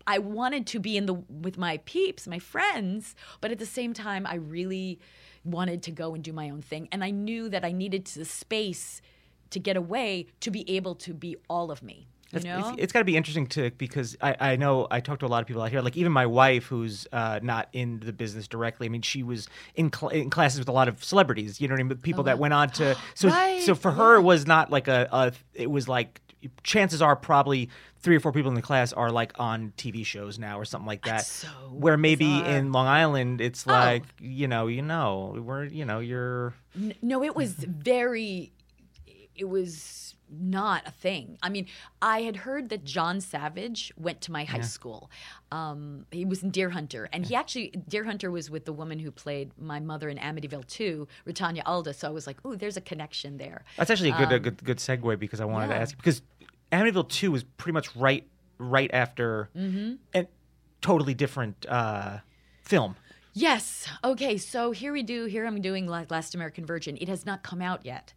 I 0.08 0.20
wanted 0.20 0.68
to 0.68 0.80
be 0.80 0.98
in 0.98 1.06
the 1.06 1.14
with 1.14 1.58
my 1.58 1.78
peeps, 1.86 2.28
my 2.28 2.40
friends, 2.40 3.16
but 3.42 3.52
at 3.52 3.60
the 3.60 3.66
same 3.66 3.94
time 3.94 4.26
I 4.26 4.36
really 4.36 5.00
wanted 5.44 5.84
to 5.84 5.92
go 5.92 6.14
and 6.14 6.24
do 6.24 6.34
my 6.34 6.50
own 6.50 6.62
thing 6.62 6.88
and 6.92 7.04
I 7.04 7.12
knew 7.12 7.50
that 7.50 7.64
I 7.64 7.72
needed 7.72 8.06
the 8.06 8.26
space 8.26 9.02
to 9.52 9.60
get 9.60 9.78
away 9.78 10.28
to 10.42 10.52
be 10.52 10.70
able 10.76 10.96
to 10.96 11.14
be 11.14 11.38
all 11.50 11.72
of 11.72 11.84
me. 11.84 12.08
You 12.32 12.40
know? 12.42 12.70
It's, 12.70 12.84
it's 12.84 12.94
got 12.94 13.00
to 13.00 13.06
be 13.06 13.16
interesting 13.16 13.48
to 13.48 13.72
because 13.72 14.18
I, 14.22 14.36
I 14.40 14.56
know 14.56 14.88
I 14.92 15.00
talk 15.00 15.20
to 15.20 15.26
a 15.26 15.28
lot 15.28 15.42
of 15.42 15.48
people 15.48 15.62
out 15.62 15.72
here. 15.72 15.82
Like 15.82 15.96
even 15.96 16.12
my 16.12 16.26
wife, 16.26 16.66
who's 16.66 17.08
uh, 17.14 17.40
not 17.42 17.70
in 17.72 18.00
the 18.00 18.12
business 18.12 18.48
directly. 18.48 18.88
I 18.88 18.90
mean, 18.90 19.04
she 19.04 19.24
was 19.24 19.48
in, 19.76 19.92
cl- 19.94 20.10
in 20.10 20.30
classes 20.30 20.60
with 20.60 20.68
a 20.68 20.74
lot 20.74 20.88
of 20.88 21.04
celebrities. 21.04 21.62
You 21.62 21.68
know 21.68 21.76
what 21.76 21.82
I 21.82 21.84
mean? 21.84 21.98
People 22.00 22.24
that 22.26 22.40
went 22.40 22.54
on 22.54 22.70
to 22.72 22.98
so 23.14 23.30
Right, 23.30 23.62
so 23.62 23.76
for 23.76 23.92
her 23.92 24.16
it 24.16 24.24
was 24.24 24.46
not 24.46 24.72
like 24.72 24.88
a, 24.88 25.08
a 25.12 25.32
it 25.54 25.70
was 25.70 25.88
like 25.88 26.20
chances 26.64 27.02
are 27.02 27.16
probably 27.16 27.70
three 28.00 28.16
or 28.16 28.20
four 28.20 28.32
people 28.32 28.50
in 28.50 28.56
the 28.56 28.62
class 28.62 28.94
are 28.94 29.12
like 29.12 29.34
on 29.40 29.74
TV 29.78 30.06
shows 30.06 30.38
now 30.38 30.60
or 30.60 30.66
something 30.66 30.88
like 30.88 31.04
that. 31.06 31.26
so 31.26 31.48
where 31.72 31.98
maybe 31.98 32.26
bizarre. 32.26 32.46
Oh. 32.48 32.56
in 32.56 32.72
Long 32.72 32.88
Island 32.88 33.42
it's 33.42 33.66
like 33.66 34.04
you 34.20 34.48
know 34.48 34.68
you 34.68 34.82
know 34.82 35.36
we're 35.44 35.66
you 35.66 35.86
know 35.86 36.00
you're 36.00 36.54
No, 37.02 37.24
it 37.24 37.36
was 37.36 37.54
very. 37.54 38.52
It 39.36 39.50
was 39.50 40.16
not 40.32 40.88
a 40.88 40.92
thing. 40.92 41.38
I 41.44 41.50
mean, 41.50 41.68
I 42.02 42.22
had 42.22 42.38
heard 42.38 42.70
that 42.70 42.84
John 42.86 43.20
Savage 43.22 43.92
went 43.98 44.22
to 44.22 44.32
my 44.32 44.44
high 44.46 44.62
school. 44.62 45.12
Um, 45.52 46.06
he 46.10 46.24
was 46.26 46.42
in 46.42 46.50
Deer 46.52 46.70
Hunter, 46.70 47.10
and 47.12 47.26
he 47.26 47.36
actually 47.36 47.68
Deer 47.88 48.06
Hunter 48.06 48.32
was 48.32 48.50
with 48.50 48.64
the 48.66 48.72
woman 48.74 48.98
who 49.00 49.12
played 49.12 49.52
my 49.60 49.80
mother 49.82 50.08
in 50.10 50.18
Amityville 50.18 50.66
2, 50.68 51.08
Rutanya 51.28 51.62
Alda. 51.66 51.94
So 51.94 52.08
I 52.08 52.12
was 52.12 52.28
like, 52.28 52.44
"Ooh, 52.46 52.56
there's 52.56 52.78
a 52.78 52.82
connection 52.82 53.38
there." 53.38 53.66
That's 53.78 53.90
actually 53.90 54.12
a 54.12 54.18
good 54.18 54.32
a 54.32 54.40
good 54.40 54.64
good 54.64 54.78
segue 54.78 55.20
because 55.20 55.42
I 55.42 55.46
wanted 55.46 55.68
to 55.68 55.76
Um, 55.76 55.82
ask 55.82 55.98
because 55.98 56.22
Amityville 56.72 57.10
Two 57.10 57.32
was 57.32 57.44
pretty 57.44 57.74
much 57.74 57.96
right 57.96 58.28
right 58.58 58.90
after 58.94 59.50
Mm-hmm. 59.56 59.94
and 60.14 60.28
totally 60.82 61.14
different 61.14 61.66
uh, 61.68 62.20
film. 62.62 62.96
Yes. 63.34 63.88
Okay. 64.04 64.38
So 64.38 64.72
here 64.72 64.94
we 64.94 65.04
do. 65.04 65.26
Here 65.26 65.46
I'm 65.46 65.62
doing 65.62 65.88
Last 65.88 66.36
American 66.36 66.66
Virgin. 66.66 66.98
It 67.02 67.10
has 67.10 67.26
not 67.26 67.44
come 67.44 67.62
out 67.62 67.86
yet. 67.86 68.14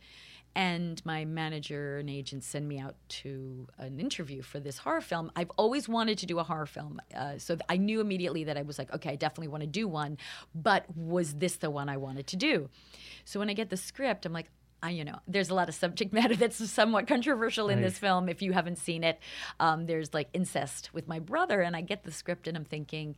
And 0.54 1.04
my 1.04 1.24
manager 1.24 1.98
and 1.98 2.08
agent 2.10 2.42
send 2.42 2.66
me 2.68 2.78
out 2.80 2.96
to 3.20 3.68
an 3.78 4.00
interview 4.00 4.42
for 4.42 4.58
this 4.60 4.78
horror 4.78 5.00
film. 5.00 5.30
I've 5.36 5.50
always 5.56 5.88
wanted 5.88 6.18
to 6.18 6.26
do 6.26 6.38
a 6.38 6.42
horror 6.42 6.66
film. 6.66 7.00
Uh, 7.14 7.38
so 7.38 7.56
I 7.68 7.76
knew 7.76 8.00
immediately 8.00 8.44
that 8.44 8.56
I 8.56 8.62
was 8.62 8.78
like, 8.78 8.92
okay, 8.94 9.10
I 9.10 9.16
definitely 9.16 9.48
want 9.48 9.62
to 9.62 9.68
do 9.68 9.86
one. 9.86 10.18
But 10.54 10.84
was 10.96 11.34
this 11.34 11.56
the 11.56 11.70
one 11.70 11.88
I 11.88 11.96
wanted 11.96 12.26
to 12.28 12.36
do? 12.36 12.68
So 13.24 13.38
when 13.38 13.50
I 13.50 13.54
get 13.54 13.70
the 13.70 13.76
script, 13.76 14.24
I'm 14.26 14.32
like, 14.32 14.50
I, 14.82 14.90
you 14.90 15.04
know, 15.04 15.18
there's 15.26 15.50
a 15.50 15.54
lot 15.54 15.68
of 15.68 15.74
subject 15.74 16.12
matter 16.12 16.36
that's 16.36 16.70
somewhat 16.70 17.06
controversial 17.06 17.68
in 17.68 17.80
this 17.80 17.98
film. 17.98 18.28
If 18.28 18.42
you 18.42 18.52
haven't 18.52 18.78
seen 18.78 19.04
it, 19.04 19.18
um, 19.60 19.86
there's 19.86 20.14
like 20.14 20.28
incest 20.32 20.90
with 20.92 21.08
my 21.08 21.18
brother, 21.18 21.60
and 21.60 21.74
I 21.76 21.80
get 21.80 22.04
the 22.04 22.12
script 22.12 22.48
and 22.48 22.56
I'm 22.56 22.64
thinking, 22.64 23.16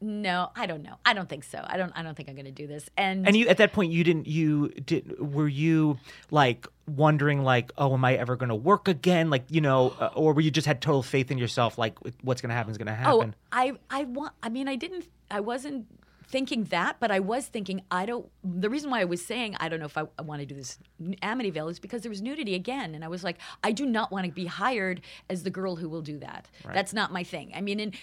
no, 0.00 0.50
I 0.54 0.66
don't 0.66 0.82
know. 0.82 0.96
I 1.06 1.14
don't 1.14 1.28
think 1.28 1.42
so. 1.42 1.64
I 1.66 1.78
don't. 1.78 1.90
I 1.96 2.02
don't 2.02 2.14
think 2.14 2.28
I'm 2.28 2.34
going 2.34 2.44
to 2.44 2.50
do 2.50 2.66
this. 2.66 2.88
And, 2.98 3.26
And 3.26 3.34
you 3.34 3.48
at 3.48 3.56
that 3.56 3.72
point 3.72 3.92
you 3.92 4.04
didn't 4.04 4.26
you 4.26 4.68
did 4.68 5.18
were 5.18 5.48
you 5.48 5.98
like 6.30 6.66
wondering 6.86 7.42
like 7.42 7.72
oh 7.78 7.94
am 7.94 8.04
I 8.04 8.14
ever 8.14 8.36
going 8.36 8.50
to 8.50 8.54
work 8.54 8.88
again 8.88 9.30
like 9.30 9.44
you 9.48 9.60
know 9.60 9.94
uh, 9.98 10.10
or 10.14 10.34
were 10.34 10.42
you 10.42 10.50
just 10.50 10.66
had 10.66 10.82
total 10.82 11.02
faith 11.02 11.30
in 11.30 11.38
yourself 11.38 11.78
like 11.78 11.98
what's 12.22 12.40
going 12.42 12.50
to 12.50 12.54
happen 12.54 12.70
is 12.70 12.78
going 12.78 12.86
to 12.86 12.94
happen. 12.94 13.12
oh, 13.12 13.20
happen. 13.20 13.34
I 13.50 13.72
I 13.90 14.04
want. 14.04 14.32
I 14.42 14.50
mean, 14.50 14.68
I 14.68 14.76
didn't. 14.76 15.06
I 15.30 15.40
wasn't 15.40 15.86
thinking 16.28 16.64
that, 16.64 16.96
but 16.98 17.10
I 17.10 17.20
was 17.20 17.46
thinking 17.46 17.82
I 17.90 18.06
don't. 18.06 18.28
The 18.44 18.68
reason 18.68 18.90
why 18.90 19.00
I 19.00 19.04
was 19.04 19.24
saying 19.24 19.56
I 19.60 19.68
don't 19.68 19.80
know 19.80 19.86
if 19.86 19.96
I, 19.96 20.04
I 20.18 20.22
want 20.22 20.40
to 20.40 20.46
do 20.46 20.54
this 20.54 20.78
Amityville 21.00 21.70
is 21.70 21.78
because 21.78 22.02
there 22.02 22.10
was 22.10 22.22
nudity 22.22 22.54
again, 22.54 22.94
and 22.94 23.04
I 23.04 23.08
was 23.08 23.24
like, 23.24 23.38
I 23.62 23.72
do 23.72 23.86
not 23.86 24.10
want 24.10 24.26
to 24.26 24.32
be 24.32 24.46
hired 24.46 25.00
as 25.30 25.42
the 25.42 25.50
girl 25.50 25.76
who 25.76 25.88
will 25.88 26.02
do 26.02 26.18
that. 26.18 26.48
That's 26.74 26.92
not 26.92 27.12
my 27.12 27.22
thing. 27.22 27.52
I 27.54 27.60
mean, 27.60 27.80
and 27.80 27.94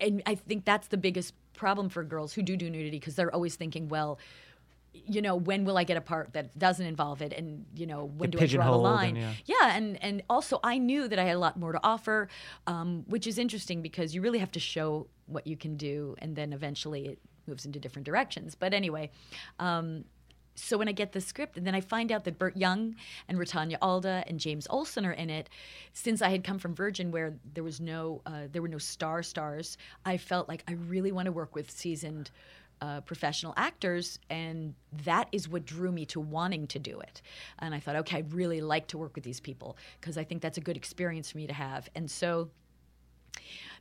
and 0.00 0.22
I 0.26 0.34
think 0.34 0.64
that's 0.64 0.88
the 0.88 0.96
biggest 0.96 1.34
problem 1.54 1.88
for 1.90 2.02
girls 2.02 2.32
who 2.32 2.42
do 2.42 2.56
do 2.56 2.70
nudity 2.70 2.98
because 2.98 3.14
they're 3.14 3.32
always 3.34 3.56
thinking, 3.56 3.88
well, 3.88 4.18
you 4.92 5.22
know, 5.22 5.36
when 5.36 5.64
will 5.64 5.78
I 5.78 5.84
get 5.84 5.96
a 5.96 6.00
part 6.00 6.32
that 6.32 6.58
doesn't 6.58 6.84
involve 6.84 7.22
it, 7.22 7.32
and 7.32 7.66
you 7.76 7.86
know, 7.86 8.06
when 8.06 8.30
Get 8.30 8.38
do 8.38 8.44
I 8.44 8.46
draw 8.46 8.70
the 8.72 8.78
line? 8.78 9.16
and, 9.16 9.36
yeah, 9.44 9.76
and 9.76 10.02
and 10.02 10.22
also 10.28 10.58
I 10.64 10.78
knew 10.78 11.08
that 11.08 11.18
I 11.18 11.24
had 11.24 11.36
a 11.36 11.38
lot 11.38 11.58
more 11.58 11.72
to 11.72 11.80
offer, 11.82 12.28
um, 12.66 13.04
which 13.06 13.26
is 13.26 13.38
interesting 13.38 13.82
because 13.82 14.14
you 14.14 14.22
really 14.22 14.38
have 14.38 14.50
to 14.52 14.60
show 14.60 15.06
what 15.26 15.46
you 15.46 15.56
can 15.56 15.76
do, 15.76 16.16
and 16.18 16.34
then 16.34 16.52
eventually 16.52 17.06
it 17.06 17.18
moves 17.46 17.64
into 17.64 17.78
different 17.78 18.06
directions. 18.06 18.54
But 18.54 18.74
anyway. 18.74 19.10
Um, 19.58 20.04
so 20.56 20.76
when 20.76 20.88
I 20.88 20.92
get 20.92 21.12
the 21.12 21.20
script 21.20 21.56
and 21.56 21.66
then 21.66 21.74
I 21.74 21.80
find 21.80 22.12
out 22.12 22.24
that 22.24 22.38
Burt 22.38 22.56
Young 22.56 22.96
and 23.28 23.38
Rutanya 23.38 23.78
Alda 23.80 24.24
and 24.26 24.38
James 24.38 24.66
Olson 24.68 25.06
are 25.06 25.12
in 25.12 25.30
it, 25.30 25.48
since 25.92 26.20
I 26.20 26.28
had 26.28 26.44
come 26.44 26.58
from 26.58 26.74
Virgin 26.74 27.10
where 27.10 27.34
there 27.54 27.64
was 27.64 27.80
no 27.80 28.20
uh, 28.26 28.42
there 28.50 28.60
were 28.60 28.68
no 28.68 28.78
star 28.78 29.22
stars, 29.22 29.78
I 30.04 30.16
felt 30.16 30.48
like 30.48 30.64
I 30.68 30.72
really 30.72 31.12
want 31.12 31.26
to 31.26 31.32
work 31.32 31.54
with 31.54 31.70
seasoned 31.70 32.30
uh, 32.82 33.00
professional 33.02 33.52
actors, 33.56 34.18
and 34.30 34.74
that 35.04 35.28
is 35.32 35.48
what 35.48 35.66
drew 35.66 35.92
me 35.92 36.06
to 36.06 36.20
wanting 36.20 36.66
to 36.68 36.78
do 36.78 36.98
it. 37.00 37.20
And 37.58 37.74
I 37.74 37.80
thought, 37.80 37.96
okay, 37.96 38.18
I'd 38.18 38.32
really 38.32 38.60
like 38.60 38.86
to 38.88 38.98
work 38.98 39.14
with 39.14 39.24
these 39.24 39.40
people 39.40 39.76
because 40.00 40.16
I 40.16 40.24
think 40.24 40.40
that's 40.40 40.58
a 40.58 40.62
good 40.62 40.76
experience 40.76 41.30
for 41.30 41.38
me 41.38 41.46
to 41.46 41.52
have. 41.52 41.88
And 41.94 42.10
so 42.10 42.50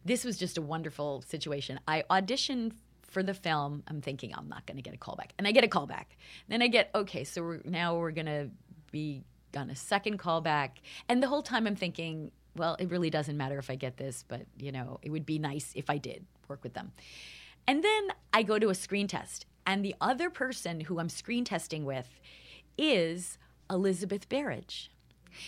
this 0.04 0.24
was 0.24 0.38
just 0.38 0.58
a 0.58 0.62
wonderful 0.62 1.24
situation. 1.28 1.80
I 1.88 2.04
auditioned 2.10 2.74
for 3.10 3.24
the 3.24 3.34
film. 3.34 3.84
I'm 3.88 4.02
thinking 4.02 4.34
I'm 4.36 4.48
not 4.48 4.65
going 4.65 4.78
to 4.78 4.84
get 4.84 4.93
a 4.93 4.98
callback, 4.98 5.32
and 5.38 5.48
I 5.48 5.52
get 5.52 5.63
a 5.63 5.67
callback. 5.67 6.06
Then 6.48 6.62
I 6.62 6.67
get 6.67 6.89
okay, 6.93 7.24
so 7.24 7.41
we're, 7.41 7.62
now 7.65 7.98
we're 7.98 8.12
going 8.12 8.28
to 8.28 8.50
be 8.91 9.24
on 9.56 9.69
a 9.69 9.76
second 9.76 10.19
callback, 10.19 10.69
and 11.08 11.22
the 11.22 11.28
whole 11.28 11.41
time 11.41 11.67
I'm 11.67 11.76
thinking, 11.76 12.32
well, 12.56 12.76
it 12.80 12.89
really 12.89 13.10
doesn't 13.10 13.38
matter 13.38 13.58
if 13.58 13.69
I 13.69 13.76
get 13.76 13.98
this, 13.98 14.24
but 14.28 14.41
you 14.58 14.72
know, 14.72 15.00
it 15.02 15.10
would 15.10 15.26
be 15.26 15.39
nice 15.39 15.72
if 15.76 15.89
I 15.89 15.98
did 15.98 16.26
work 16.48 16.63
with 16.63 16.74
them. 16.74 16.91
And 17.67 17.84
then 17.84 18.10
I 18.34 18.43
go 18.43 18.58
to 18.58 18.69
a 18.69 18.76
screen 18.76 19.08
test, 19.08 19.45
and 19.65 19.84
the 19.84 19.95
other 20.02 20.30
person 20.30 20.82
who 20.82 21.00
I'm 21.00 21.10
screen 21.10 21.45
testing 21.45 21.86
with 21.86 22.19
is 22.78 23.38
Elizabeth 23.69 24.30
Berridge. 24.30 24.89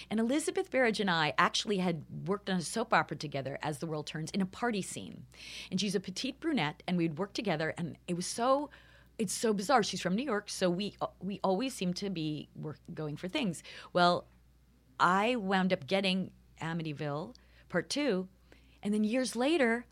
And 0.09 0.19
Elizabeth 0.19 0.69
Berridge 0.71 0.99
and 0.99 1.09
I 1.09 1.33
actually 1.37 1.77
had 1.77 2.03
worked 2.25 2.49
on 2.49 2.57
a 2.57 2.61
soap 2.61 2.93
opera 2.93 3.17
together 3.17 3.57
as 3.61 3.79
the 3.79 3.87
world 3.87 4.07
turns 4.07 4.31
in 4.31 4.41
a 4.41 4.45
party 4.45 4.81
scene. 4.81 5.25
And 5.69 5.79
she's 5.79 5.95
a 5.95 5.99
petite 5.99 6.39
brunette, 6.39 6.83
and 6.87 6.97
we'd 6.97 7.17
worked 7.17 7.35
together, 7.35 7.73
and 7.77 7.97
it 8.07 8.15
was 8.15 8.25
so. 8.27 8.69
It's 9.17 9.33
so 9.33 9.53
bizarre. 9.53 9.83
She's 9.83 10.01
from 10.01 10.15
New 10.15 10.23
York, 10.23 10.49
so 10.49 10.69
we 10.69 10.95
we 11.21 11.39
always 11.43 11.75
seem 11.75 11.93
to 11.95 12.09
be 12.09 12.49
work, 12.55 12.79
going 12.93 13.17
for 13.17 13.27
things. 13.27 13.61
Well, 13.93 14.25
I 14.99 15.35
wound 15.35 15.71
up 15.73 15.85
getting 15.85 16.31
Amityville 16.59 17.35
Part 17.69 17.89
Two, 17.89 18.29
and 18.81 18.93
then 18.93 19.03
years 19.03 19.35
later, 19.35 19.85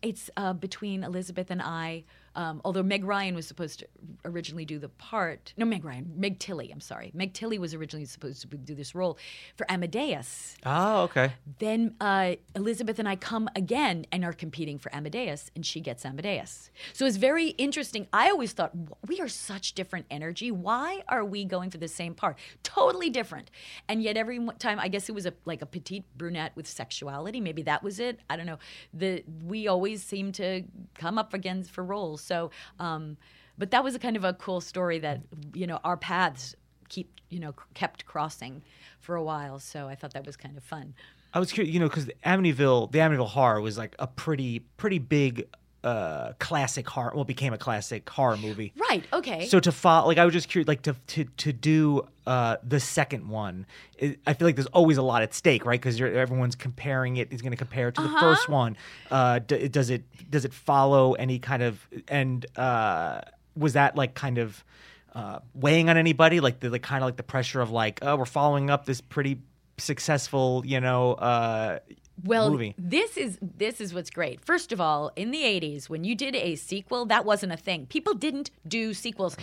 it's 0.00 0.30
uh, 0.38 0.54
between 0.54 1.04
Elizabeth 1.04 1.50
and 1.50 1.60
I. 1.60 2.04
Um, 2.34 2.60
although 2.64 2.82
Meg 2.82 3.04
Ryan 3.04 3.34
was 3.34 3.46
supposed 3.46 3.80
to 3.80 3.86
originally 4.24 4.64
do 4.64 4.78
the 4.78 4.88
part, 4.88 5.52
no, 5.56 5.64
Meg 5.64 5.84
Ryan, 5.84 6.12
Meg 6.16 6.38
Tilly. 6.38 6.70
I'm 6.70 6.80
sorry, 6.80 7.10
Meg 7.14 7.32
Tilly 7.32 7.58
was 7.58 7.74
originally 7.74 8.06
supposed 8.06 8.40
to 8.42 8.56
do 8.56 8.74
this 8.74 8.94
role 8.94 9.18
for 9.56 9.70
Amadeus. 9.70 10.56
Oh, 10.64 11.02
okay. 11.02 11.32
Then 11.58 11.94
uh, 12.00 12.36
Elizabeth 12.54 12.98
and 12.98 13.08
I 13.08 13.16
come 13.16 13.48
again 13.56 14.06
and 14.12 14.24
are 14.24 14.32
competing 14.32 14.78
for 14.78 14.94
Amadeus, 14.94 15.50
and 15.56 15.66
she 15.66 15.80
gets 15.80 16.04
Amadeus. 16.04 16.70
So 16.92 17.04
it's 17.06 17.16
very 17.16 17.48
interesting. 17.50 18.06
I 18.12 18.30
always 18.30 18.52
thought 18.52 18.72
we 19.08 19.20
are 19.20 19.28
such 19.28 19.74
different 19.74 20.06
energy. 20.10 20.50
Why 20.52 21.02
are 21.08 21.24
we 21.24 21.44
going 21.44 21.70
for 21.70 21.78
the 21.78 21.88
same 21.88 22.14
part? 22.14 22.38
Totally 22.62 23.10
different. 23.10 23.50
And 23.88 24.02
yet 24.02 24.16
every 24.16 24.38
time, 24.58 24.78
I 24.78 24.88
guess 24.88 25.08
it 25.08 25.14
was 25.14 25.26
a 25.26 25.32
like 25.44 25.62
a 25.62 25.66
petite 25.66 26.04
brunette 26.16 26.52
with 26.54 26.68
sexuality. 26.68 27.40
Maybe 27.40 27.62
that 27.62 27.82
was 27.82 27.98
it. 27.98 28.20
I 28.30 28.36
don't 28.36 28.46
know. 28.46 28.58
The 28.94 29.24
we 29.44 29.66
always 29.66 30.02
seem 30.02 30.32
to 30.32 30.62
come 30.94 31.18
up 31.18 31.34
against 31.34 31.70
for 31.70 31.82
roles. 31.82 32.19
So, 32.20 32.50
um, 32.78 33.16
but 33.58 33.70
that 33.72 33.84
was 33.84 33.94
a 33.94 33.98
kind 33.98 34.16
of 34.16 34.24
a 34.24 34.32
cool 34.34 34.60
story 34.60 34.98
that 35.00 35.20
you 35.54 35.66
know 35.66 35.80
our 35.84 35.96
paths 35.96 36.54
keep 36.88 37.20
you 37.28 37.40
know 37.40 37.54
kept 37.74 38.06
crossing 38.06 38.62
for 39.00 39.16
a 39.16 39.22
while. 39.22 39.58
So 39.58 39.88
I 39.88 39.94
thought 39.94 40.12
that 40.14 40.26
was 40.26 40.36
kind 40.36 40.56
of 40.56 40.62
fun. 40.62 40.94
I 41.32 41.38
was 41.38 41.52
curious, 41.52 41.72
you 41.72 41.78
know, 41.78 41.88
because 41.88 42.06
Amityville, 42.24 42.90
the 42.90 42.98
Amityville 42.98 43.28
Horror 43.28 43.60
was 43.60 43.78
like 43.78 43.94
a 43.98 44.06
pretty, 44.06 44.60
pretty 44.76 44.98
big 44.98 45.48
uh 45.82 46.32
classic 46.38 46.88
horror. 46.88 47.12
Well, 47.14 47.24
became 47.24 47.52
a 47.52 47.58
classic 47.58 48.08
horror 48.08 48.36
movie. 48.36 48.72
Right. 48.90 49.04
Okay. 49.12 49.46
So 49.46 49.60
to 49.60 49.72
follow, 49.72 50.06
like, 50.08 50.18
I 50.18 50.24
was 50.26 50.34
just 50.34 50.48
curious, 50.48 50.68
like, 50.68 50.82
to 50.82 50.94
to 51.08 51.24
to 51.24 51.52
do 51.52 52.06
uh 52.26 52.56
the 52.62 52.80
second 52.80 53.28
one. 53.28 53.66
It, 53.96 54.20
I 54.26 54.34
feel 54.34 54.46
like 54.46 54.56
there's 54.56 54.66
always 54.66 54.98
a 54.98 55.02
lot 55.02 55.22
at 55.22 55.32
stake, 55.32 55.64
right? 55.64 55.80
Because 55.80 56.00
everyone's 56.00 56.54
comparing 56.56 57.16
it. 57.16 57.32
Is 57.32 57.40
going 57.40 57.52
to 57.52 57.56
compare 57.56 57.88
it 57.88 57.94
to 57.94 58.02
the 58.02 58.14
first 58.20 58.48
one. 58.48 58.76
Uh, 59.10 59.38
d- 59.38 59.68
does 59.68 59.88
it 59.90 60.04
does 60.30 60.44
it 60.44 60.52
follow 60.52 61.14
any 61.14 61.38
kind 61.38 61.62
of 61.62 61.86
and 62.08 62.44
uh 62.58 63.22
was 63.56 63.72
that 63.72 63.96
like 63.96 64.14
kind 64.14 64.38
of 64.38 64.62
uh 65.14 65.38
weighing 65.54 65.88
on 65.88 65.96
anybody? 65.96 66.40
Like 66.40 66.60
the 66.60 66.68
like 66.68 66.82
kind 66.82 67.02
of 67.02 67.08
like 67.08 67.16
the 67.16 67.22
pressure 67.22 67.60
of 67.62 67.70
like, 67.70 68.00
oh, 68.02 68.16
we're 68.16 68.26
following 68.26 68.68
up 68.68 68.84
this 68.84 69.00
pretty 69.00 69.38
successful, 69.78 70.62
you 70.66 70.78
know, 70.78 71.14
uh 71.14 71.78
well, 72.24 72.50
movie. 72.50 72.74
this 72.78 73.16
is 73.16 73.38
this 73.40 73.80
is 73.80 73.94
what's 73.94 74.10
great. 74.10 74.44
First 74.44 74.72
of 74.72 74.80
all, 74.80 75.12
in 75.16 75.30
the 75.30 75.42
'80s, 75.42 75.88
when 75.88 76.04
you 76.04 76.14
did 76.14 76.34
a 76.34 76.56
sequel, 76.56 77.06
that 77.06 77.24
wasn't 77.24 77.52
a 77.52 77.56
thing. 77.56 77.86
People 77.86 78.14
didn't 78.14 78.50
do 78.66 78.94
sequels. 78.94 79.36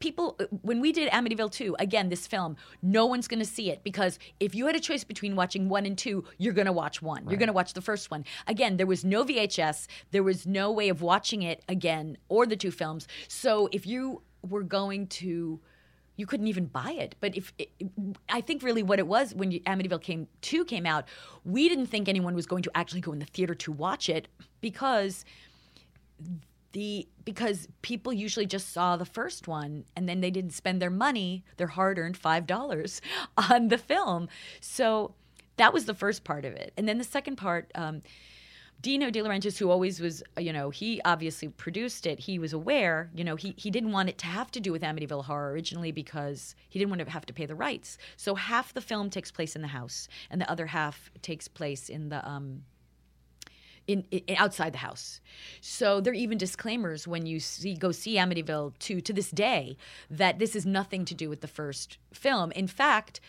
People, 0.00 0.38
when 0.62 0.80
we 0.80 0.92
did 0.92 1.10
Amityville 1.12 1.52
2, 1.52 1.76
again, 1.78 2.10
this 2.10 2.26
film, 2.26 2.56
no 2.82 3.06
one's 3.06 3.26
going 3.26 3.38
to 3.38 3.46
see 3.46 3.70
it 3.70 3.82
because 3.84 4.18
if 4.38 4.54
you 4.54 4.66
had 4.66 4.76
a 4.76 4.80
choice 4.80 5.02
between 5.02 5.34
watching 5.34 5.68
one 5.68 5.86
and 5.86 5.96
two, 5.96 6.24
you're 6.36 6.52
going 6.52 6.66
to 6.66 6.72
watch 6.72 7.00
one. 7.00 7.26
You're 7.28 7.38
going 7.38 7.46
to 7.46 7.54
watch 7.54 7.72
the 7.72 7.80
first 7.80 8.10
one. 8.10 8.24
Again, 8.46 8.76
there 8.76 8.86
was 8.86 9.04
no 9.04 9.24
VHS, 9.24 9.86
there 10.10 10.22
was 10.22 10.46
no 10.46 10.70
way 10.72 10.88
of 10.90 11.00
watching 11.00 11.42
it 11.42 11.62
again 11.68 12.18
or 12.28 12.44
the 12.44 12.56
two 12.56 12.72
films. 12.72 13.06
So 13.28 13.68
if 13.72 13.86
you 13.86 14.20
were 14.42 14.64
going 14.64 15.06
to 15.06 15.60
you 16.16 16.26
couldn't 16.26 16.46
even 16.46 16.66
buy 16.66 16.92
it. 16.92 17.14
But 17.20 17.36
if 17.36 17.52
I 18.28 18.40
think 18.40 18.62
really 18.62 18.82
what 18.82 18.98
it 18.98 19.06
was 19.06 19.34
when 19.34 19.50
Amityville 19.50 20.02
came 20.02 20.28
two 20.40 20.64
came 20.64 20.86
out, 20.86 21.06
we 21.44 21.68
didn't 21.68 21.86
think 21.86 22.08
anyone 22.08 22.34
was 22.34 22.46
going 22.46 22.62
to 22.62 22.70
actually 22.74 23.00
go 23.00 23.12
in 23.12 23.18
the 23.18 23.26
theater 23.26 23.54
to 23.54 23.72
watch 23.72 24.08
it 24.08 24.28
because 24.60 25.24
the 26.72 27.08
because 27.24 27.68
people 27.82 28.12
usually 28.12 28.46
just 28.46 28.72
saw 28.72 28.96
the 28.96 29.04
first 29.04 29.48
one 29.48 29.84
and 29.96 30.08
then 30.08 30.20
they 30.20 30.30
didn't 30.30 30.52
spend 30.52 30.82
their 30.82 30.90
money, 30.90 31.44
their 31.56 31.68
hard-earned 31.68 32.16
five 32.16 32.46
dollars, 32.46 33.00
on 33.36 33.68
the 33.68 33.78
film. 33.78 34.28
So 34.60 35.14
that 35.56 35.72
was 35.72 35.86
the 35.86 35.94
first 35.94 36.24
part 36.24 36.44
of 36.44 36.52
it, 36.52 36.72
and 36.76 36.88
then 36.88 36.98
the 36.98 37.04
second 37.04 37.36
part. 37.36 37.70
Um, 37.74 38.02
Dino 38.80 39.10
De 39.10 39.20
Laurentiis, 39.20 39.58
who 39.58 39.70
always 39.70 40.00
was, 40.00 40.22
you 40.38 40.52
know, 40.52 40.70
he 40.70 41.00
obviously 41.04 41.48
produced 41.48 42.06
it. 42.06 42.18
He 42.18 42.38
was 42.38 42.52
aware, 42.52 43.10
you 43.14 43.24
know, 43.24 43.34
he, 43.34 43.54
he 43.56 43.70
didn't 43.70 43.92
want 43.92 44.10
it 44.10 44.18
to 44.18 44.26
have 44.26 44.50
to 44.50 44.60
do 44.60 44.72
with 44.72 44.82
Amityville 44.82 45.24
Horror 45.24 45.52
originally 45.52 45.90
because 45.90 46.54
he 46.68 46.78
didn't 46.78 46.90
want 46.90 47.02
to 47.02 47.10
have 47.10 47.24
to 47.26 47.32
pay 47.32 47.46
the 47.46 47.54
rights. 47.54 47.96
So 48.16 48.34
half 48.34 48.74
the 48.74 48.82
film 48.82 49.08
takes 49.08 49.30
place 49.30 49.56
in 49.56 49.62
the 49.62 49.68
house, 49.68 50.08
and 50.30 50.40
the 50.40 50.50
other 50.50 50.66
half 50.66 51.10
takes 51.22 51.48
place 51.48 51.88
in 51.88 52.10
the 52.10 52.28
um, 52.28 52.64
in, 53.86 54.04
in 54.10 54.36
outside 54.36 54.72
the 54.72 54.78
house. 54.78 55.20
So 55.60 56.00
there 56.00 56.12
are 56.12 56.16
even 56.16 56.38
disclaimers 56.38 57.06
when 57.06 57.26
you 57.26 57.40
see 57.40 57.74
go 57.74 57.92
see 57.92 58.16
Amityville 58.16 58.78
2 58.78 59.00
to 59.00 59.12
this 59.12 59.30
day 59.30 59.76
that 60.10 60.38
this 60.38 60.56
is 60.56 60.64
nothing 60.64 61.04
to 61.06 61.14
do 61.14 61.28
with 61.28 61.40
the 61.40 61.48
first 61.48 61.98
film. 62.12 62.52
In 62.52 62.66
fact, 62.66 63.20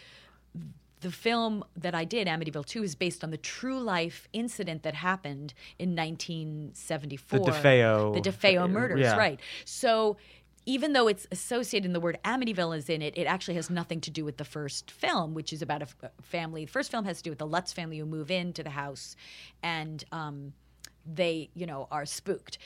the 1.01 1.11
film 1.11 1.63
that 1.75 1.93
I 1.93 2.05
did, 2.05 2.27
Amityville 2.27 2.65
2, 2.65 2.83
is 2.83 2.95
based 2.95 3.23
on 3.23 3.31
the 3.31 3.37
true 3.37 3.79
life 3.79 4.27
incident 4.33 4.83
that 4.83 4.95
happened 4.95 5.53
in 5.77 5.95
1974. 5.95 7.39
The 7.39 7.51
DeFeo- 7.51 8.13
The 8.23 8.29
DeFeo 8.29 8.69
murders, 8.69 8.99
yeah. 9.01 9.17
right. 9.17 9.39
So 9.65 10.17
even 10.65 10.93
though 10.93 11.07
it's 11.07 11.27
associated 11.31 11.85
in 11.85 11.93
the 11.93 11.99
word 11.99 12.17
Amityville 12.25 12.75
is 12.75 12.89
in 12.89 13.01
it, 13.01 13.15
it 13.17 13.25
actually 13.25 13.53
has 13.55 13.69
nothing 13.69 14.01
to 14.01 14.09
do 14.11 14.25
with 14.25 14.37
the 14.37 14.45
first 14.45 14.89
film, 14.89 15.33
which 15.33 15.53
is 15.53 15.61
about 15.61 15.83
a 15.83 15.87
family. 16.23 16.65
The 16.65 16.71
first 16.71 16.89
film 16.89 17.05
has 17.05 17.17
to 17.17 17.23
do 17.23 17.29
with 17.29 17.39
the 17.39 17.45
Lutz 17.47 17.71
family 17.71 17.99
who 17.99 18.05
move 18.05 18.31
into 18.31 18.63
the 18.63 18.71
house 18.71 19.15
and 19.61 20.03
um, 20.11 20.53
they, 21.05 21.49
you 21.53 21.67
know, 21.67 21.87
are 21.91 22.05
spooked. 22.05 22.57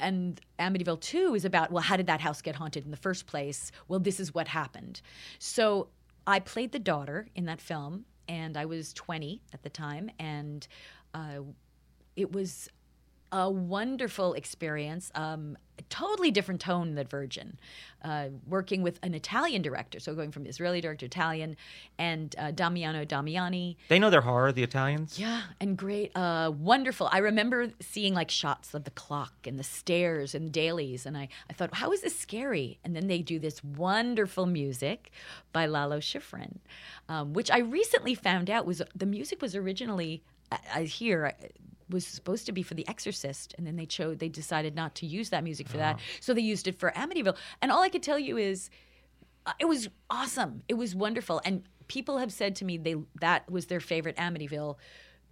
And 0.00 0.40
Amityville 0.60 1.00
2 1.00 1.34
is 1.34 1.44
about, 1.44 1.72
well, 1.72 1.82
how 1.82 1.96
did 1.96 2.06
that 2.06 2.20
house 2.20 2.40
get 2.42 2.54
haunted 2.54 2.84
in 2.84 2.90
the 2.90 2.96
first 2.96 3.26
place? 3.26 3.72
Well, 3.88 3.98
this 3.98 4.20
is 4.20 4.32
what 4.34 4.46
happened. 4.48 5.00
So 5.38 5.88
I 6.28 6.40
played 6.40 6.72
the 6.72 6.78
daughter 6.78 7.26
in 7.34 7.46
that 7.46 7.58
film, 7.58 8.04
and 8.28 8.58
I 8.58 8.66
was 8.66 8.92
20 8.92 9.40
at 9.54 9.62
the 9.62 9.70
time, 9.70 10.10
and 10.18 10.68
uh, 11.14 11.38
it 12.16 12.30
was 12.30 12.68
a 13.32 13.50
wonderful 13.50 14.34
experience. 14.34 15.10
Um, 15.14 15.56
a 15.78 15.82
totally 15.82 16.30
different 16.30 16.60
tone 16.60 16.94
than 16.94 17.06
Virgin. 17.06 17.58
Uh, 18.02 18.28
working 18.46 18.82
with 18.82 18.98
an 19.02 19.14
Italian 19.14 19.62
director, 19.62 19.98
so 19.98 20.14
going 20.14 20.30
from 20.30 20.46
Israeli 20.46 20.80
director 20.80 21.06
to 21.06 21.06
Italian, 21.06 21.56
and 21.98 22.34
uh, 22.38 22.50
Damiano 22.50 23.04
Damiani. 23.04 23.76
They 23.88 23.98
know 23.98 24.10
their 24.10 24.20
horror, 24.20 24.52
the 24.52 24.62
Italians. 24.62 25.18
Yeah, 25.18 25.42
and 25.60 25.76
great, 25.76 26.12
uh, 26.16 26.52
wonderful. 26.56 27.08
I 27.10 27.18
remember 27.18 27.72
seeing 27.80 28.14
like 28.14 28.30
shots 28.30 28.74
of 28.74 28.84
the 28.84 28.90
clock 28.90 29.46
and 29.46 29.58
the 29.58 29.64
stairs 29.64 30.34
and 30.34 30.52
dailies, 30.52 31.06
and 31.06 31.16
I, 31.16 31.28
I 31.50 31.52
thought, 31.52 31.74
how 31.74 31.92
is 31.92 32.02
this 32.02 32.16
scary? 32.16 32.78
And 32.84 32.94
then 32.94 33.08
they 33.08 33.20
do 33.20 33.38
this 33.38 33.62
wonderful 33.64 34.46
music 34.46 35.10
by 35.52 35.66
Lalo 35.66 35.98
Schifrin, 35.98 36.58
um, 37.08 37.32
which 37.32 37.50
I 37.50 37.58
recently 37.58 38.14
found 38.14 38.48
out 38.48 38.64
was 38.66 38.82
the 38.94 39.06
music 39.06 39.42
was 39.42 39.56
originally, 39.56 40.22
I, 40.52 40.58
I 40.74 40.82
hear, 40.84 41.34
was 41.90 42.06
supposed 42.06 42.46
to 42.46 42.52
be 42.52 42.62
for 42.62 42.74
The 42.74 42.86
Exorcist, 42.88 43.54
and 43.56 43.66
then 43.66 43.76
they 43.76 43.86
chose 43.86 44.18
they 44.18 44.28
decided 44.28 44.74
not 44.74 44.94
to 44.96 45.06
use 45.06 45.30
that 45.30 45.44
music 45.44 45.68
for 45.68 45.76
Oh. 45.78 45.80
that, 45.80 46.00
so 46.20 46.34
they 46.34 46.40
used 46.42 46.68
it 46.68 46.78
for 46.78 46.90
Amityville. 46.92 47.36
And 47.62 47.72
all 47.72 47.82
I 47.82 47.88
could 47.88 48.02
tell 48.02 48.18
you 48.18 48.36
is, 48.36 48.70
uh, 49.46 49.52
it 49.58 49.64
was 49.66 49.88
awesome. 50.10 50.62
It 50.68 50.74
was 50.74 50.94
wonderful, 50.94 51.40
and 51.44 51.62
people 51.88 52.18
have 52.18 52.32
said 52.32 52.54
to 52.56 52.64
me 52.66 52.76
they 52.76 52.96
that 53.20 53.50
was 53.50 53.66
their 53.66 53.80
favorite 53.80 54.16
Amityville 54.16 54.76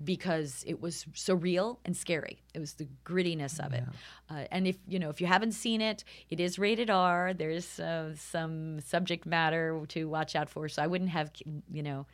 because 0.05 0.63
it 0.67 0.81
was 0.83 1.07
so 1.15 1.35
real 1.35 1.81
and 1.87 1.97
scary. 1.97 2.43
It 2.55 2.59
was 2.59 2.75
the 2.75 2.87
grittiness 3.05 3.59
of 3.65 3.73
it. 3.73 3.83
Uh, 4.31 4.45
and 4.51 4.67
if 4.67 4.77
you 4.87 4.99
know 4.99 5.09
if 5.09 5.21
you 5.21 5.27
haven't 5.27 5.53
seen 5.53 5.81
it, 5.81 6.05
it 6.29 6.39
is 6.41 6.59
rated 6.59 6.91
R. 6.91 7.33
There's 7.35 7.81
uh, 7.81 8.15
some 8.15 8.81
subject 8.81 9.25
matter 9.27 9.81
to 9.89 10.05
watch 10.07 10.37
out 10.37 10.51
for. 10.51 10.69
So 10.69 10.83
I 10.83 10.87
wouldn't 10.87 11.11
have 11.11 11.31
you 11.73 11.83
know 11.83 12.07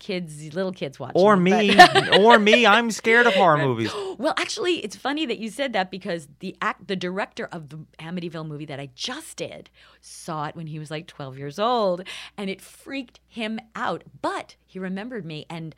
kids, 0.00 0.52
little 0.52 0.72
kids 0.72 0.98
watch. 0.98 1.12
Or 1.14 1.34
it, 1.34 1.36
me, 1.38 1.76
or 2.18 2.38
me. 2.38 2.66
I'm 2.66 2.90
scared 2.90 3.26
of 3.26 3.34
horror 3.34 3.58
movies. 3.68 3.92
well, 4.18 4.34
actually, 4.36 4.84
it's 4.84 4.96
funny 4.96 5.26
that 5.26 5.38
you 5.38 5.48
said 5.48 5.72
that 5.74 5.90
because 5.90 6.26
the 6.40 6.56
act, 6.60 6.88
the 6.88 6.96
director 6.96 7.48
of 7.52 7.68
the 7.68 7.78
Amityville 8.00 8.46
movie 8.46 8.64
that 8.66 8.80
I 8.80 8.90
just 8.96 9.36
did 9.36 9.70
saw 10.00 10.46
it 10.46 10.56
when 10.56 10.66
he 10.66 10.78
was 10.80 10.90
like 10.90 11.06
12 11.06 11.38
years 11.38 11.58
old, 11.60 12.02
and 12.36 12.50
it 12.50 12.60
freaked 12.60 13.20
him 13.28 13.60
out. 13.76 14.02
But 14.20 14.56
he 14.66 14.78
remembered 14.80 15.24
me, 15.24 15.46
and 15.48 15.74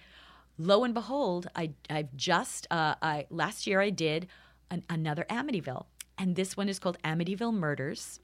lo 0.57 0.85
and 0.85 0.95
behold, 0.95 1.49
I 1.55 1.73
I've 1.91 2.17
just 2.17 2.67
uh, 2.71 2.95
I 3.03 3.27
last 3.29 3.67
year 3.67 3.81
I 3.81 3.91
did 3.91 4.27
an, 4.71 4.85
another 4.89 5.27
Amityville, 5.29 5.85
and 6.17 6.37
this 6.37 6.57
one 6.57 6.69
is 6.69 6.79
called 6.79 6.97
Amityville 7.05 7.53
Murders, 7.55 8.21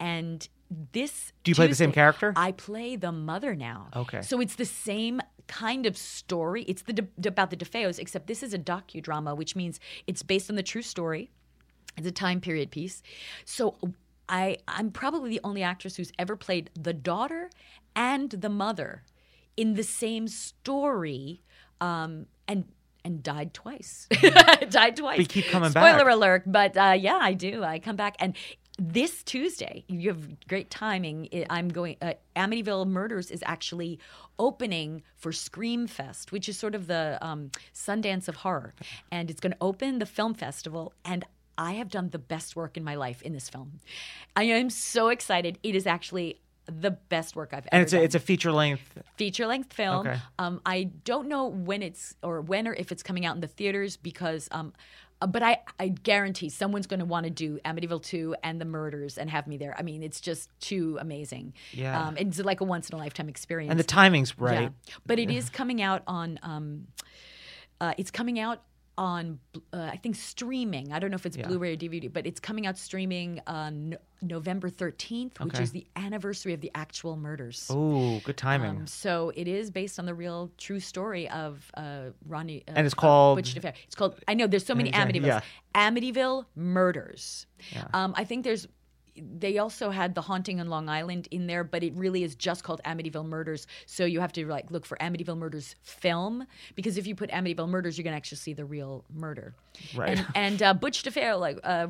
and 0.00 0.48
this. 0.92 1.32
Do 1.44 1.50
you 1.50 1.54
play 1.54 1.66
the 1.66 1.74
same 1.74 1.92
character? 1.92 2.32
I 2.36 2.52
play 2.52 2.96
the 2.96 3.12
mother 3.12 3.54
now. 3.54 3.88
Okay. 3.94 4.22
So 4.22 4.40
it's 4.40 4.56
the 4.56 4.64
same 4.64 5.20
kind 5.46 5.86
of 5.86 5.96
story. 5.96 6.62
It's 6.64 6.82
the 6.82 6.92
de- 6.92 7.28
about 7.28 7.50
the 7.50 7.56
DeFeos, 7.56 7.98
except 7.98 8.26
this 8.26 8.42
is 8.42 8.54
a 8.54 8.58
docudrama, 8.58 9.36
which 9.36 9.56
means 9.56 9.80
it's 10.06 10.22
based 10.22 10.50
on 10.50 10.56
the 10.56 10.62
true 10.62 10.82
story. 10.82 11.30
It's 11.96 12.06
a 12.06 12.12
time 12.12 12.40
period 12.40 12.70
piece. 12.70 13.02
So 13.44 13.76
I 14.28 14.58
I'm 14.66 14.90
probably 14.90 15.30
the 15.30 15.40
only 15.44 15.62
actress 15.62 15.96
who's 15.96 16.12
ever 16.18 16.36
played 16.36 16.70
the 16.74 16.92
daughter 16.92 17.50
and 17.94 18.30
the 18.30 18.48
mother 18.48 19.02
in 19.56 19.74
the 19.74 19.82
same 19.82 20.28
story, 20.28 21.42
um, 21.80 22.26
and 22.48 22.64
and 23.04 23.22
died 23.22 23.54
twice. 23.54 24.08
died 24.70 24.96
twice. 24.96 25.18
You 25.18 25.26
keep 25.26 25.46
coming 25.46 25.70
Spoiler 25.70 25.84
back. 25.84 26.00
Spoiler 26.00 26.10
alert, 26.10 26.42
but 26.46 26.76
uh, 26.76 26.96
yeah, 26.98 27.18
I 27.20 27.34
do. 27.34 27.62
I 27.62 27.78
come 27.78 27.96
back 27.96 28.16
and. 28.18 28.36
This 28.76 29.22
Tuesday, 29.22 29.84
you 29.86 30.08
have 30.08 30.46
great 30.48 30.68
timing. 30.68 31.28
I'm 31.48 31.68
going. 31.68 31.96
Uh, 32.02 32.14
Amityville 32.34 32.88
Murders 32.88 33.30
is 33.30 33.40
actually 33.46 34.00
opening 34.36 35.02
for 35.16 35.30
Scream 35.30 35.86
Fest, 35.86 36.32
which 36.32 36.48
is 36.48 36.58
sort 36.58 36.74
of 36.74 36.88
the 36.88 37.16
um, 37.20 37.52
Sundance 37.72 38.26
of 38.26 38.34
horror, 38.36 38.74
and 39.12 39.30
it's 39.30 39.38
going 39.38 39.52
to 39.52 39.58
open 39.60 40.00
the 40.00 40.06
film 40.06 40.34
festival. 40.34 40.92
And 41.04 41.24
I 41.56 41.74
have 41.74 41.88
done 41.88 42.10
the 42.10 42.18
best 42.18 42.56
work 42.56 42.76
in 42.76 42.82
my 42.82 42.96
life 42.96 43.22
in 43.22 43.32
this 43.32 43.48
film. 43.48 43.78
I 44.34 44.42
am 44.44 44.70
so 44.70 45.06
excited. 45.08 45.56
It 45.62 45.76
is 45.76 45.86
actually 45.86 46.40
the 46.66 46.90
best 46.90 47.36
work 47.36 47.50
I've 47.52 47.66
ever 47.66 47.68
And 47.70 47.82
it's 47.82 47.92
a, 47.92 47.96
done 47.96 48.04
it's 48.06 48.14
a 48.16 48.20
feature 48.20 48.50
length. 48.50 48.98
feature 49.16 49.46
length 49.46 49.72
film. 49.72 50.08
Okay. 50.08 50.18
Um, 50.40 50.60
I 50.66 50.84
don't 51.04 51.28
know 51.28 51.46
when 51.46 51.80
it's 51.80 52.16
or 52.24 52.40
when 52.40 52.66
or 52.66 52.74
if 52.74 52.90
it's 52.90 53.04
coming 53.04 53.24
out 53.24 53.36
in 53.36 53.40
the 53.40 53.46
theaters 53.46 53.96
because. 53.96 54.48
Um, 54.50 54.72
uh, 55.24 55.26
but 55.26 55.42
I, 55.42 55.58
I 55.80 55.88
guarantee 55.88 56.50
someone's 56.50 56.86
going 56.86 57.00
to 57.00 57.06
want 57.06 57.24
to 57.24 57.30
do 57.30 57.58
Amityville 57.64 58.02
2 58.02 58.36
and 58.44 58.60
the 58.60 58.66
murders 58.66 59.16
and 59.16 59.30
have 59.30 59.46
me 59.46 59.56
there. 59.56 59.74
I 59.78 59.82
mean, 59.82 60.02
it's 60.02 60.20
just 60.20 60.50
too 60.60 60.98
amazing. 61.00 61.54
Yeah. 61.72 62.08
Um, 62.08 62.18
it's 62.18 62.38
like 62.40 62.60
a 62.60 62.64
once 62.64 62.90
in 62.90 62.94
a 62.94 62.98
lifetime 62.98 63.30
experience. 63.30 63.70
And 63.70 63.80
the 63.80 63.84
timing's 63.84 64.38
right. 64.38 64.70
Yeah. 64.86 64.94
But 65.06 65.18
it 65.18 65.30
is 65.30 65.48
coming 65.48 65.80
out 65.80 66.02
on. 66.06 66.38
Um, 66.42 66.88
uh, 67.80 67.94
it's 67.96 68.10
coming 68.10 68.38
out 68.38 68.60
on. 68.96 69.38
Uh, 69.72 69.88
I 69.92 69.96
think 69.96 70.16
streaming. 70.16 70.92
I 70.92 70.98
don't 70.98 71.10
know 71.10 71.16
if 71.16 71.26
it's 71.26 71.36
Blu-ray 71.36 71.74
or 71.74 71.76
DVD, 71.76 72.12
but 72.12 72.26
it's 72.26 72.40
coming 72.40 72.66
out 72.66 72.78
streaming 72.78 73.40
on 73.46 73.96
November 74.22 74.68
thirteenth, 74.70 75.38
which 75.40 75.58
is 75.60 75.72
the 75.72 75.86
anniversary 75.96 76.52
of 76.54 76.60
the 76.60 76.70
actual 76.74 77.16
murders. 77.16 77.66
Oh, 77.70 78.20
good 78.24 78.36
timing. 78.36 78.70
Um, 78.70 78.86
so 78.86 79.32
it 79.34 79.48
is 79.48 79.70
based 79.70 79.98
on 79.98 80.06
the 80.06 80.14
real 80.14 80.50
true 80.58 80.80
story 80.80 81.28
of 81.30 81.70
uh, 81.76 82.10
Ronnie. 82.26 82.62
Uh, 82.68 82.72
And 82.76 82.86
it's 82.86 82.94
called- 82.94 83.38
Butch. 83.38 83.56
It's 83.56 83.94
called. 83.94 84.18
I 84.28 84.34
know 84.34 84.46
there's 84.46 84.64
so 84.66 84.74
many 84.74 84.88
Exactly, 84.90 85.20
Amityvilles. 85.20 85.26
yeah. 85.26 85.40
Amityville 85.74 86.44
Murders. 86.54 87.46
Um, 87.92 88.14
I 88.16 88.24
think 88.24 88.44
there's. 88.44 88.66
They 89.16 89.58
also 89.58 89.90
had 89.90 90.14
the 90.14 90.20
haunting 90.22 90.60
on 90.60 90.68
Long 90.68 90.88
Island 90.88 91.28
in 91.30 91.46
there, 91.46 91.64
but 91.64 91.82
it 91.82 91.94
really 91.94 92.24
is 92.24 92.34
just 92.34 92.64
called 92.64 92.80
Amityville 92.84 93.26
Murders. 93.26 93.66
So 93.86 94.04
you 94.04 94.20
have 94.20 94.32
to 94.32 94.46
like 94.46 94.70
look 94.70 94.84
for 94.86 94.96
Amityville 94.98 95.38
Murders 95.38 95.76
film 95.82 96.46
because 96.74 96.98
if 96.98 97.06
you 97.06 97.14
put 97.14 97.30
Amityville 97.30 97.68
Murders, 97.68 97.96
you're 97.96 98.04
gonna 98.04 98.16
actually 98.16 98.38
see 98.38 98.54
the 98.54 98.64
real 98.64 99.04
murder. 99.14 99.54
Right. 99.94 100.18
And, 100.18 100.26
and 100.34 100.62
uh, 100.62 100.74
Butch 100.74 101.02
DeFeo, 101.02 101.38
like. 101.38 101.58
Uh, 101.62 101.88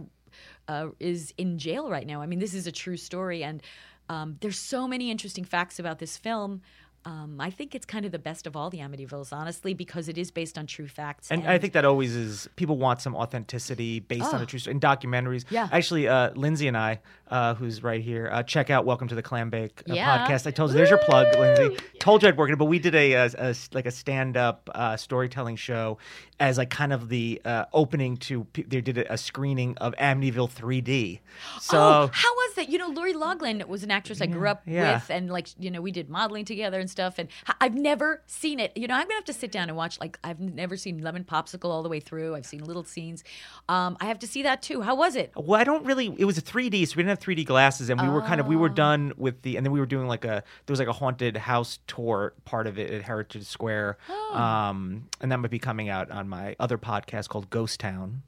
uh, 0.66 0.88
is 0.98 1.32
in 1.38 1.58
jail 1.58 1.90
right 1.90 2.06
now. 2.06 2.20
I 2.20 2.26
mean, 2.26 2.38
this 2.38 2.54
is 2.54 2.66
a 2.66 2.72
true 2.72 2.96
story, 2.96 3.44
and 3.44 3.62
um, 4.08 4.36
there's 4.40 4.58
so 4.58 4.86
many 4.86 5.10
interesting 5.10 5.44
facts 5.44 5.78
about 5.78 5.98
this 5.98 6.16
film. 6.16 6.62
Um, 7.06 7.38
I 7.38 7.50
think 7.50 7.74
it's 7.74 7.84
kind 7.84 8.06
of 8.06 8.12
the 8.12 8.18
best 8.18 8.46
of 8.46 8.56
all 8.56 8.70
the 8.70 8.78
Amityvilles, 8.78 9.32
honestly, 9.32 9.74
because 9.74 10.08
it 10.08 10.16
is 10.16 10.30
based 10.30 10.56
on 10.56 10.66
true 10.66 10.88
facts. 10.88 11.30
And 11.30 11.46
I 11.46 11.58
think 11.58 11.74
that 11.74 11.84
always 11.84 12.16
is 12.16 12.48
people 12.56 12.78
want 12.78 13.00
some 13.02 13.14
authenticity 13.14 14.00
based 14.00 14.32
on 14.32 14.40
Oh. 14.40 14.44
a 14.44 14.46
true 14.46 14.58
story 14.58 14.74
in 14.74 14.80
documentaries. 14.80 15.44
Yeah. 15.50 15.68
Actually, 15.70 16.08
uh, 16.08 16.30
Lindsay 16.34 16.66
and 16.66 16.76
I, 16.76 17.00
uh, 17.28 17.54
who's 17.54 17.82
right 17.82 18.00
here, 18.02 18.30
uh, 18.32 18.42
check 18.42 18.70
out 18.70 18.86
Welcome 18.86 19.08
to 19.08 19.14
the 19.14 19.22
Clam 19.22 19.50
Bake 19.50 19.82
uh, 19.88 19.94
Yeah. 19.94 20.26
podcast. 20.26 20.46
I 20.46 20.50
told 20.50 20.70
you 20.70 20.76
there's 20.76 20.90
your 20.90 20.98
plug, 21.04 21.26
Lindsay. 21.38 21.76
Told 21.98 22.22
you 22.22 22.28
I'd 22.28 22.38
work 22.38 22.50
it, 22.50 22.56
but 22.58 22.66
we 22.66 22.78
did 22.78 22.94
a, 22.94 23.12
a, 23.12 23.30
a 23.38 23.54
like 23.72 23.86
a 23.86 23.90
stand 23.90 24.36
up 24.36 24.70
uh, 24.74 24.96
storytelling 24.96 25.56
show 25.56 25.98
as 26.40 26.58
like 26.58 26.70
kind 26.70 26.92
of 26.92 27.08
the 27.08 27.40
uh, 27.44 27.64
opening 27.72 28.16
to. 28.16 28.46
They 28.54 28.80
did 28.80 28.98
a, 28.98 29.12
a 29.12 29.18
screening 29.18 29.76
of 29.78 29.94
Amityville 29.96 30.50
3D. 30.50 31.20
So 31.60 31.78
oh, 31.78 32.10
how 32.12 32.32
was 32.34 32.54
that? 32.56 32.68
You 32.68 32.78
know, 32.78 32.88
Lori 32.88 33.12
Loughlin 33.12 33.64
was 33.66 33.82
an 33.82 33.90
actress 33.90 34.20
I 34.20 34.26
grew 34.26 34.48
up 34.48 34.62
yeah. 34.66 34.94
with, 34.94 35.10
and 35.10 35.30
like, 35.30 35.48
you 35.58 35.70
know, 35.70 35.80
we 35.80 35.90
did 35.92 36.08
modeling 36.08 36.44
together 36.44 36.78
and 36.78 36.88
stuff. 36.94 37.18
And 37.18 37.28
I've 37.60 37.74
never 37.74 38.22
seen 38.26 38.60
it. 38.60 38.72
You 38.76 38.86
know, 38.86 38.94
I'm 38.94 39.02
gonna 39.02 39.14
have 39.16 39.24
to 39.24 39.32
sit 39.32 39.50
down 39.50 39.68
and 39.68 39.76
watch. 39.76 39.98
Like, 40.00 40.18
I've 40.22 40.38
never 40.40 40.76
seen 40.76 41.02
Lemon 41.02 41.24
Popsicle 41.24 41.70
all 41.70 41.82
the 41.82 41.88
way 41.88 41.98
through. 42.00 42.34
I've 42.36 42.46
seen 42.46 42.62
little 42.64 42.84
scenes. 42.84 43.24
Um, 43.68 43.96
I 44.00 44.04
have 44.06 44.18
to 44.20 44.26
see 44.26 44.42
that 44.44 44.62
too. 44.62 44.82
How 44.82 44.94
was 44.94 45.16
it? 45.16 45.32
Well, 45.36 45.60
I 45.60 45.64
don't 45.64 45.84
really. 45.84 46.14
It 46.18 46.24
was 46.24 46.38
a 46.38 46.42
3D, 46.42 46.86
so 46.86 46.96
we 46.96 47.02
didn't 47.02 47.08
have 47.10 47.18
3D 47.20 47.44
glasses, 47.44 47.90
and 47.90 48.00
we 48.00 48.08
were 48.08 48.22
kind 48.22 48.40
of 48.40 48.46
we 48.46 48.56
were 48.56 48.70
Oh. 48.70 48.74
done 48.74 49.12
with 49.16 49.42
the, 49.42 49.56
and 49.56 49.66
then 49.66 49.72
we 49.72 49.80
were 49.80 49.86
doing 49.86 50.06
like 50.06 50.24
a 50.24 50.42
there 50.66 50.72
was 50.72 50.78
like 50.78 50.88
a 50.88 50.92
haunted 50.92 51.36
house 51.36 51.80
tour 51.86 52.32
part 52.44 52.66
of 52.68 52.78
it 52.78 52.90
at 52.90 53.02
Heritage 53.02 53.44
Square, 53.46 53.98
Oh. 54.08 54.34
um, 54.36 55.08
and 55.20 55.32
that 55.32 55.38
might 55.38 55.50
be 55.50 55.58
coming 55.58 55.88
out 55.88 56.10
on 56.10 56.28
my 56.28 56.54
other 56.60 56.78
podcast 56.78 57.28
called 57.28 57.50
Ghost 57.50 57.80
Town. 57.80 58.22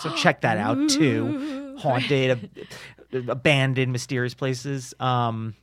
So 0.00 0.14
check 0.16 0.40
that 0.42 0.58
out 0.58 0.90
too. 0.90 1.76
Haunted, 1.80 2.50
ab- 3.12 3.28
abandoned, 3.28 3.92
mysterious 3.92 4.34
places. 4.34 4.92
Um, 5.00 5.54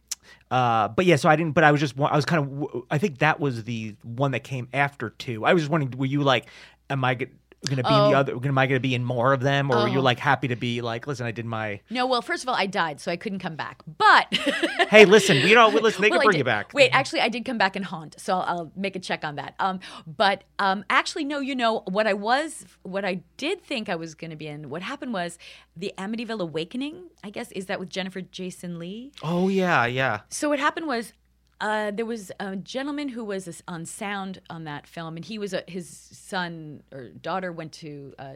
uh, 0.52 0.88
but 0.88 1.06
yeah, 1.06 1.16
so 1.16 1.30
I 1.30 1.36
didn't. 1.36 1.54
But 1.54 1.64
I 1.64 1.72
was 1.72 1.80
just. 1.80 2.00
I 2.00 2.16
was 2.16 2.26
kind 2.26 2.44
of. 2.44 2.84
I 2.90 2.98
think 2.98 3.20
that 3.20 3.40
was 3.40 3.64
the 3.64 3.96
one 4.04 4.32
that 4.32 4.44
came 4.44 4.68
after 4.74 5.10
two. 5.12 5.46
I 5.46 5.54
was 5.54 5.64
just 5.64 5.72
wondering, 5.72 5.98
were 5.98 6.06
you 6.06 6.24
like, 6.24 6.48
am 6.90 7.04
I 7.04 7.28
going 7.66 7.78
to 7.78 7.84
be 7.84 7.90
in 7.90 7.96
Oh. 7.96 8.10
the 8.12 8.18
other? 8.18 8.34
Am 8.36 8.58
I 8.58 8.68
going 8.68 8.76
to 8.78 8.80
be 8.88 8.94
in 8.96 9.04
more 9.04 9.34
of 9.34 9.42
them, 9.42 9.72
or 9.72 9.78
were 9.84 9.88
you 9.88 10.00
Oh. 10.00 10.02
like 10.02 10.20
happy 10.20 10.48
to 10.50 10.56
be 10.56 10.82
like, 10.82 11.08
listen, 11.08 11.26
I 11.26 11.32
did 11.32 11.46
my. 11.46 11.82
No, 11.90 12.06
well, 12.06 12.22
first 12.22 12.44
of 12.44 12.50
all, 12.50 12.56
I 12.56 12.66
died, 12.68 13.00
so 13.00 13.12
I 13.12 13.18
couldn't 13.18 13.40
come 13.40 13.56
back. 13.56 13.82
But 13.98 14.28
Hey, 14.90 15.06
listen, 15.06 15.38
you 15.38 15.56
know, 15.56 15.68
listen, 15.70 16.02
they 16.02 16.10
Well, 16.10 16.20
can 16.20 16.28
bring 16.28 16.38
you 16.38 16.44
back. 16.44 16.74
Wait, 16.74 16.90
actually, 16.92 17.22
I 17.22 17.30
did 17.30 17.46
come 17.46 17.58
back 17.58 17.76
and 17.76 17.84
haunt, 17.84 18.16
so 18.20 18.36
I'll, 18.36 18.42
I'll 18.60 18.72
make 18.76 18.96
a 18.96 19.00
check 19.00 19.24
on 19.26 19.36
that. 19.36 19.56
Um, 19.60 19.80
but 20.06 20.44
um, 20.60 20.86
actually, 20.90 21.26
no, 21.26 21.40
you 21.40 21.56
know 21.56 21.82
what 21.88 22.06
I 22.08 22.14
was, 22.14 22.66
what 22.84 23.04
I 23.04 23.22
did 23.38 23.64
think 23.64 23.90
I 23.90 23.96
was 23.96 24.14
going 24.16 24.32
to 24.32 24.38
be 24.38 24.48
in. 24.48 24.70
What 24.70 24.82
happened 24.84 25.14
was 25.14 25.38
the 25.76 25.94
Amityville 25.98 26.40
Awakening. 26.40 27.10
I 27.24 27.30
guess 27.32 27.52
is 27.52 27.66
that 27.66 27.80
with 27.80 27.90
Jennifer 27.90 28.22
Jason 28.22 28.78
Lee. 28.80 29.12
Oh 29.24 29.48
yeah, 29.50 29.86
yeah. 29.86 30.22
So 30.30 30.50
what 30.50 30.60
happened 30.60 30.88
was. 30.88 31.14
Uh, 31.60 31.92
there 31.92 32.06
was 32.06 32.32
a 32.40 32.56
gentleman 32.56 33.10
who 33.10 33.24
was 33.24 33.64
on 33.68 33.86
sound 33.86 34.40
on 34.50 34.64
that 34.66 34.86
film, 34.88 35.16
and 35.16 35.26
he 35.26 35.40
was 35.40 35.54
a, 35.54 35.64
his 35.68 35.90
son 35.90 36.84
or 36.92 37.10
daughter 37.10 37.52
went 37.52 37.72
to 37.74 38.14
uh, 38.20 38.34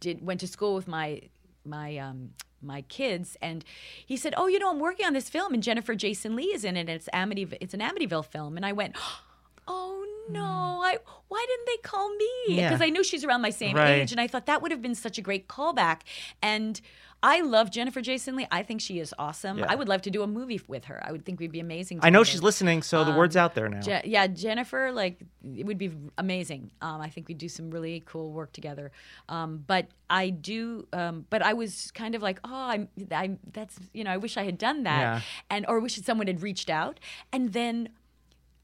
did 0.00 0.24
went 0.24 0.40
to 0.40 0.46
school 0.46 0.74
with 0.74 0.88
my 0.88 1.20
my 1.64 1.96
um, 1.98 2.30
my 2.62 2.82
kids, 2.82 3.36
and 3.42 3.64
he 4.06 4.16
said, 4.16 4.32
"Oh, 4.36 4.46
you 4.46 4.58
know, 4.58 4.70
I'm 4.70 4.80
working 4.80 5.04
on 5.06 5.12
this 5.12 5.28
film, 5.28 5.52
and 5.52 5.62
Jennifer 5.62 5.94
Jason 5.94 6.36
Lee 6.36 6.52
is 6.54 6.64
in 6.64 6.76
it, 6.76 6.80
and 6.80 6.90
it's 6.90 7.08
Amityville, 7.12 7.58
it's 7.60 7.74
an 7.74 7.80
Amityville 7.80 8.24
film." 8.24 8.56
And 8.56 8.64
I 8.64 8.72
went, 8.72 8.96
"Oh 9.68 10.06
no, 10.30 10.42
I 10.82 10.96
why 11.28 11.44
didn't 11.48 11.66
they 11.66 11.76
call 11.88 12.08
me? 12.14 12.30
Yeah. 12.48 12.68
Because 12.70 12.80
I 12.80 12.88
knew 12.88 13.04
she's 13.04 13.24
around 13.24 13.42
my 13.42 13.50
same 13.50 13.76
Right. 13.76 14.00
age, 14.02 14.12
and 14.12 14.20
I 14.20 14.26
thought 14.26 14.46
that 14.46 14.62
would 14.62 14.70
have 14.70 14.80
been 14.80 14.94
such 14.94 15.18
a 15.18 15.22
great 15.22 15.48
callback." 15.48 16.00
And 16.42 16.80
I 17.26 17.40
love 17.40 17.70
Jennifer 17.70 18.02
Jason 18.02 18.36
Lee. 18.36 18.46
I 18.52 18.62
think 18.62 18.82
she 18.82 18.98
is 18.98 19.14
awesome. 19.18 19.58
Yeah. 19.58 19.66
I 19.68 19.74
would 19.76 19.88
love 19.88 20.02
to 20.02 20.10
do 20.10 20.22
a 20.22 20.26
movie 20.26 20.60
with 20.68 20.84
her. 20.84 21.02
I 21.02 21.10
would 21.10 21.24
think 21.24 21.40
we'd 21.40 21.50
be 21.52 21.60
amazing. 21.60 22.00
I 22.02 22.10
know 22.10 22.22
she's 22.22 22.42
listening, 22.42 22.82
so 22.82 23.02
the 23.02 23.12
Um, 23.12 23.16
word's 23.16 23.34
out 23.34 23.54
there 23.54 23.68
now. 23.70 23.80
Je- 23.80 24.02
yeah, 24.04 24.26
Jennifer, 24.26 24.92
like 24.92 25.22
it 25.42 25.64
would 25.64 25.78
be 25.78 25.90
amazing. 26.18 26.70
Um, 26.82 27.00
I 27.00 27.08
think 27.08 27.26
we'd 27.28 27.38
do 27.38 27.48
some 27.48 27.70
really 27.70 28.02
cool 28.04 28.30
work 28.30 28.52
together. 28.52 28.92
Um, 29.30 29.64
but 29.66 29.88
I 30.10 30.28
do, 30.28 30.86
um, 30.92 31.24
but 31.30 31.40
I 31.40 31.54
was 31.54 31.90
kind 31.92 32.14
of 32.14 32.20
like, 32.20 32.40
oh, 32.44 32.50
I'm, 32.52 32.88
I'm, 33.10 33.38
that's, 33.52 33.78
you 33.94 34.04
know, 34.04 34.10
I 34.10 34.18
wish 34.18 34.36
I 34.36 34.44
had 34.44 34.58
done 34.58 34.82
that, 34.82 35.00
Yeah. 35.00 35.20
and 35.48 35.64
or 35.66 35.80
wish 35.80 35.96
someone 36.02 36.26
had 36.26 36.42
reached 36.42 36.68
out. 36.68 37.00
And 37.32 37.54
then, 37.54 37.88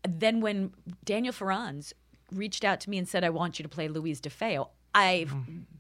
then 0.07 0.41
when 0.43 0.73
Daniel 1.05 1.33
Farrands 1.33 1.95
reached 2.31 2.63
out 2.65 2.79
to 2.81 2.91
me 2.91 2.99
and 2.99 3.09
said, 3.09 3.25
I 3.25 3.31
want 3.31 3.59
you 3.59 3.63
to 3.63 3.69
play 3.69 3.89
Louise 3.89 4.21
DeFeo. 4.21 4.69
I 4.95 5.27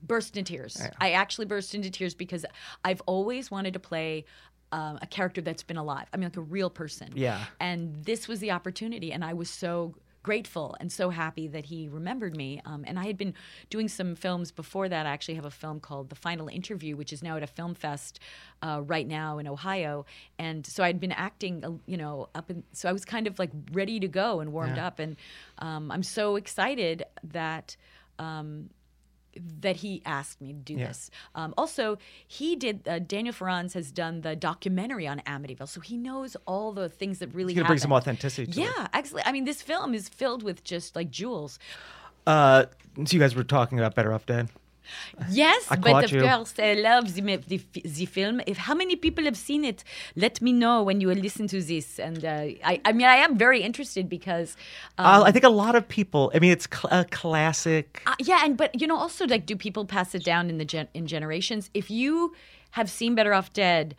burst 0.02 0.36
into 0.36 0.52
tears. 0.52 0.80
I 1.00 1.12
actually 1.12 1.46
burst 1.46 1.74
into 1.74 1.90
tears 1.90 2.14
because 2.14 2.44
I've 2.84 3.00
always 3.06 3.50
wanted 3.50 3.74
to 3.74 3.80
play 3.80 4.24
um, 4.72 4.98
a 5.02 5.06
character 5.06 5.40
that's 5.40 5.62
been 5.62 5.76
alive. 5.76 6.06
I 6.12 6.16
mean, 6.16 6.24
like 6.24 6.36
a 6.36 6.40
real 6.40 6.70
person. 6.70 7.10
Yeah. 7.14 7.44
And 7.58 8.04
this 8.04 8.28
was 8.28 8.40
the 8.40 8.52
opportunity, 8.52 9.12
and 9.12 9.24
I 9.24 9.32
was 9.34 9.50
so 9.50 9.94
grateful 10.22 10.76
and 10.80 10.92
so 10.92 11.10
happy 11.10 11.48
that 11.48 11.64
he 11.64 11.88
remembered 11.88 12.36
me. 12.36 12.60
Um, 12.64 12.84
and 12.86 12.98
I 12.98 13.06
had 13.06 13.16
been 13.16 13.34
doing 13.70 13.88
some 13.88 14.14
films 14.14 14.50
before 14.50 14.88
that. 14.88 15.06
I 15.06 15.10
actually 15.10 15.36
have 15.36 15.46
a 15.46 15.50
film 15.50 15.80
called 15.80 16.10
The 16.10 16.14
Final 16.14 16.48
Interview, 16.48 16.96
which 16.96 17.12
is 17.12 17.22
now 17.22 17.36
at 17.36 17.42
a 17.42 17.46
film 17.46 17.74
fest 17.74 18.20
uh, 18.62 18.82
right 18.84 19.06
now 19.06 19.38
in 19.38 19.48
Ohio. 19.48 20.04
And 20.38 20.66
so 20.66 20.84
I'd 20.84 21.00
been 21.00 21.12
acting, 21.12 21.64
uh, 21.64 21.70
you 21.86 21.96
know, 21.96 22.28
up 22.34 22.50
in. 22.50 22.64
So 22.72 22.88
I 22.88 22.92
was 22.92 23.04
kind 23.04 23.26
of 23.26 23.38
like 23.38 23.50
ready 23.72 23.98
to 24.00 24.08
go 24.08 24.40
and 24.40 24.52
warmed 24.52 24.78
up. 24.78 24.98
And 24.98 25.16
um, 25.58 25.90
I'm 25.90 26.02
so 26.02 26.36
excited 26.36 27.04
that. 27.24 27.76
Um, 28.18 28.70
that 29.60 29.76
he 29.76 30.02
asked 30.04 30.40
me 30.40 30.52
to 30.52 30.58
do 30.58 30.76
this. 30.76 31.10
Um, 31.34 31.54
also, 31.56 31.98
he 32.26 32.56
did. 32.56 32.86
Uh, 32.86 32.98
Daniel 32.98 33.32
Farrands 33.32 33.74
has 33.74 33.90
done 33.90 34.22
the 34.22 34.34
documentary 34.36 35.06
on 35.06 35.20
Amityville, 35.20 35.68
so 35.68 35.80
he 35.80 35.96
knows 35.96 36.36
all 36.46 36.72
the 36.72 36.88
things 36.88 37.18
that 37.20 37.34
really 37.34 37.52
He's 37.52 37.58
gonna 37.60 37.68
bring 37.68 37.78
some 37.78 37.92
authenticity 37.92 38.50
to 38.50 38.60
it. 38.60 38.64
Yeah, 38.64 38.88
actually, 38.92 39.22
I 39.24 39.32
mean, 39.32 39.44
this 39.44 39.62
film 39.62 39.94
is 39.94 40.08
filled 40.08 40.42
with 40.42 40.64
just 40.64 40.96
like 40.96 41.10
jewels. 41.10 41.58
Uh, 42.26 42.66
so 42.96 43.04
you 43.14 43.18
guys 43.18 43.34
were 43.34 43.44
talking 43.44 43.78
about 43.78 43.94
Better 43.94 44.12
Off 44.12 44.26
Dead. 44.26 44.48
Yes, 45.30 45.66
I 45.70 45.76
but 45.76 46.04
of 46.04 46.12
you. 46.12 46.22
course, 46.22 46.54
I 46.58 46.74
love 46.74 47.14
the, 47.14 47.36
the, 47.36 47.60
the 47.84 48.06
film. 48.06 48.40
If 48.46 48.56
how 48.58 48.74
many 48.74 48.96
people 48.96 49.24
have 49.24 49.36
seen 49.36 49.64
it, 49.64 49.84
let 50.16 50.40
me 50.40 50.52
know 50.52 50.82
when 50.82 51.00
you 51.00 51.12
listen 51.14 51.46
to 51.48 51.60
this. 51.62 51.98
And 51.98 52.24
uh, 52.24 52.46
I, 52.64 52.80
I 52.84 52.92
mean, 52.92 53.06
I 53.06 53.16
am 53.16 53.36
very 53.36 53.62
interested 53.62 54.08
because, 54.08 54.56
um, 54.98 55.06
uh, 55.06 55.24
I 55.24 55.32
think 55.32 55.44
a 55.44 55.50
lot 55.50 55.74
of 55.74 55.86
people. 55.88 56.32
I 56.34 56.38
mean, 56.38 56.52
it's 56.52 56.68
cl- 56.72 57.00
a 57.00 57.04
classic. 57.04 58.02
Uh, 58.06 58.14
yeah, 58.18 58.44
and 58.44 58.56
but 58.56 58.80
you 58.80 58.86
know, 58.86 58.96
also 58.96 59.26
like, 59.26 59.46
do 59.46 59.56
people 59.56 59.84
pass 59.84 60.14
it 60.14 60.24
down 60.24 60.48
in 60.48 60.58
the 60.58 60.64
gen- 60.64 60.88
in 60.94 61.06
generations? 61.06 61.70
If 61.74 61.90
you 61.90 62.34
have 62.72 62.90
seen 62.90 63.14
Better 63.14 63.34
Off 63.34 63.52
Dead, 63.52 63.94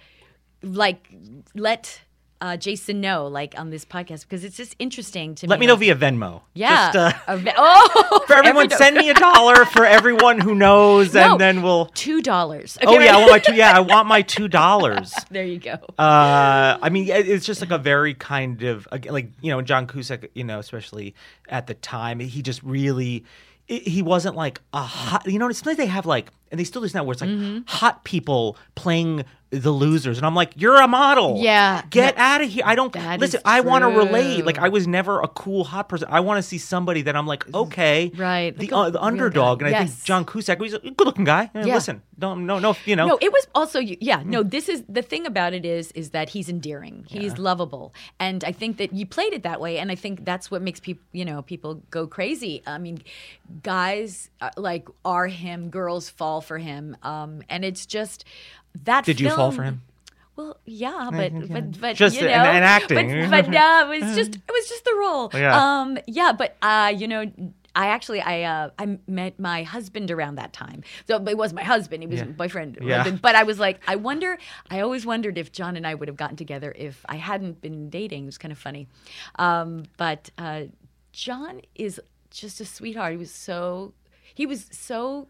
like 0.64 1.14
let 1.56 2.02
uh, 2.42 2.58
Jason 2.58 3.00
know, 3.00 3.28
like 3.28 3.54
on 3.58 3.70
this 3.70 3.86
podcast, 3.86 4.22
because 4.22 4.44
it's 4.44 4.58
just 4.58 4.76
interesting 4.80 5.36
to 5.36 5.46
me. 5.46 5.50
Let 5.50 5.60
me 5.60 5.64
me. 5.64 5.68
know 5.68 5.74
like- 5.74 5.80
via 5.82 5.96
Venmo. 5.96 6.42
Yeah. 6.56 6.92
Just, 6.92 7.16
uh, 7.28 7.54
oh, 7.58 8.24
for 8.28 8.34
everyone, 8.34 8.66
every- 8.66 8.78
send 8.78 8.98
me 8.98 9.10
a 9.10 9.14
dollar 9.14 9.64
for 9.66 9.86
everyone 9.86 10.40
who 10.40 10.56
knows, 10.56 11.14
No, 11.14 11.32
and 11.34 11.40
then 11.40 11.62
we'll. 11.62 11.86
two 11.94 12.22
dollars. 12.22 12.78
Oh 12.84 13.00
yeah, 13.00 13.16
I 13.16 13.20
want 13.20 13.32
my 13.32 13.40
two. 13.40 13.54
Yeah, 13.56 13.72
I 13.78 13.80
want 13.80 14.08
my 14.08 14.22
two 14.22 14.48
dollars. 14.48 15.14
there 15.32 15.46
you 15.46 15.60
go. 15.60 15.74
Uh, 15.98 16.78
I 16.82 16.90
mean, 16.90 17.08
it's 17.10 17.46
just 17.46 17.62
like 17.62 17.72
a 17.72 17.78
very 17.78 18.14
kind 18.14 18.64
of 18.64 18.88
again, 18.92 19.14
like 19.14 19.30
you 19.42 19.52
know, 19.52 19.62
John 19.62 19.88
Cusack, 19.88 20.32
you 20.34 20.44
know, 20.44 20.60
especially 20.60 21.16
at 21.50 21.68
the 21.68 21.74
time, 21.76 22.20
he 22.20 22.42
just 22.42 22.62
really. 22.64 23.24
He 23.68 24.02
wasn't 24.02 24.36
like 24.36 24.60
a 24.74 24.82
hot, 24.82 25.26
you 25.28 25.40
know. 25.40 25.50
Sometimes 25.52 25.78
they 25.78 25.86
have 25.86 26.06
like, 26.06 26.30
and 26.50 26.60
they 26.60 26.66
still 26.66 26.82
do 26.82 26.86
this 26.88 26.94
now, 26.94 27.06
where 27.06 27.14
it's 27.14 27.22
like 27.22 27.30
Mm-hmm. 27.30 27.60
hot 27.68 28.04
people 28.04 28.58
playing 28.76 29.24
the 29.52 29.72
losers, 29.72 30.18
and 30.18 30.26
I'm 30.26 30.34
like, 30.34 30.54
you're 30.56 30.82
a 30.82 30.88
model, 30.88 31.38
Yeah. 31.40 31.84
get 31.90 32.18
out 32.18 32.42
of 32.42 32.50
here. 32.50 32.64
I 32.66 32.74
don't 32.76 32.96
listen. 33.20 33.42
I 33.44 33.60
want 33.62 33.84
to 33.84 33.90
relate. 33.90 34.46
Like 34.46 34.58
I 34.58 34.70
was 34.70 34.88
never 34.88 35.22
a 35.22 35.28
cool 35.28 35.66
hot 35.66 35.90
person. 35.90 36.08
I 36.10 36.22
want 36.22 36.38
to 36.38 36.42
see 36.42 36.58
somebody 36.58 37.02
that 37.04 37.16
I'm 37.18 37.28
like, 37.28 37.54
okay, 37.54 38.12
Right, 38.16 38.58
the, 38.58 38.68
like 38.68 38.72
a 38.72 38.76
uh, 38.76 38.90
the 38.92 39.02
underdog, 39.02 39.62
and 39.62 39.76
I 39.76 39.86
think 39.86 40.04
John 40.04 40.26
Cusack, 40.26 40.62
he's 40.62 40.74
a 40.74 40.80
good 40.80 41.06
looking 41.06 41.26
guy. 41.26 41.52
Yeah. 41.54 41.76
Listen, 41.76 42.02
don't 42.18 42.46
no 42.46 42.60
no, 42.60 42.78
you 42.86 42.96
know, 42.96 43.08
No, 43.08 43.18
it 43.22 43.32
was 43.32 43.46
also 43.54 43.80
yeah. 43.80 44.24
No, 44.26 44.42
this 44.42 44.70
is 44.70 44.84
the 44.88 45.02
thing 45.02 45.26
about 45.26 45.54
it 45.54 45.66
is 45.66 45.92
is 45.92 46.12
that 46.12 46.30
he's 46.30 46.48
endearing. 46.48 47.06
He's 47.10 47.38
lovable, 47.38 47.94
and 48.20 48.44
I 48.46 48.54
think 48.54 48.78
that 48.78 48.94
you 48.94 49.06
played 49.06 49.34
it 49.34 49.44
that 49.44 49.60
way, 49.60 49.80
and 49.80 49.92
I 49.92 49.96
think 49.96 50.24
that's 50.24 50.50
what 50.50 50.62
makes 50.62 50.80
people 50.80 51.04
you 51.12 51.26
know 51.26 51.42
people 51.42 51.82
go 51.92 52.08
crazy. 52.08 52.64
I 52.66 52.78
mean, 52.78 53.04
guys 53.64 54.30
uh, 54.40 54.52
like 54.56 54.88
are 55.04 55.28
him, 55.28 55.70
girls 55.70 56.10
fall 56.10 56.40
for 56.42 56.58
him, 56.58 56.96
um, 57.04 57.44
and 57.50 57.66
it's 57.66 57.86
just 57.86 58.24
that. 58.84 59.06
Did 59.06 59.20
you 59.20 59.30
fall 59.30 59.52
for 59.52 59.64
him? 59.64 59.82
Well, 60.36 60.58
yeah, 60.66 61.10
but 61.12 61.50
but 61.50 61.80
but 61.82 61.96
Just 61.96 62.16
you 62.16 62.22
know, 62.28 62.50
in- 62.50 62.56
in 62.58 62.64
acting. 62.64 63.30
But, 63.30 63.46
but 63.46 63.50
no, 63.50 63.92
it 63.92 64.02
was 64.02 64.16
just 64.20 64.36
it 64.36 64.52
was 64.52 64.70
just 64.70 64.86
the 64.86 64.96
role. 64.96 65.30
Yeah. 65.34 65.56
Um, 65.82 65.98
yeah, 66.08 66.32
but 66.34 66.56
uh, 66.62 66.94
you 66.96 67.08
know. 67.08 67.32
I 67.74 67.88
actually 67.88 68.20
I 68.20 68.42
uh, 68.44 68.70
I 68.78 68.98
met 69.08 69.40
my 69.40 69.64
husband 69.64 70.12
around 70.12 70.36
that 70.36 70.52
time. 70.52 70.84
So 71.08 71.16
it 71.26 71.38
was 71.38 71.54
my 71.54 71.64
husband. 71.64 72.04
He 72.04 72.08
was 72.08 72.20
Yeah. 72.20 72.26
my 72.26 72.32
boyfriend. 72.34 72.78
Yeah. 72.82 72.98
husband. 72.98 73.22
But 73.22 73.36
I 73.36 73.44
was 73.44 73.60
like, 73.60 73.80
I 73.88 73.96
wonder. 73.96 74.38
I 74.70 74.82
always 74.82 75.06
wondered 75.06 75.38
if 75.38 75.54
John 75.54 75.78
and 75.78 75.88
I 75.88 75.94
would 75.96 76.10
have 76.10 76.18
gotten 76.18 76.36
together 76.36 76.74
if 76.78 77.06
I 77.08 77.16
hadn't 77.16 77.62
been 77.62 77.90
dating. 77.90 78.24
It 78.24 78.26
was 78.26 78.38
kind 78.38 78.52
of 78.52 78.58
funny. 78.58 78.90
Um, 79.40 79.84
but 79.96 80.32
uh, 80.38 80.64
John 81.14 81.62
is 81.74 82.02
just 82.30 82.60
a 82.60 82.66
sweetheart. 82.66 83.14
He 83.14 83.18
was 83.18 83.32
so 83.32 83.94
he 84.34 84.46
was 84.46 84.66
so 84.72 85.30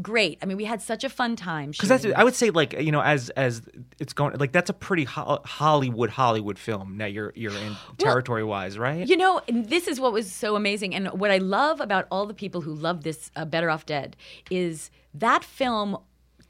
great. 0.00 0.38
I 0.42 0.46
mean, 0.46 0.56
we 0.56 0.64
had 0.64 0.80
such 0.80 1.04
a 1.04 1.08
fun 1.08 1.36
time. 1.36 1.72
because 1.72 1.88
that's. 1.88 2.06
I 2.16 2.24
would 2.24 2.34
say 2.34 2.50
like 2.50 2.72
you 2.74 2.92
know 2.92 3.02
as 3.02 3.30
as 3.30 3.62
it's 3.98 4.12
going 4.12 4.36
like 4.38 4.52
that's 4.52 4.70
a 4.70 4.74
pretty 4.74 5.04
ho- 5.04 5.40
Hollywood 5.44 6.10
Hollywood 6.10 6.58
film 6.58 6.98
that 6.98 7.12
you're 7.12 7.32
you're 7.34 7.52
in 7.52 7.76
territory 7.98 8.44
wise 8.44 8.78
right 8.78 9.06
You 9.06 9.16
know, 9.16 9.40
and 9.48 9.68
this 9.68 9.88
is 9.88 10.00
what 10.00 10.12
was 10.12 10.30
so 10.32 10.56
amazing, 10.56 10.94
and 10.94 11.08
what 11.08 11.30
I 11.30 11.38
love 11.38 11.80
about 11.80 12.06
all 12.10 12.26
the 12.26 12.34
people 12.34 12.60
who 12.62 12.74
love 12.74 13.02
this 13.02 13.30
uh, 13.36 13.44
Better 13.44 13.70
Off 13.70 13.84
Dead 13.86 14.16
is 14.50 14.90
that 15.14 15.44
film 15.44 15.98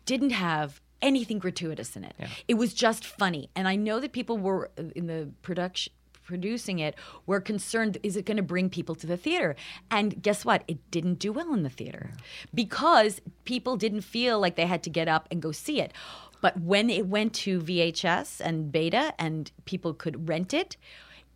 didn't 0.05 0.31
have 0.31 0.81
anything 1.01 1.39
gratuitous 1.39 1.97
in 1.97 2.05
it. 2.05 2.15
It 2.47 2.55
was 2.55 2.75
just 2.75 3.05
funny, 3.05 3.51
and 3.57 3.67
I 3.67 3.77
know 3.77 3.99
that 4.01 4.13
people 4.13 4.39
were 4.39 4.71
uh, 4.79 4.85
in 4.95 5.07
the 5.07 5.31
production. 5.43 5.93
Producing 6.33 6.79
it, 6.79 6.95
were 7.27 7.41
concerned 7.41 7.99
is 8.03 8.17
it 8.17 8.25
going 8.25 8.39
to 8.39 8.43
bring 8.43 8.71
people 8.71 8.95
to 8.95 9.07
the 9.07 9.19
theater? 9.19 9.55
And 9.91 10.23
guess 10.23 10.47
what? 10.47 10.65
It 10.67 10.79
didn't 10.91 11.19
do 11.19 11.31
well 11.31 11.53
in 11.53 11.63
the 11.63 11.69
theater 11.69 12.13
because 12.55 13.21
people 13.45 13.77
didn't 13.77 14.01
feel 14.01 14.41
like 14.41 14.57
they 14.57 14.65
had 14.65 14.83
to 14.85 14.89
get 14.89 15.09
up 15.09 15.29
and 15.31 15.43
go 15.43 15.53
see 15.53 15.79
it. 15.79 15.93
But 16.41 16.59
when 16.59 16.89
it 16.89 17.07
went 17.07 17.35
to 17.35 17.61
VHS 17.61 18.41
and 18.41 18.73
beta 18.73 19.13
and 19.19 19.53
people 19.67 19.93
could 19.93 20.27
rent 20.27 20.55
it, 20.55 20.79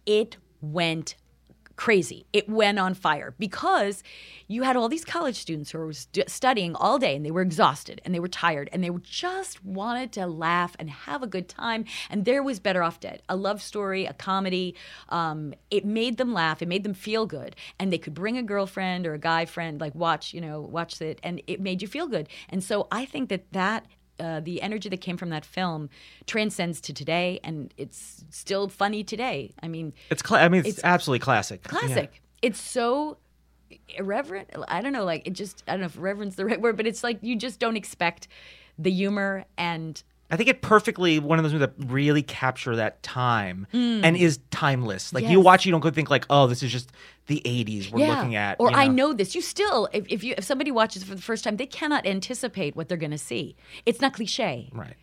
it 0.07 0.38
went 0.62 1.14
crazy. 1.77 2.27
It 2.33 2.49
went 2.49 2.79
on 2.79 2.95
fire 2.95 3.35
because 3.39 4.03
you 4.49 4.62
had 4.62 4.77
all 4.77 4.89
these 4.89 5.05
college 5.05 5.37
students 5.37 5.70
who 5.70 5.79
were 5.79 5.93
st- 5.93 6.29
studying 6.31 6.74
all 6.74 6.99
day 6.99 7.14
and 7.14 7.24
they 7.24 7.31
were 7.31 7.43
exhausted 7.43 8.01
and 8.05 8.14
they 8.14 8.20
were 8.20 8.29
tired 8.29 8.68
and 8.72 8.83
they 8.83 8.91
just 9.03 9.64
wanted 9.64 10.12
to 10.12 10.27
laugh 10.27 10.74
and 10.79 10.91
have 10.91 11.22
a 11.22 11.27
good 11.27 11.49
time. 11.49 11.85
And 12.11 12.24
there 12.24 12.43
was 12.43 12.59
Better 12.61 12.83
Off 12.83 13.01
Dead, 13.01 13.22
a 13.29 13.37
love 13.37 13.62
story, 13.62 14.07
a 14.07 14.14
comedy. 14.14 14.74
Um, 15.09 15.55
it 15.70 15.85
made 15.85 16.16
them 16.16 16.33
laugh. 16.33 16.62
It 16.62 16.68
made 16.68 16.85
them 16.85 16.95
feel 16.95 17.27
good, 17.27 17.57
and 17.79 17.93
they 17.93 17.99
could 17.99 18.14
bring 18.14 18.39
a 18.39 18.43
girlfriend 18.43 19.07
or 19.07 19.14
a 19.14 19.18
guy 19.18 19.45
friend, 19.45 19.81
like 19.81 19.95
watch, 19.95 20.33
you 20.33 20.41
know, 20.41 20.61
watch 20.61 21.01
it, 21.01 21.20
and 21.22 21.43
it 21.47 21.61
made 21.61 21.83
you 21.83 21.89
feel 21.89 22.07
good. 22.07 22.29
And 22.49 22.62
so 22.62 22.89
I 22.91 23.05
think 23.05 23.29
that 23.29 23.53
that 23.53 23.87
uh, 24.19 24.41
the 24.41 24.62
energy 24.62 24.89
that 24.89 25.01
came 25.01 25.17
from 25.17 25.31
that 25.31 25.45
film 25.45 25.89
transcends 26.27 26.81
to 26.83 26.93
today, 26.93 27.41
and 27.45 27.73
it's 27.77 28.25
still 28.31 28.69
funny 28.69 29.05
today. 29.05 29.53
I 29.62 29.69
mean, 29.69 29.93
it's 30.11 30.23
cla- 30.23 30.41
I 30.41 30.49
mean 30.49 30.61
it's, 30.61 30.69
It's 30.71 30.81
absolutely 30.85 31.21
classic 31.21 31.61
Yeah. 31.64 31.79
classic. 31.79 32.23
It's 32.43 32.61
so 32.61 33.19
irreverent. 33.97 34.51
I 34.69 34.81
don't 34.81 34.93
know, 34.93 35.05
like 35.05 35.27
it 35.27 35.33
just 35.33 35.62
I 35.69 35.73
don't 35.73 35.81
know 35.81 35.87
if 35.87 35.97
reverence 35.99 36.37
the 36.37 36.45
right 36.47 36.61
word, 36.61 36.77
but 36.77 36.87
it's 36.87 37.03
like 37.05 37.19
you 37.23 37.37
just 37.37 37.59
don't 37.59 37.77
expect 37.77 38.29
the 38.79 38.91
humor 38.91 39.45
and 39.57 40.03
I 40.31 40.37
think 40.37 40.49
it 40.49 40.61
perfectly 40.61 41.18
one 41.18 41.39
of 41.39 41.45
those 41.45 41.53
movies 41.53 41.68
that 41.68 41.89
really 41.89 42.22
capture 42.22 42.74
that 42.77 43.03
time 43.03 43.66
and 43.72 44.16
is 44.16 44.41
timeless 44.51 45.12
like 45.12 45.24
you 45.24 45.39
Yes. 45.39 45.45
watch 45.45 45.66
you 45.66 45.72
don't 45.72 45.81
go 45.81 45.91
think 45.91 46.11
like 46.11 46.27
oh 46.31 46.47
this 46.47 46.62
is 46.62 46.72
just 46.72 46.91
the 47.27 47.41
80s 47.45 47.91
we're 47.91 48.01
yeah. 48.01 48.16
looking 48.16 48.35
at 48.35 48.57
or 48.59 48.70
you 48.70 48.77
I 48.77 48.89
know 48.89 49.12
this. 49.12 49.35
You 49.35 49.41
still, 49.41 49.89
if, 49.93 50.07
if 50.09 50.24
you 50.24 50.35
if 50.39 50.45
somebody 50.45 50.70
watches 50.70 51.05
for 51.05 51.14
the 51.14 51.22
first 51.22 51.45
time, 51.45 51.57
they 51.57 51.66
cannot 51.66 52.07
anticipate 52.07 52.77
what 52.77 52.89
they're 52.89 52.97
going 52.97 53.11
to 53.12 53.18
see. 53.18 53.57
It's 53.85 54.01
not 54.01 54.14
cliche. 54.14 54.70
right 54.72 54.95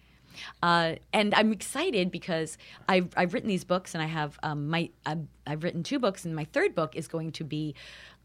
Uh, 0.62 0.96
and 1.12 1.34
I'm 1.36 1.52
excited 1.52 2.12
because 2.12 2.58
I've, 2.90 3.10
I've 3.16 3.34
written 3.34 3.50
these 3.50 3.64
books, 3.64 3.94
and 3.94 4.02
I 4.02 4.08
have 4.08 4.40
um, 4.44 4.68
my 4.70 4.90
I've 5.46 5.64
written 5.64 5.84
two 5.84 6.00
books, 6.00 6.26
and 6.26 6.36
my 6.36 6.46
third 6.46 6.76
book 6.76 6.96
is 6.96 7.08
going 7.08 7.32
to 7.34 7.44
be 7.44 7.76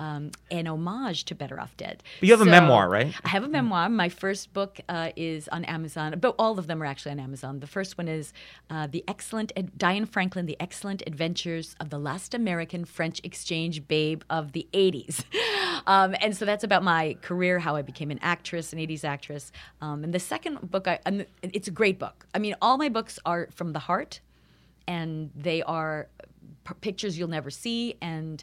um, 0.00 0.30
an 0.50 0.66
homage 0.66 1.24
to 1.24 1.34
Better 1.34 1.60
Off 1.60 1.76
Dead. 1.76 2.02
But 2.20 2.28
you 2.28 2.32
have 2.32 2.46
a 2.46 2.50
memoir, 2.50 2.88
right? 2.88 3.12
I 3.24 3.28
have 3.28 3.42
a 3.42 3.48
memoir. 3.48 3.88
My 3.88 4.08
first 4.08 4.52
book 4.52 4.78
uh, 4.88 5.10
is 5.16 5.48
on 5.48 5.64
Amazon, 5.64 6.14
but 6.20 6.34
all 6.38 6.58
of 6.58 6.66
them 6.66 6.82
are 6.82 6.86
actually 6.86 7.12
on 7.12 7.20
Amazon. 7.20 7.60
The 7.60 7.66
first 7.66 7.98
one 7.98 8.06
is 8.06 8.32
uh, 8.70 8.86
the 8.86 9.02
excellent 9.08 9.52
Diane 9.76 10.06
Franklin, 10.06 10.46
the 10.46 10.56
excellent 10.60 11.02
adventures 11.06 11.74
of 11.80 11.90
the 11.90 11.98
last 11.98 12.34
American 12.34 12.84
French 12.84 13.20
exchange 13.24 13.88
babe 13.88 14.22
of 14.30 14.52
the 14.52 14.68
'80s, 14.72 15.24
um, 15.86 16.14
and 16.20 16.36
so 16.36 16.44
that's 16.44 16.64
about 16.64 16.84
my 16.84 17.16
career, 17.22 17.58
how 17.58 17.74
I 17.74 17.82
became 17.82 18.10
an 18.10 18.20
actress, 18.22 18.72
an 18.72 18.78
'80s 18.78 19.04
actress. 19.04 19.50
Um, 19.80 20.04
and 20.04 20.14
the 20.14 20.20
second 20.20 20.70
book, 20.70 20.86
I, 20.86 21.00
and 21.04 21.26
it's 21.42 21.68
a 21.68 21.72
great 21.72 21.98
book. 21.98 22.26
I 22.34 22.38
mean, 22.38 22.54
all 22.62 22.78
my 22.78 22.88
books 22.88 23.18
are 23.26 23.48
from 23.52 23.72
the 23.72 23.80
heart, 23.80 24.20
and 24.86 25.30
they 25.34 25.62
are 25.62 26.08
p- 26.68 26.74
pictures 26.80 27.18
you'll 27.18 27.28
never 27.28 27.50
see, 27.50 27.96
and 28.02 28.42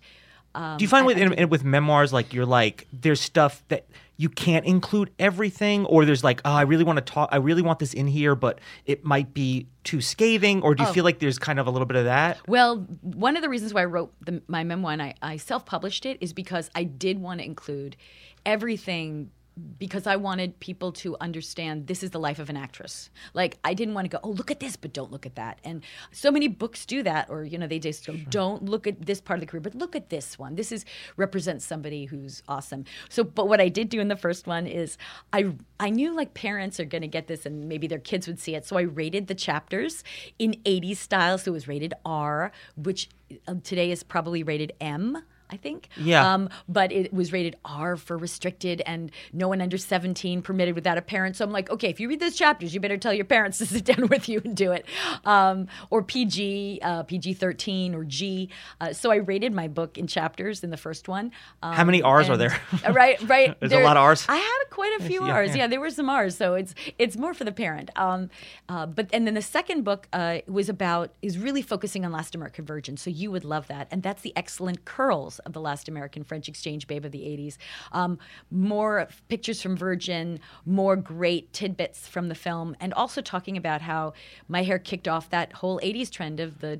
um, 0.55 0.77
Do 0.77 0.83
you 0.83 0.89
find 0.89 1.03
I- 1.03 1.07
with 1.07 1.17
I 1.17 1.21
in, 1.21 1.49
with 1.49 1.63
memoirs 1.63 2.11
like 2.13 2.33
you're 2.33 2.45
like 2.45 2.87
there's 2.93 3.21
stuff 3.21 3.63
that 3.67 3.85
you 4.17 4.29
can't 4.29 4.65
include 4.65 5.11
everything, 5.19 5.85
or 5.87 6.05
there's 6.05 6.23
like, 6.23 6.39
oh, 6.45 6.51
I 6.53 6.61
really 6.61 6.85
want 6.85 6.95
to 6.97 7.01
talk, 7.03 7.27
I 7.33 7.35
really 7.37 7.61
want 7.61 7.79
this 7.79 7.93
in 7.93 8.07
here, 8.07 8.33
but 8.33 8.59
it 8.85 9.03
might 9.03 9.33
be 9.33 9.67
too 9.83 9.99
scathing, 9.99 10.61
or 10.61 10.73
do 10.73 10.83
Oh. 10.83 10.87
you 10.87 10.93
feel 10.93 11.03
like 11.03 11.19
there's 11.19 11.37
kind 11.37 11.59
of 11.59 11.67
a 11.67 11.69
little 11.71 11.85
bit 11.85 11.97
of 11.97 12.05
that? 12.05 12.37
Well, 12.47 12.77
one 13.01 13.35
of 13.35 13.41
the 13.41 13.49
reasons 13.49 13.73
why 13.73 13.81
I 13.81 13.85
wrote 13.85 14.13
the, 14.25 14.41
my 14.47 14.63
memoir 14.63 14.93
and 14.93 15.01
I, 15.01 15.15
I 15.21 15.35
self 15.35 15.65
published 15.65 16.05
it 16.05 16.17
is 16.21 16.31
because 16.31 16.69
I 16.73 16.85
did 16.85 17.19
want 17.19 17.41
to 17.41 17.45
include 17.45 17.97
everything 18.45 19.31
because 19.77 20.05
I 20.05 20.17
wanted 20.17 20.59
people 20.59 20.91
to 20.93 21.15
understand 21.21 21.87
this 21.87 22.03
is 22.03 22.09
the 22.09 22.19
life 22.19 22.39
of 22.39 22.49
an 22.49 22.57
actress. 22.57 23.09
Like, 23.33 23.57
I 23.63 23.73
didn't 23.73 23.93
want 23.93 24.05
to 24.05 24.09
go, 24.09 24.19
oh, 24.23 24.31
look 24.31 24.51
at 24.51 24.59
this, 24.59 24.75
but 24.75 24.91
don't 24.91 25.11
look 25.11 25.25
at 25.25 25.35
that. 25.35 25.59
And 25.63 25.83
so 26.11 26.29
many 26.29 26.47
books 26.47 26.85
do 26.85 27.03
that, 27.03 27.29
or, 27.29 27.43
you 27.43 27.57
know, 27.57 27.67
they 27.67 27.79
just 27.79 28.05
go, 28.05 28.15
don't 28.29 28.65
look 28.65 28.85
at 28.85 29.05
this 29.05 29.21
part 29.21 29.37
of 29.37 29.41
the 29.41 29.47
career, 29.47 29.61
but 29.61 29.75
look 29.75 29.95
at 29.95 30.09
this 30.09 30.37
one. 30.37 30.55
This 30.55 30.71
is 30.71 30.83
represents 31.15 31.65
somebody 31.65 32.05
who's 32.05 32.43
awesome. 32.47 32.85
So, 33.09 33.23
but 33.23 33.47
what 33.47 33.61
I 33.61 33.69
did 33.69 33.89
do 33.89 33.99
in 33.99 34.09
the 34.09 34.17
first 34.17 34.45
one 34.45 34.67
is 34.67 34.97
I, 35.31 35.53
I 35.79 35.89
knew 35.89 36.13
like 36.13 36.33
parents 36.33 36.79
are 36.79 36.85
going 36.85 37.01
to 37.01 37.07
get 37.07 37.27
this 37.27 37.45
and 37.45 37.69
maybe 37.69 37.87
their 37.87 37.99
kids 37.99 38.27
would 38.27 38.39
see 38.39 38.55
it. 38.55 38.65
So 38.65 38.77
I 38.77 38.81
rated 38.81 39.27
the 39.27 39.35
chapters 39.35 40.03
in 40.37 40.53
80s 40.65 40.97
style. 40.97 41.37
So 41.37 41.51
it 41.51 41.53
was 41.53 41.67
rated 41.67 41.93
R, 42.05 42.51
which 42.75 43.09
uh, 43.47 43.55
today 43.63 43.91
is 43.91 44.03
probably 44.03 44.43
rated 44.43 44.73
M. 44.81 45.23
I 45.49 45.57
think. 45.57 45.89
Yeah. 45.97 46.33
Um, 46.33 46.49
but 46.67 46.91
it 46.91 47.13
was 47.13 47.31
rated 47.31 47.55
R 47.63 47.97
for 47.97 48.17
restricted 48.17 48.81
and 48.85 49.11
no 49.31 49.47
one 49.47 49.61
under 49.61 49.77
17 49.77 50.41
permitted 50.41 50.73
without 50.75 50.97
a 50.97 51.01
parent. 51.01 51.35
So 51.35 51.45
I'm 51.45 51.51
like, 51.51 51.69
okay, 51.69 51.89
if 51.89 51.99
you 51.99 52.09
read 52.09 52.19
those 52.19 52.35
chapters, 52.35 52.73
you 52.73 52.79
better 52.79 52.97
tell 52.97 53.13
your 53.13 53.25
parents 53.25 53.57
to 53.59 53.65
sit 53.65 53.85
down 53.85 54.07
with 54.07 54.27
you 54.27 54.41
and 54.43 54.55
do 54.55 54.71
it. 54.71 54.85
Um, 55.23 55.67
or 55.89 56.01
PG, 56.01 56.79
uh, 56.81 57.03
PG 57.03 57.35
13 57.35 57.93
or 57.93 58.03
G. 58.03 58.49
Uh, 58.81 58.93
so 58.93 59.11
I 59.11 59.17
rated 59.17 59.53
my 59.53 59.67
book 59.67 59.97
in 59.97 60.07
chapters 60.07 60.63
in 60.63 60.69
the 60.71 60.77
first 60.77 61.07
one. 61.07 61.31
Um, 61.61 61.73
How 61.73 61.83
many 61.83 62.01
Rs 62.01 62.29
are 62.29 62.37
there? 62.37 62.59
Uh, 62.85 62.91
right, 62.91 63.21
right. 63.29 63.57
There's 63.59 63.71
a 63.71 63.79
lot 63.79 63.97
of 63.97 64.07
Rs? 64.07 64.25
I 64.27 64.35
had 64.35 64.63
quite 64.69 64.99
a 64.99 65.03
few 65.03 65.25
Yeah, 65.25 65.33
R's. 65.33 65.49
yeah. 65.51 65.63
Yeah, 65.63 65.67
there 65.67 65.79
were 65.79 65.89
some 65.89 66.09
R's. 66.09 66.35
So 66.35 66.55
it's 66.55 66.75
it's 66.99 67.15
more 67.17 67.33
for 67.33 67.43
the 67.45 67.51
parent. 67.51 67.89
Um, 67.95 68.29
uh, 68.69 68.85
but 68.85 69.09
and 69.13 69.25
then 69.25 69.33
the 69.33 69.41
second 69.41 69.83
book 69.83 70.07
uh, 70.13 70.39
was 70.47 70.69
about 70.69 71.11
is 71.21 71.37
really 71.37 71.61
focusing 71.61 72.05
on 72.05 72.11
Last 72.11 72.35
American 72.35 72.65
Virgin. 72.65 72.97
So 72.97 73.09
you 73.09 73.31
would 73.31 73.45
love 73.45 73.67
that, 73.67 73.87
and 73.91 74.03
that's 74.03 74.21
the 74.21 74.33
excellent 74.35 74.85
curls 74.85 75.34
of 75.39 75.53
the 75.53 75.61
Last 75.61 75.87
American 75.87 76.23
French 76.23 76.47
exchange 76.47 76.87
babe 76.87 77.05
of 77.05 77.11
the 77.11 77.19
'80s. 77.21 77.57
Um, 77.91 78.17
more 78.51 79.07
pictures 79.27 79.61
from 79.61 79.75
Virgin, 79.75 80.39
more 80.65 80.95
great 80.95 81.51
tidbits 81.53 82.07
from 82.07 82.27
the 82.29 82.35
film, 82.35 82.75
and 82.79 82.93
also 82.93 83.21
talking 83.21 83.57
about 83.57 83.81
how 83.81 84.13
my 84.47 84.63
hair 84.63 84.79
kicked 84.79 85.07
off 85.07 85.29
that 85.29 85.53
whole 85.53 85.79
'80s 85.81 86.09
trend 86.09 86.39
of 86.39 86.59
the 86.59 86.79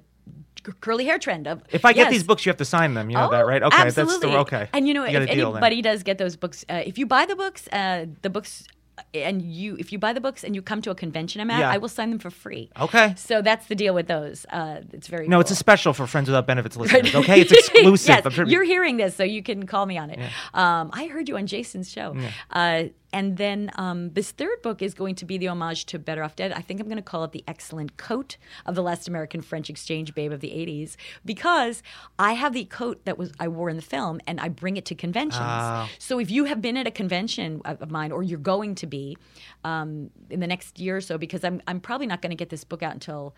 curly 0.82 1.06
hair 1.06 1.20
trend 1.20 1.48
of 1.48 1.62
If 1.72 1.86
I 1.86 1.94
get 1.94 2.10
these 2.10 2.24
books, 2.24 2.46
you 2.46 2.50
have 2.50 2.58
to 2.58 2.66
sign 2.66 2.96
them. 2.96 3.10
You 3.12 3.18
know 3.18 3.28
Oh, 3.28 3.32
that, 3.32 3.46
right? 3.46 3.62
Okay, 3.62 3.78
absolutely. 3.78 4.14
that's 4.32 4.34
the 4.34 4.38
okay. 4.40 4.70
And 4.74 4.88
you 4.88 4.94
know, 4.96 5.04
got 5.06 5.22
if 5.22 5.30
a 5.30 5.36
deal 5.36 5.52
then. 5.52 5.64
anybody 5.64 5.82
does 5.84 6.02
get 6.04 6.18
those 6.18 6.36
books, 6.36 6.66
uh, 6.70 6.82
if 6.86 6.98
you 6.98 7.06
buy 7.06 7.26
the 7.26 7.36
books, 7.36 7.68
uh, 7.72 8.06
the 8.24 8.30
books. 8.30 8.64
And 9.14 9.42
you, 9.42 9.76
if 9.78 9.92
you 9.92 10.00
buy 10.00 10.14
the 10.14 10.22
books 10.22 10.44
and 10.44 10.56
you 10.56 10.62
come 10.62 10.82
to 10.84 10.92
a 10.92 10.96
convention 10.96 11.42
I'm 11.42 11.50
at, 11.52 11.60
Yeah. 11.60 11.70
I 11.72 11.78
will 11.78 11.90
sign 11.90 12.10
them 12.12 12.20
for 12.20 12.30
free. 12.30 12.70
Okay. 12.80 13.14
So 13.18 13.42
that's 13.42 13.66
the 13.68 13.76
deal 13.76 13.94
with 13.94 14.08
those. 14.08 14.46
Uh, 14.50 14.82
it's 14.94 15.08
very 15.08 15.28
No, 15.28 15.40
it's 15.42 15.52
a 15.52 15.56
special 15.56 15.94
for 15.94 16.08
Friends 16.08 16.30
Without 16.30 16.48
Benefits 16.48 16.78
listeners. 16.82 17.14
Okay, 17.14 17.42
it's 17.42 17.52
exclusive. 17.52 18.22
yes, 18.24 18.34
sure- 18.34 18.48
you're 18.48 18.64
hearing 18.64 18.98
this, 18.98 19.16
so 19.16 19.24
you 19.24 19.44
can 19.44 19.66
call 19.66 19.86
me 19.86 19.98
on 19.98 20.10
it. 20.12 20.20
Um, 20.54 20.92
I 20.94 21.08
heard 21.08 21.28
you 21.28 21.36
on 21.38 21.46
Jason's 21.48 21.92
show. 21.92 22.16
Uh, 22.52 22.84
and 23.16 23.38
then 23.38 23.72
um, 23.76 24.10
this 24.12 24.32
third 24.32 24.62
book 24.62 24.82
is 24.82 24.94
going 24.94 25.16
to 25.16 25.26
be 25.26 25.38
the 25.38 25.48
homage 25.48 25.86
to 25.86 25.98
Better 25.98 26.22
Off 26.22 26.36
Dead. 26.36 26.52
I 26.52 26.60
think 26.60 26.82
I'm 26.82 26.88
going 26.88 26.98
to 26.98 27.02
call 27.02 27.24
it 27.24 27.32
The 27.32 27.46
Excellent 27.48 27.96
Coat 27.96 28.36
of 28.66 28.76
the 28.76 28.84
Last 28.84 29.08
American 29.08 29.40
French 29.40 29.70
Exchange 29.70 30.14
Babe 30.14 30.34
of 30.34 30.42
the 30.42 30.50
80s 30.50 30.98
because 31.24 31.82
I 32.20 32.34
have 32.34 32.52
the 32.52 32.66
coat 32.66 33.06
that 33.06 33.18
was 33.18 33.32
I 33.40 33.48
wore 33.48 33.70
in 33.70 33.78
the 33.78 33.82
film 33.82 34.20
and 34.28 34.42
I 34.42 34.50
bring 34.50 34.76
it 34.76 34.84
to 34.88 34.96
conventions. 34.96 35.40
Ah. 35.42 35.90
So 35.98 36.20
if 36.20 36.30
you 36.30 36.44
have 36.44 36.62
been 36.62 36.76
at 36.76 36.88
a 36.88 36.92
convention 36.92 37.62
of 37.64 37.86
of 37.86 37.92
mine 37.92 38.12
or 38.12 38.24
you're 38.24 38.40
going 38.40 38.76
to 38.76 38.88
be 38.88 39.18
um, 39.64 40.10
in 40.30 40.40
the 40.42 40.48
next 40.48 40.80
year 40.80 40.98
or 40.98 41.02
so, 41.02 41.18
because 41.18 41.44
I'm, 41.44 41.62
I'm 41.68 41.80
probably 41.80 42.08
not 42.08 42.22
going 42.22 42.32
to 42.32 42.36
get 42.36 42.50
this 42.50 42.66
book 42.66 42.84
out 42.84 42.94
until 42.94 43.34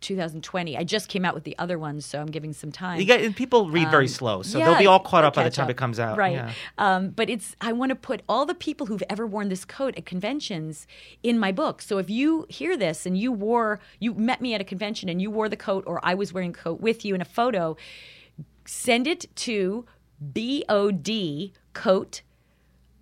2020. 0.00 0.76
I 0.76 0.84
just 0.84 1.08
came 1.08 1.24
out 1.24 1.34
with 1.34 1.44
the 1.44 1.56
other 1.58 1.78
ones, 1.78 2.04
so 2.06 2.20
I'm 2.20 2.26
giving 2.26 2.52
some 2.52 2.70
time. 2.70 3.00
You 3.00 3.06
get, 3.06 3.20
and 3.22 3.34
people 3.34 3.70
read 3.70 3.90
very 3.90 4.08
slow, 4.08 4.42
so 4.42 4.58
they'll 4.58 4.72
Um, 4.72 4.78
be 4.78 4.86
all 4.86 5.00
caught 5.00 5.24
up 5.24 5.34
by 5.34 5.44
the 5.44 5.50
time 5.50 5.64
up. 5.64 5.70
it 5.70 5.76
comes 5.76 5.98
out. 5.98 6.16
Right. 6.18 6.34
Yeah. 6.34 6.52
Um, 6.78 7.10
but 7.10 7.28
it's 7.30 7.56
I 7.60 7.72
want 7.72 7.90
to 7.90 7.96
put 7.96 8.22
all 8.28 8.46
the 8.46 8.54
people 8.54 8.86
who've 8.86 9.02
ever 9.08 9.26
worn 9.26 9.48
this 9.48 9.64
coat 9.64 9.96
at 9.96 10.04
conventions 10.06 10.86
in 11.22 11.38
my 11.38 11.50
book. 11.52 11.80
So 11.82 11.98
if 11.98 12.08
you 12.10 12.46
hear 12.48 12.76
this 12.76 13.06
and 13.06 13.16
you 13.18 13.32
wore 13.32 13.80
you 13.98 14.14
met 14.14 14.40
me 14.40 14.54
at 14.54 14.60
a 14.60 14.64
convention 14.64 15.08
and 15.08 15.20
you 15.22 15.30
wore 15.30 15.48
the 15.48 15.56
coat 15.56 15.84
or 15.86 16.00
I 16.04 16.14
was 16.14 16.32
wearing 16.32 16.50
a 16.50 16.54
coat 16.54 16.80
with 16.80 17.04
you 17.04 17.14
in 17.14 17.20
a 17.20 17.24
photo, 17.26 17.76
send 18.64 19.06
it 19.06 19.26
to 19.36 19.86
BOD 20.20 21.52
coat 21.72 22.22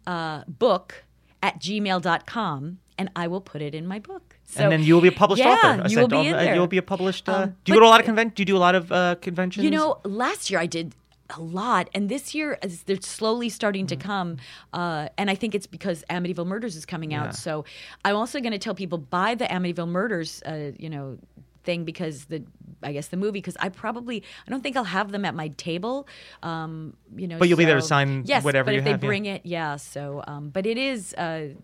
uh, 0.06 0.44
book 0.46 1.04
at 1.42 1.60
gmail.com 1.60 2.78
and 2.98 3.10
I 3.16 3.26
will 3.26 3.40
put 3.40 3.62
it 3.62 3.74
in 3.74 3.86
my 3.86 3.98
book. 3.98 4.33
So, 4.46 4.62
and 4.62 4.72
then 4.72 4.82
you 4.82 4.94
will 4.94 5.00
be 5.00 5.08
a 5.08 5.12
published 5.12 5.42
yeah, 5.42 5.78
author. 5.78 5.88
You 5.88 6.00
will 6.00 6.08
be 6.08 6.28
in 6.28 6.34
Uh, 6.34 6.38
there. 6.38 6.54
You'll 6.54 6.66
be 6.66 6.78
a 6.78 6.82
published. 6.82 7.28
Uh, 7.28 7.32
Um, 7.34 7.56
do 7.64 7.72
you 7.72 7.74
go 7.74 7.80
to 7.80 7.86
a 7.86 7.88
lot 7.88 8.00
of 8.00 8.06
conventions? 8.06 8.36
Do 8.36 8.40
you 8.42 8.46
do 8.46 8.56
a 8.56 8.58
lot 8.58 8.74
of 8.74 8.92
uh, 8.92 9.14
conventions? 9.20 9.64
You 9.64 9.70
know, 9.70 10.00
last 10.04 10.50
year 10.50 10.60
I 10.60 10.66
did 10.66 10.94
a 11.30 11.40
lot, 11.40 11.88
and 11.94 12.08
this 12.08 12.34
year 12.34 12.58
as 12.62 12.82
they're 12.82 13.00
slowly 13.00 13.48
starting 13.48 13.86
to 13.86 13.96
come. 13.96 14.36
Uh, 14.72 15.08
and 15.16 15.30
I 15.30 15.34
think 15.34 15.54
it's 15.54 15.66
because 15.66 16.04
Amityville 16.10 16.46
Murders 16.46 16.76
is 16.76 16.84
coming 16.84 17.14
out. 17.14 17.26
Yeah. 17.26 17.30
So 17.30 17.64
I'm 18.04 18.16
also 18.16 18.40
going 18.40 18.52
to 18.52 18.58
tell 18.58 18.74
people 18.74 18.98
buy 18.98 19.34
the 19.34 19.46
Amityville 19.46 19.88
Murders, 19.88 20.42
uh, 20.42 20.72
you 20.78 20.90
know, 20.90 21.18
thing 21.64 21.84
because 21.84 22.26
the 22.26 22.44
I 22.82 22.92
guess 22.92 23.08
the 23.08 23.16
movie 23.16 23.38
because 23.38 23.56
I 23.58 23.70
probably 23.70 24.22
I 24.46 24.50
don't 24.50 24.62
think 24.62 24.76
I'll 24.76 24.84
have 24.84 25.10
them 25.10 25.24
at 25.24 25.34
my 25.34 25.48
table. 25.48 26.06
Um, 26.42 26.94
you 27.16 27.26
know, 27.26 27.38
But 27.38 27.48
you'll 27.48 27.58
be 27.58 27.64
there 27.64 27.76
to 27.76 27.82
sign 27.82 28.24
yes, 28.26 28.44
whatever 28.44 28.66
But 28.66 28.74
you 28.74 28.78
if 28.80 28.84
they 28.84 28.90
have, 28.90 29.02
yeah. 29.02 29.08
bring 29.08 29.24
it, 29.24 29.46
yeah. 29.46 29.76
So, 29.76 30.22
um, 30.26 30.50
but 30.50 30.66
it 30.66 30.76
is. 30.76 31.14
Uh, 31.14 31.54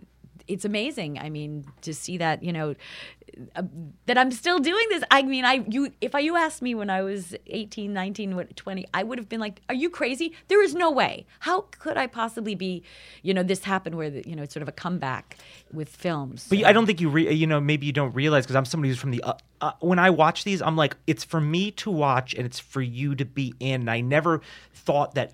it's 0.50 0.64
amazing. 0.64 1.18
I 1.18 1.30
mean, 1.30 1.64
to 1.82 1.94
see 1.94 2.18
that, 2.18 2.42
you 2.42 2.52
know, 2.52 2.74
uh, 3.54 3.62
that 4.06 4.18
I'm 4.18 4.30
still 4.32 4.58
doing 4.58 4.86
this. 4.90 5.04
I 5.10 5.22
mean, 5.22 5.44
I 5.44 5.64
you 5.68 5.92
if 6.00 6.14
I 6.14 6.18
you 6.18 6.36
asked 6.36 6.62
me 6.62 6.74
when 6.74 6.90
I 6.90 7.02
was 7.02 7.34
18, 7.46 7.92
19, 7.92 8.48
20, 8.56 8.86
I 8.92 9.02
would 9.04 9.18
have 9.18 9.28
been 9.28 9.40
like, 9.40 9.60
"Are 9.68 9.74
you 9.74 9.88
crazy? 9.88 10.32
There 10.48 10.62
is 10.62 10.74
no 10.74 10.90
way. 10.90 11.26
How 11.40 11.62
could 11.78 11.96
I 11.96 12.06
possibly 12.08 12.54
be, 12.54 12.82
you 13.22 13.32
know, 13.32 13.42
this 13.44 13.62
happened 13.64 13.94
where 13.96 14.10
the, 14.10 14.28
you 14.28 14.34
know, 14.34 14.42
it's 14.42 14.52
sort 14.52 14.62
of 14.62 14.68
a 14.68 14.72
comeback 14.72 15.36
with 15.72 15.88
films." 15.88 16.46
But 16.50 16.64
I 16.64 16.72
don't 16.72 16.86
think 16.86 17.00
you, 17.00 17.08
re- 17.08 17.32
you 17.32 17.46
know, 17.46 17.60
maybe 17.60 17.86
you 17.86 17.92
don't 17.92 18.14
realize 18.14 18.44
because 18.44 18.56
I'm 18.56 18.64
somebody 18.64 18.88
who's 18.90 18.98
from 18.98 19.12
the. 19.12 19.22
Uh, 19.22 19.34
uh, 19.60 19.72
when 19.80 19.98
I 19.98 20.10
watch 20.10 20.44
these, 20.44 20.60
I'm 20.60 20.76
like, 20.76 20.96
it's 21.06 21.22
for 21.22 21.40
me 21.40 21.70
to 21.72 21.90
watch 21.90 22.34
and 22.34 22.44
it's 22.44 22.58
for 22.58 22.82
you 22.82 23.14
to 23.14 23.24
be 23.24 23.54
in. 23.60 23.88
I 23.88 24.00
never 24.00 24.40
thought 24.74 25.14
that 25.14 25.32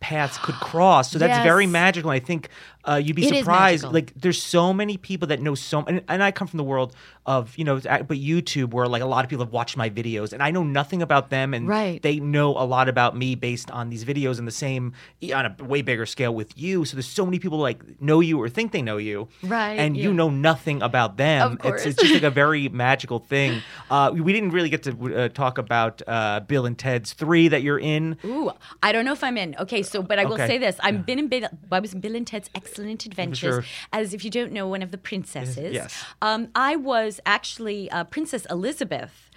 paths 0.00 0.38
could 0.38 0.54
cross. 0.56 1.10
So 1.10 1.18
that's 1.18 1.36
Yes. 1.38 1.42
very 1.42 1.66
magical. 1.66 2.10
I 2.10 2.20
think 2.20 2.48
uh, 2.88 2.96
you'd 2.96 3.16
be 3.16 3.22
It 3.26 3.32
is 3.32 3.38
surprised. 3.40 3.84
Like, 3.84 4.12
there's 4.14 4.42
so 4.42 4.72
many 4.72 4.96
people 4.96 5.28
that 5.28 5.40
know 5.40 5.54
so. 5.54 5.84
And, 5.86 6.02
and 6.08 6.22
I 6.22 6.30
come 6.30 6.46
from 6.48 6.58
the 6.58 6.64
world 6.64 6.94
of 7.26 7.56
you 7.58 7.64
know, 7.64 7.80
but 7.80 8.18
YouTube 8.18 8.72
where 8.72 8.86
like 8.86 9.02
a 9.02 9.06
lot 9.06 9.24
of 9.24 9.28
people 9.28 9.44
have 9.44 9.52
watched 9.52 9.76
my 9.76 9.90
videos 9.90 10.32
and 10.32 10.40
I 10.40 10.52
know 10.52 10.62
nothing 10.62 11.02
about 11.02 11.30
them 11.30 11.54
and 11.54 11.66
Right. 11.68 12.00
they 12.00 12.20
know 12.20 12.50
a 12.56 12.62
lot 12.64 12.88
about 12.88 13.16
me 13.16 13.34
based 13.34 13.68
on 13.72 13.90
these 13.90 14.04
videos 14.04 14.38
and 14.38 14.46
the 14.46 14.52
same 14.52 14.92
on 15.34 15.46
a 15.58 15.64
way 15.64 15.82
bigger 15.82 16.06
scale 16.06 16.32
with 16.32 16.56
you. 16.56 16.84
So 16.84 16.96
there's 16.96 17.08
so 17.08 17.24
many 17.24 17.40
people 17.40 17.58
like 17.58 18.00
know 18.00 18.20
you 18.20 18.40
or 18.40 18.48
think 18.48 18.70
they 18.70 18.82
know 18.82 18.96
you, 18.98 19.26
Right, 19.42 19.80
And 19.80 19.96
you 19.96 20.12
know 20.12 20.30
nothing 20.30 20.82
about 20.82 21.16
them. 21.16 21.58
It's, 21.64 21.84
it's 21.84 22.00
just 22.00 22.14
like 22.14 22.22
a 22.22 22.30
very 22.30 22.68
magical 22.86 23.18
thing. 23.18 23.64
Uh, 23.90 24.12
we 24.14 24.32
didn't 24.32 24.50
really 24.50 24.68
get 24.68 24.84
to 24.84 24.92
uh, 25.24 25.28
talk 25.30 25.58
about 25.58 26.02
uh, 26.06 26.40
Bill 26.40 26.64
and 26.66 26.78
Ted's 26.78 27.12
Three 27.12 27.48
that 27.48 27.62
you're 27.62 27.80
in. 27.80 28.16
Ooh, 28.24 28.52
I 28.82 28.92
don't 28.92 29.04
know 29.04 29.12
if 29.12 29.24
I'm 29.24 29.36
in. 29.36 29.56
Okay, 29.58 29.82
so 29.82 30.00
but 30.02 30.18
I 30.20 30.24
will 30.24 30.34
Okay. 30.34 30.46
say 30.46 30.58
this: 30.58 30.76
I've 30.80 31.04
been 31.04 31.18
in. 31.18 31.26
Bill, 31.26 31.48
I 31.72 31.80
was 31.80 31.92
in 31.92 32.00
Bill 32.00 32.14
and 32.14 32.26
Ted's 32.26 32.50
Excellent 32.76 33.06
Adventures 33.06 33.38
Sure. 33.38 33.64
as, 33.92 34.12
if 34.14 34.24
you 34.24 34.30
don't 34.30 34.52
know, 34.52 34.68
one 34.68 34.82
of 34.82 34.90
the 34.90 34.98
princesses. 34.98 35.72
Yes. 35.72 36.04
Um, 36.22 36.48
I 36.54 36.76
was 36.76 37.20
actually 37.26 37.90
uh, 37.90 38.04
Princess 38.04 38.46
Elizabeth 38.50 39.30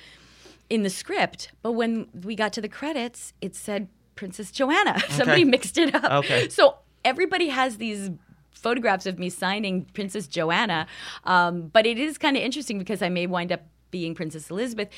in 0.70 0.84
the 0.84 0.90
script, 0.90 1.52
but 1.62 1.72
when 1.72 2.08
we 2.24 2.36
got 2.36 2.54
to 2.54 2.62
the 2.62 2.70
credits, 2.70 3.34
it 3.42 3.56
said 3.56 3.88
Princess 4.16 4.52
Joanna. 4.52 5.00
Somebody 5.10 5.44
mixed 5.46 5.78
it 5.78 5.96
up. 5.96 6.12
Okay. 6.26 6.50
So 6.50 6.76
everybody 7.06 7.48
has 7.50 7.78
these 7.78 8.12
photographs 8.52 9.06
of 9.06 9.18
me 9.18 9.30
signing 9.30 9.86
Princess 9.94 10.28
Joanna, 10.28 10.86
um, 11.24 11.68
but 11.74 11.86
it 11.86 11.98
is 11.98 12.18
kind 12.18 12.36
of 12.36 12.44
interesting 12.44 12.78
because 12.78 13.02
I 13.02 13.10
may 13.10 13.26
wind 13.26 13.52
up 13.52 13.62
being 13.92 14.14
Princess 14.14 14.50
Elizabeth. 14.52 14.90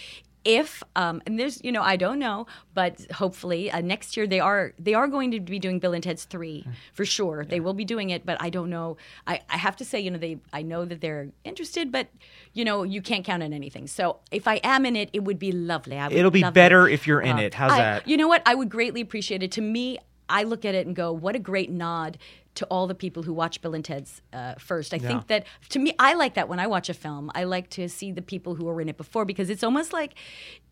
If 0.43 0.81
um, 0.95 1.21
and 1.27 1.39
there's 1.39 1.63
you 1.63 1.71
know 1.71 1.83
I 1.83 1.97
don't 1.97 2.17
know, 2.17 2.47
but 2.73 2.99
hopefully 3.11 3.69
uh, 3.71 3.81
next 3.81 4.17
year 4.17 4.25
they 4.25 4.39
are 4.39 4.73
they 4.79 4.95
are 4.95 5.07
going 5.07 5.29
to 5.31 5.39
be 5.39 5.59
doing 5.59 5.77
Bill 5.79 5.93
and 5.93 6.03
Ted's 6.03 6.23
three 6.25 6.65
for 6.93 7.05
sure. 7.05 7.45
They 7.45 7.59
will 7.59 7.75
be 7.75 7.85
doing 7.85 8.09
it, 8.09 8.25
but 8.25 8.41
I 8.41 8.49
don't 8.49 8.69
know. 8.71 8.97
I, 9.27 9.41
I 9.49 9.57
have 9.57 9.75
to 9.77 9.85
say 9.85 9.99
you 9.99 10.09
know 10.09 10.17
they 10.17 10.39
I 10.51 10.63
know 10.63 10.83
that 10.85 10.99
they're 10.99 11.29
interested, 11.43 11.91
but 11.91 12.07
you 12.53 12.65
know 12.65 12.81
you 12.81 13.01
can't 13.03 13.23
count 13.23 13.43
on 13.43 13.53
anything. 13.53 13.85
So 13.85 14.17
if 14.31 14.47
I 14.47 14.55
am 14.63 14.85
in 14.85 14.95
it, 14.95 15.11
it 15.13 15.23
would 15.23 15.37
be 15.37 15.51
lovely. 15.51 15.97
I 15.99 16.07
would 16.07 16.17
It'll 16.17 16.31
be 16.31 16.43
better 16.49 16.87
if 16.87 17.05
you're 17.05 17.21
in 17.21 17.37
Uh, 17.37 17.41
it. 17.41 17.53
How's 17.53 17.73
I- 17.73 17.77
that? 17.77 18.07
You 18.07 18.17
know 18.17 18.27
what? 18.27 18.41
I 18.45 18.55
would 18.55 18.69
greatly 18.69 19.01
appreciate 19.01 19.43
it. 19.43 19.51
To 19.53 19.61
me, 19.61 19.99
I 20.27 20.43
look 20.43 20.63
at 20.65 20.73
it 20.75 20.87
and 20.87 20.95
go, 20.95 21.11
what 21.11 21.35
a 21.35 21.39
great 21.39 21.69
nod 21.69 22.17
to 22.55 22.65
all 22.65 22.85
the 22.85 22.95
people 22.95 23.23
who 23.23 23.33
watch 23.33 23.61
Bill 23.61 23.73
and 23.73 23.83
Ted's 23.83 24.21
uh, 24.33 24.55
first. 24.55 24.93
I 24.93 24.97
think 24.99 25.27
that 25.27 25.45
to 25.69 25.79
me, 25.79 25.93
I 25.99 26.15
like 26.15 26.33
that 26.33 26.49
when 26.49 26.59
I 26.59 26.67
watch 26.67 26.89
a 26.89 26.93
film. 26.93 27.31
I 27.33 27.45
like 27.45 27.69
to 27.71 27.87
see 27.87 28.11
the 28.11 28.21
people 28.21 28.55
who 28.55 28.65
were 28.65 28.81
in 28.81 28.89
it 28.89 28.97
before 28.97 29.23
because 29.23 29.49
it's 29.49 29.63
almost 29.63 29.93
like 29.93 30.15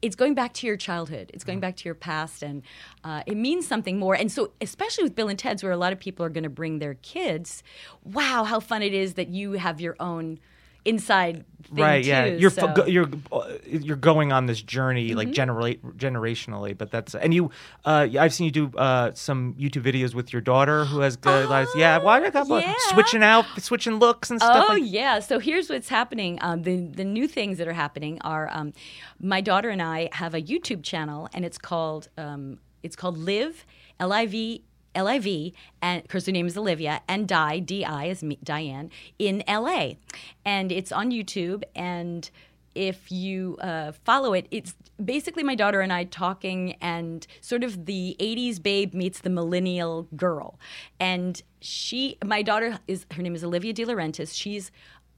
it's 0.01 0.15
going 0.15 0.33
back 0.33 0.53
to 0.55 0.67
your 0.67 0.77
childhood. 0.77 1.31
It's 1.33 1.43
going 1.43 1.59
back 1.59 1.77
to 1.77 1.85
your 1.85 1.95
past, 1.95 2.43
and 2.43 2.63
uh, 3.03 3.23
it 3.25 3.35
means 3.35 3.67
something 3.67 3.97
more. 3.97 4.15
And 4.15 4.31
so, 4.31 4.51
especially 4.59 5.03
with 5.05 5.15
Bill 5.15 5.29
and 5.29 5.39
Ted's, 5.39 5.63
where 5.63 5.71
a 5.71 5.77
lot 5.77 5.93
of 5.93 5.99
people 5.99 6.25
are 6.25 6.29
going 6.29 6.43
to 6.43 6.49
bring 6.49 6.79
their 6.79 6.95
kids, 6.95 7.63
wow, 8.03 8.43
how 8.43 8.59
fun 8.59 8.81
it 8.81 8.93
is 8.93 9.13
that 9.13 9.29
you 9.29 9.53
have 9.53 9.79
your 9.79 9.95
own 9.99 10.39
inside 10.85 11.45
right 11.71 12.03
yeah 12.05 12.25
too, 12.29 12.37
you're 12.37 12.49
so- 12.49 12.85
you're 12.87 13.09
uh, 13.31 13.47
you're 13.67 13.95
going 13.97 14.31
on 14.31 14.45
this 14.47 14.61
journey 14.61 15.13
like 15.13 15.27
Mm-hmm. 15.27 15.33
generate 15.33 15.83
generationally 15.97 16.75
but 16.75 16.89
that's 16.89 17.13
and 17.15 17.33
you 17.33 17.51
uh 17.85 18.07
i've 18.19 18.33
seen 18.33 18.45
you 18.45 18.51
do 18.51 18.71
uh 18.77 19.11
some 19.13 19.53
youtube 19.55 19.83
videos 19.83 20.15
with 20.15 20.31
your 20.33 20.41
daughter 20.41 20.85
who 20.85 21.01
has 21.01 21.15
good 21.17 21.47
like, 21.49 21.67
yeah 21.75 21.97
why 21.99 22.19
a 22.21 22.31
couple 22.31 22.55
Oh, 22.55 22.59
yeah. 22.59 22.73
switching 22.93 23.21
out 23.23 23.45
switching 23.59 23.95
looks 23.99 24.31
and 24.31 24.39
stuff 24.41 24.65
Oh 24.69 24.73
like 24.73 24.83
yeah. 24.85 25.19
So 25.19 25.37
here's 25.39 25.69
what's 25.69 25.89
happening. 25.89 26.39
Um, 26.41 26.63
the 26.63 26.77
the 26.87 27.03
new 27.03 27.27
things 27.27 27.57
that 27.59 27.67
are 27.67 27.73
happening 27.73 28.19
are 28.21 28.49
um, 28.51 28.73
my 29.19 29.41
daughter 29.41 29.69
and 29.69 29.81
I 29.81 30.09
have 30.13 30.33
a 30.33 30.41
YouTube 30.41 30.81
channel, 30.83 31.27
and 31.33 31.45
it's 31.45 31.57
called 31.57 32.07
um, 32.17 32.57
it's 32.83 32.95
called 32.95 33.17
Live 33.17 33.65
L 33.99 34.11
I 34.13 34.25
V. 34.25 34.63
L 34.95 35.07
I 35.07 35.19
V, 35.19 35.53
and 35.81 36.01
because 36.01 36.25
her 36.25 36.31
name 36.31 36.47
is 36.47 36.57
Olivia, 36.57 37.01
and 37.07 37.27
Die 37.27 37.59
D 37.59 37.85
I 37.85 38.05
is 38.05 38.23
me, 38.23 38.39
Diane 38.43 38.89
in 39.17 39.43
L 39.47 39.67
A, 39.67 39.97
and 40.43 40.71
it's 40.71 40.91
on 40.91 41.11
YouTube. 41.11 41.63
And 41.75 42.29
if 42.75 43.11
you 43.11 43.57
uh, 43.61 43.91
follow 43.91 44.33
it, 44.33 44.47
it's 44.51 44.75
basically 45.03 45.43
my 45.43 45.55
daughter 45.55 45.81
and 45.81 45.91
I 45.91 46.03
talking, 46.05 46.73
and 46.81 47.25
sort 47.41 47.63
of 47.63 47.85
the 47.85 48.15
'80s 48.19 48.61
babe 48.61 48.93
meets 48.93 49.19
the 49.19 49.29
millennial 49.29 50.07
girl, 50.15 50.59
and 50.99 51.41
she, 51.61 52.17
my 52.23 52.41
daughter 52.41 52.79
is 52.87 53.05
her 53.11 53.21
name 53.21 53.35
is 53.35 53.43
Olivia 53.43 53.73
De 53.73 53.85
Laurentiis. 53.85 54.33
She's 54.35 54.71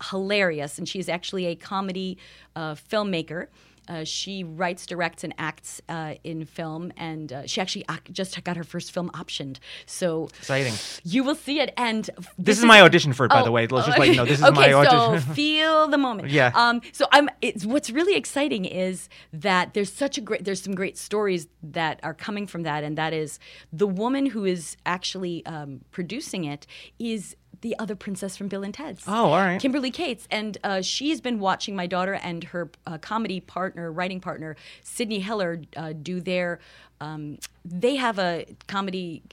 hilarious, 0.09 0.77
and 0.77 0.89
she's 0.89 1.07
actually 1.07 1.45
a 1.45 1.55
comedy 1.55 2.17
uh, 2.55 2.73
filmmaker. 2.73 3.47
Uh, 3.91 4.05
she 4.05 4.43
writes, 4.43 4.85
directs, 4.85 5.23
and 5.25 5.33
acts 5.37 5.81
uh, 5.89 6.13
in 6.23 6.45
film, 6.45 6.93
and 6.95 7.33
uh, 7.33 7.45
she 7.45 7.59
actually 7.59 7.83
ac- 7.91 8.13
just 8.13 8.41
got 8.45 8.55
her 8.55 8.63
first 8.63 8.93
film 8.93 9.09
optioned. 9.09 9.57
So 9.85 10.25
exciting 10.39 10.73
you 11.03 11.23
will 11.25 11.35
see 11.35 11.59
it. 11.59 11.73
And 11.75 12.09
this 12.37 12.57
is 12.57 12.63
my 12.63 12.81
audition 12.81 13.11
for 13.11 13.25
it 13.25 13.29
by 13.29 13.43
the 13.43 13.51
way 13.51 13.67
let's 13.67 13.87
just 13.87 13.99
let 13.99 14.07
you 14.07 14.15
know 14.15 14.25
this 14.25 14.39
is 14.39 14.45
Oh, 14.45 14.47
okay, 14.51 14.73
my 14.73 14.83
so 14.83 14.89
audition 14.89 15.33
feel 15.39 15.87
the 15.87 15.97
moment. 15.97 16.29
Yeah. 16.29 16.51
Um. 16.55 16.81
So 16.93 17.05
I'm. 17.11 17.27
It's 17.41 17.65
what's 17.65 17.89
really 17.89 18.15
exciting 18.15 18.63
is 18.65 19.09
that 19.33 19.73
there's 19.73 19.91
such 19.91 20.17
a 20.17 20.21
great. 20.21 20.45
There's 20.45 20.61
some 20.61 20.75
great 20.75 20.97
stories 20.97 21.47
that 21.61 21.99
are 22.03 22.13
coming 22.13 22.47
from 22.47 22.63
that, 22.63 22.83
and 22.83 22.97
that 22.97 23.13
is 23.13 23.39
the 23.73 23.87
woman 23.87 24.27
who 24.27 24.45
is 24.45 24.77
actually 24.85 25.45
um, 25.45 25.81
producing 25.91 26.45
it 26.45 26.65
is 26.97 27.35
the 27.61 27.77
other 27.79 27.95
princess 27.95 28.35
from 28.35 28.47
Bill 28.47 28.63
and 28.63 28.73
Ted's. 28.73 29.03
Oh, 29.07 29.27
all 29.27 29.37
right. 29.37 29.61
Kimberley 29.61 29.91
Kates, 29.91 30.27
and 30.29 30.57
uh, 30.63 30.81
she's 30.81 31.21
been 31.21 31.39
watching 31.39 31.75
my 31.75 31.87
daughter 31.87 32.13
and 32.13 32.43
her 32.45 32.69
uh, 32.85 32.97
comedy 32.97 33.39
partner, 33.39 33.91
writing 33.91 34.19
partner, 34.19 34.55
Sydney 34.83 35.19
Heller, 35.19 35.61
uh, 35.77 35.93
do 35.93 36.19
their. 36.19 36.59
Um, 36.99 37.39
they 37.63 37.95
have 37.95 38.19
a 38.19 38.45
comedy. 38.67 39.23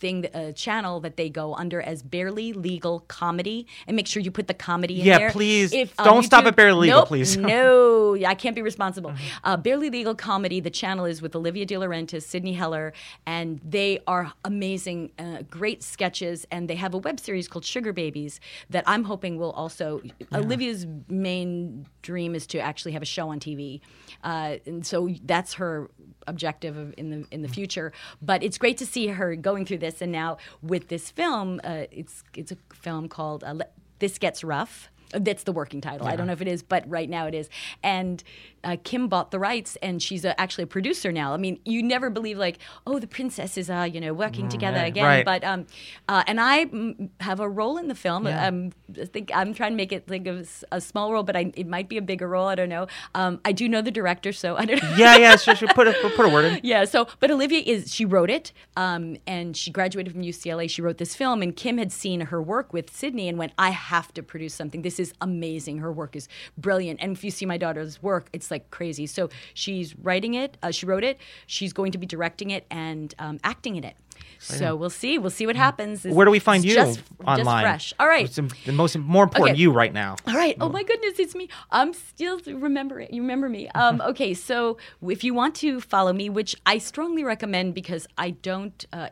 Uh, 0.00 0.06
thing 0.06 0.26
a 0.34 0.52
channel 0.52 1.00
that 1.00 1.16
they 1.16 1.28
go 1.28 1.54
under 1.54 1.80
as 1.82 2.02
barely 2.02 2.52
legal 2.52 3.00
comedy 3.00 3.66
and 3.86 3.96
make 3.96 4.06
sure 4.06 4.22
you 4.22 4.30
put 4.30 4.46
the 4.48 4.54
comedy 4.54 5.00
in 5.00 5.06
Yeah, 5.06 5.18
there 5.18 5.30
please. 5.30 5.72
on 5.98 6.04
Don't 6.04 6.22
stop 6.22 6.44
at 6.46 6.56
Barely 6.56 6.88
Legal, 6.88 7.00
Nope, 7.00 7.08
please. 7.08 7.36
no 7.56 8.16
i 8.26 8.34
can't 8.34 8.56
be 8.56 8.62
responsible 8.62 9.10
Mm-hmm. 9.10 9.44
uh, 9.44 9.56
barely 9.56 9.90
legal 9.90 10.14
comedy 10.14 10.60
the 10.60 10.70
channel 10.70 11.04
is 11.04 11.20
with 11.22 11.34
olivia 11.36 11.66
de 11.66 11.74
laurentiis 11.76 12.22
sydney 12.22 12.52
heller 12.52 12.92
and 13.26 13.60
they 13.64 14.00
are 14.06 14.32
amazing 14.44 15.10
uh, 15.18 15.42
great 15.50 15.82
sketches 15.82 16.46
and 16.50 16.68
they 16.68 16.76
have 16.76 16.94
a 16.94 16.98
web 16.98 17.18
series 17.18 17.48
called 17.48 17.64
sugar 17.64 17.92
babies 17.92 18.40
that 18.70 18.84
i'm 18.86 19.04
hoping 19.04 19.36
will 19.36 19.52
also 19.52 20.00
olivia's 20.32 20.86
main 21.08 21.86
dream 22.02 22.34
is 22.34 22.46
to 22.46 22.58
actually 22.58 22.92
have 22.92 23.02
a 23.02 23.06
show 23.16 23.28
on 23.30 23.38
tv 23.40 23.80
uh, 24.24 24.56
and 24.66 24.86
so 24.86 25.08
that's 25.24 25.54
her 25.54 25.90
objective 26.26 26.76
of, 26.76 26.94
in 26.96 27.10
the 27.10 27.26
in 27.30 27.42
the 27.42 27.48
future. 27.48 27.92
But 28.20 28.42
it's 28.42 28.58
great 28.58 28.76
to 28.78 28.86
see 28.86 29.06
her 29.08 29.34
going 29.36 29.64
through 29.64 29.78
this, 29.78 29.89
and 30.00 30.12
now 30.12 30.38
with 30.62 30.88
this 30.88 31.10
film, 31.10 31.60
uh, 31.64 31.84
it's 31.90 32.22
it's 32.36 32.52
a 32.52 32.56
film 32.72 33.08
called 33.08 33.44
uh, 33.44 33.54
"This 33.98 34.18
Gets 34.18 34.44
Rough." 34.44 34.90
That's 35.12 35.42
the 35.42 35.52
working 35.52 35.80
title. 35.80 36.06
I 36.06 36.14
don't 36.14 36.28
know 36.28 36.32
if 36.32 36.40
it 36.40 36.46
is, 36.46 36.62
but 36.62 36.88
right 36.88 37.10
now 37.10 37.26
it 37.26 37.34
is. 37.34 37.48
And 37.82 38.22
uh, 38.64 38.76
Kim 38.84 39.08
bought 39.08 39.30
the 39.30 39.38
rights, 39.38 39.76
and 39.82 40.02
she's 40.02 40.24
a, 40.24 40.38
actually 40.40 40.64
a 40.64 40.66
producer 40.66 41.12
now. 41.12 41.32
I 41.32 41.36
mean, 41.36 41.58
you 41.64 41.82
never 41.82 42.10
believe 42.10 42.38
like, 42.38 42.58
oh, 42.86 42.98
the 42.98 43.06
princesses 43.06 43.70
are 43.70 43.86
you 43.86 44.00
know 44.00 44.12
working 44.12 44.48
together 44.48 44.78
right, 44.78 44.86
again. 44.86 45.04
right. 45.04 45.24
But 45.24 45.44
um, 45.44 45.66
uh, 46.08 46.24
and 46.26 46.40
I 46.40 46.66
mm, 46.66 47.08
have 47.20 47.40
a 47.40 47.48
role 47.48 47.78
in 47.78 47.88
the 47.88 47.94
film. 47.94 48.26
Um, 48.26 48.72
I 49.00 49.04
think 49.06 49.30
I'm 49.34 49.54
trying 49.54 49.72
to 49.72 49.76
make 49.76 49.92
it 49.92 50.08
like 50.10 50.26
a, 50.26 50.44
a 50.72 50.80
small 50.80 51.12
role, 51.12 51.22
but 51.22 51.36
I, 51.36 51.52
it 51.56 51.66
might 51.66 51.88
be 51.88 51.96
a 51.96 52.02
bigger 52.02 52.28
role. 52.28 52.48
I 52.48 52.54
don't 52.54 52.68
know. 52.68 52.86
Um, 53.14 53.40
I 53.44 53.52
do 53.52 53.68
know 53.68 53.80
the 53.80 53.90
director, 53.90 54.32
so 54.32 54.56
I 54.56 54.64
don't 54.64 54.82
know. 54.82 54.94
yeah 54.96 55.16
yeah 55.16 55.36
sure, 55.36 55.54
sure. 55.54 55.68
put 55.68 55.88
a 55.88 55.92
put 56.16 56.26
a 56.26 56.28
word 56.28 56.44
in 56.44 56.60
Yeah. 56.62 56.84
So, 56.84 57.08
but 57.18 57.30
Olivia 57.30 57.60
is 57.60 57.92
she 57.94 58.04
wrote 58.04 58.30
it, 58.30 58.52
um, 58.76 59.16
and 59.26 59.56
she 59.56 59.70
graduated 59.70 60.12
from 60.12 60.22
UCLA. 60.22 60.68
She 60.68 60.82
wrote 60.82 60.98
this 60.98 61.14
film, 61.14 61.42
and 61.42 61.54
Kim 61.56 61.78
had 61.78 61.92
seen 61.92 62.22
her 62.22 62.42
work 62.42 62.72
with 62.72 62.94
Sydney 62.94 63.28
and 63.28 63.38
went, 63.38 63.52
"I 63.58 63.70
have 63.70 64.12
to 64.14 64.22
produce 64.22 64.54
something. 64.54 64.82
This 64.82 65.00
is 65.00 65.14
amazing. 65.20 65.78
Her 65.78 65.92
work 65.92 66.14
is 66.16 66.28
brilliant." 66.58 67.00
And 67.00 67.12
if 67.16 67.24
you 67.24 67.30
see 67.30 67.46
my 67.46 67.56
daughter's 67.56 68.02
work, 68.02 68.28
it's 68.32 68.49
like 68.50 68.70
crazy. 68.70 69.06
So 69.06 69.28
she's 69.54 69.96
writing 69.98 70.34
it. 70.34 70.56
Uh, 70.62 70.70
she 70.70 70.86
wrote 70.86 71.04
it. 71.04 71.18
She's 71.46 71.72
going 71.72 71.92
to 71.92 71.98
be 71.98 72.06
directing 72.06 72.50
it 72.50 72.66
and 72.70 73.14
um, 73.18 73.38
acting 73.44 73.76
in 73.76 73.84
it. 73.84 73.96
So 74.38 74.74
we'll 74.74 74.90
see. 74.90 75.18
We'll 75.18 75.30
see 75.30 75.46
what 75.46 75.56
happens. 75.56 76.04
It's- 76.04 76.14
where 76.14 76.24
do 76.24 76.30
we 76.30 76.38
find 76.38 76.64
you 76.64 76.74
just, 76.74 77.02
online 77.26 77.44
Just 77.44 77.60
fresh. 77.62 77.94
All 77.98 78.06
right. 78.08 78.30
The 78.30 78.72
most 78.72 78.96
more 78.96 79.24
important 79.24 79.52
Okay. 79.52 79.60
you 79.60 79.70
right 79.70 79.92
now 79.92 80.16
All 80.26 80.34
right. 80.34 80.56
Oh 80.60 80.68
my 80.68 80.82
goodness, 80.82 81.18
it's 81.18 81.34
me. 81.34 81.48
I'm 81.70 81.92
still 81.92 82.38
remembering. 82.46 83.08
You 83.12 83.22
remember 83.22 83.48
me? 83.48 83.68
Um, 83.80 84.00
okay. 84.02 84.34
So 84.34 84.76
if 85.02 85.24
you 85.24 85.32
want 85.34 85.54
to 85.56 85.80
follow 85.80 86.12
me, 86.12 86.28
which 86.28 86.54
I 86.66 86.78
strongly 86.78 87.24
recommend 87.24 87.74
because 87.74 88.06
I 88.18 88.30
don't. 88.30 88.84
Uh, 88.92 89.08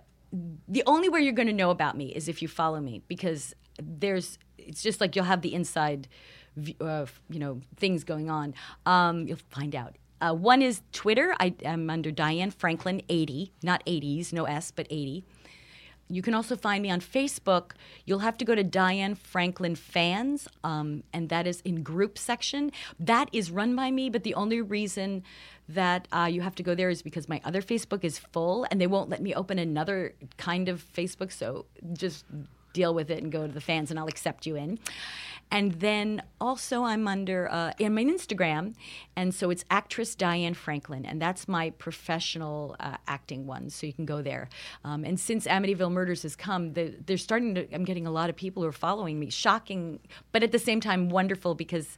the 0.66 0.82
only 0.86 1.08
way 1.08 1.20
you're 1.20 1.32
going 1.32 1.48
to 1.48 1.54
know 1.54 1.70
about 1.70 1.96
me 1.96 2.06
is 2.14 2.28
if 2.28 2.42
you 2.42 2.48
follow 2.48 2.80
me 2.80 3.02
because 3.08 3.54
there's. 3.82 4.38
It's 4.58 4.82
just 4.82 5.00
like 5.00 5.16
you'll 5.16 5.24
have 5.24 5.40
the 5.40 5.54
inside, 5.54 6.08
uh, 6.80 7.06
you 7.30 7.38
know, 7.38 7.60
things 7.76 8.04
going 8.04 8.30
on. 8.30 8.54
Um, 8.86 9.26
you'll 9.26 9.38
find 9.50 9.74
out. 9.74 9.96
Uh, 10.20 10.34
one 10.34 10.62
is 10.62 10.82
Twitter. 10.92 11.34
I 11.38 11.54
am 11.64 11.90
under 11.90 12.10
Diane 12.10 12.50
Franklin 12.50 13.02
80, 13.08 13.52
not 13.62 13.84
80s, 13.86 14.32
no 14.32 14.44
S, 14.44 14.72
but 14.72 14.86
80. 14.90 15.24
You 16.10 16.22
can 16.22 16.34
also 16.34 16.56
find 16.56 16.82
me 16.82 16.90
on 16.90 17.00
Facebook. 17.00 17.72
You'll 18.06 18.20
have 18.20 18.38
to 18.38 18.44
go 18.44 18.54
to 18.54 18.64
Diane 18.64 19.14
Franklin 19.14 19.74
Fans, 19.74 20.48
um, 20.64 21.02
and 21.12 21.28
that 21.28 21.46
is 21.46 21.60
in 21.62 21.82
group 21.82 22.16
section. 22.16 22.72
That 22.98 23.28
is 23.32 23.50
run 23.50 23.76
by 23.76 23.90
me, 23.90 24.08
but 24.08 24.22
the 24.24 24.34
only 24.34 24.62
reason 24.62 25.22
that 25.68 26.08
uh, 26.10 26.28
you 26.30 26.40
have 26.40 26.54
to 26.54 26.62
go 26.62 26.74
there 26.74 26.88
is 26.88 27.02
because 27.02 27.28
my 27.28 27.42
other 27.44 27.60
Facebook 27.60 28.04
is 28.04 28.18
full, 28.18 28.66
and 28.70 28.80
they 28.80 28.86
won't 28.86 29.10
let 29.10 29.20
me 29.20 29.34
open 29.34 29.58
another 29.58 30.14
kind 30.38 30.70
of 30.70 30.82
Facebook. 30.82 31.30
So 31.30 31.66
just 31.92 32.24
deal 32.80 32.92
with 32.94 33.10
it 33.10 33.22
and 33.22 33.30
go 33.38 33.42
to 33.46 33.52
the 33.52 33.66
fans, 33.70 33.90
and 33.90 33.98
I'll 33.98 34.12
accept 34.16 34.46
you 34.46 34.54
in. 34.64 34.78
And 35.50 35.72
then 35.80 36.22
also, 36.40 36.84
I'm 36.84 37.08
under 37.08 37.50
uh, 37.50 37.72
in 37.78 37.94
my 37.94 38.04
Instagram, 38.04 38.74
and 39.16 39.34
so 39.34 39.50
it's 39.50 39.64
actress 39.70 40.14
Diane 40.14 40.54
Franklin, 40.54 41.06
and 41.06 41.20
that's 41.20 41.48
my 41.48 41.70
professional 41.70 42.76
uh, 42.78 42.96
acting 43.06 43.46
one. 43.46 43.70
So 43.70 43.86
you 43.86 43.94
can 43.94 44.04
go 44.04 44.20
there. 44.20 44.50
Um, 44.84 45.04
and 45.04 45.18
since 45.18 45.46
Amityville 45.46 45.90
Murders 45.90 46.22
has 46.22 46.36
come, 46.36 46.74
the, 46.74 46.94
they're 47.06 47.16
starting 47.16 47.54
to. 47.54 47.74
I'm 47.74 47.84
getting 47.84 48.06
a 48.06 48.10
lot 48.10 48.28
of 48.28 48.36
people 48.36 48.62
who 48.62 48.68
are 48.68 48.80
following 48.88 49.18
me. 49.18 49.30
Shocking, 49.30 50.00
but 50.32 50.42
at 50.42 50.52
the 50.52 50.58
same 50.58 50.80
time 50.80 51.08
wonderful 51.08 51.54
because 51.54 51.96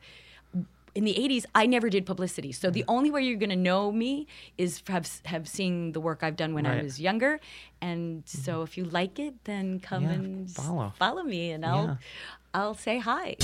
in 0.95 1.05
the 1.05 1.15
80s 1.15 1.45
i 1.55 1.67
never 1.67 1.89
did 1.89 2.05
publicity 2.07 2.53
so 2.53 2.71
the 2.71 2.85
only 2.89 3.11
way 3.11 3.23
you're 3.23 3.39
going 3.39 3.51
to 3.51 3.57
know 3.57 3.93
me 3.93 4.27
is 4.59 4.83
have 4.89 5.09
have 5.25 5.47
seen 5.49 5.93
the 5.93 6.01
work 6.01 6.21
i've 6.23 6.37
done 6.37 6.53
when 6.55 6.67
i 6.67 6.83
was 6.83 7.01
younger 7.01 7.41
and 7.81 8.23
so 8.27 8.63
if 8.63 8.77
you 8.77 8.85
like 8.85 9.19
it 9.19 9.35
then 9.45 9.79
come 9.81 10.05
Yeah, 10.05 10.11
and 10.13 10.51
follow. 10.51 10.93
follow 10.99 11.23
me 11.23 11.51
and 11.53 11.65
i'll 11.65 11.85
Yeah. 11.87 11.97
i'll 12.55 12.75
say 12.75 12.99
hi 12.99 13.37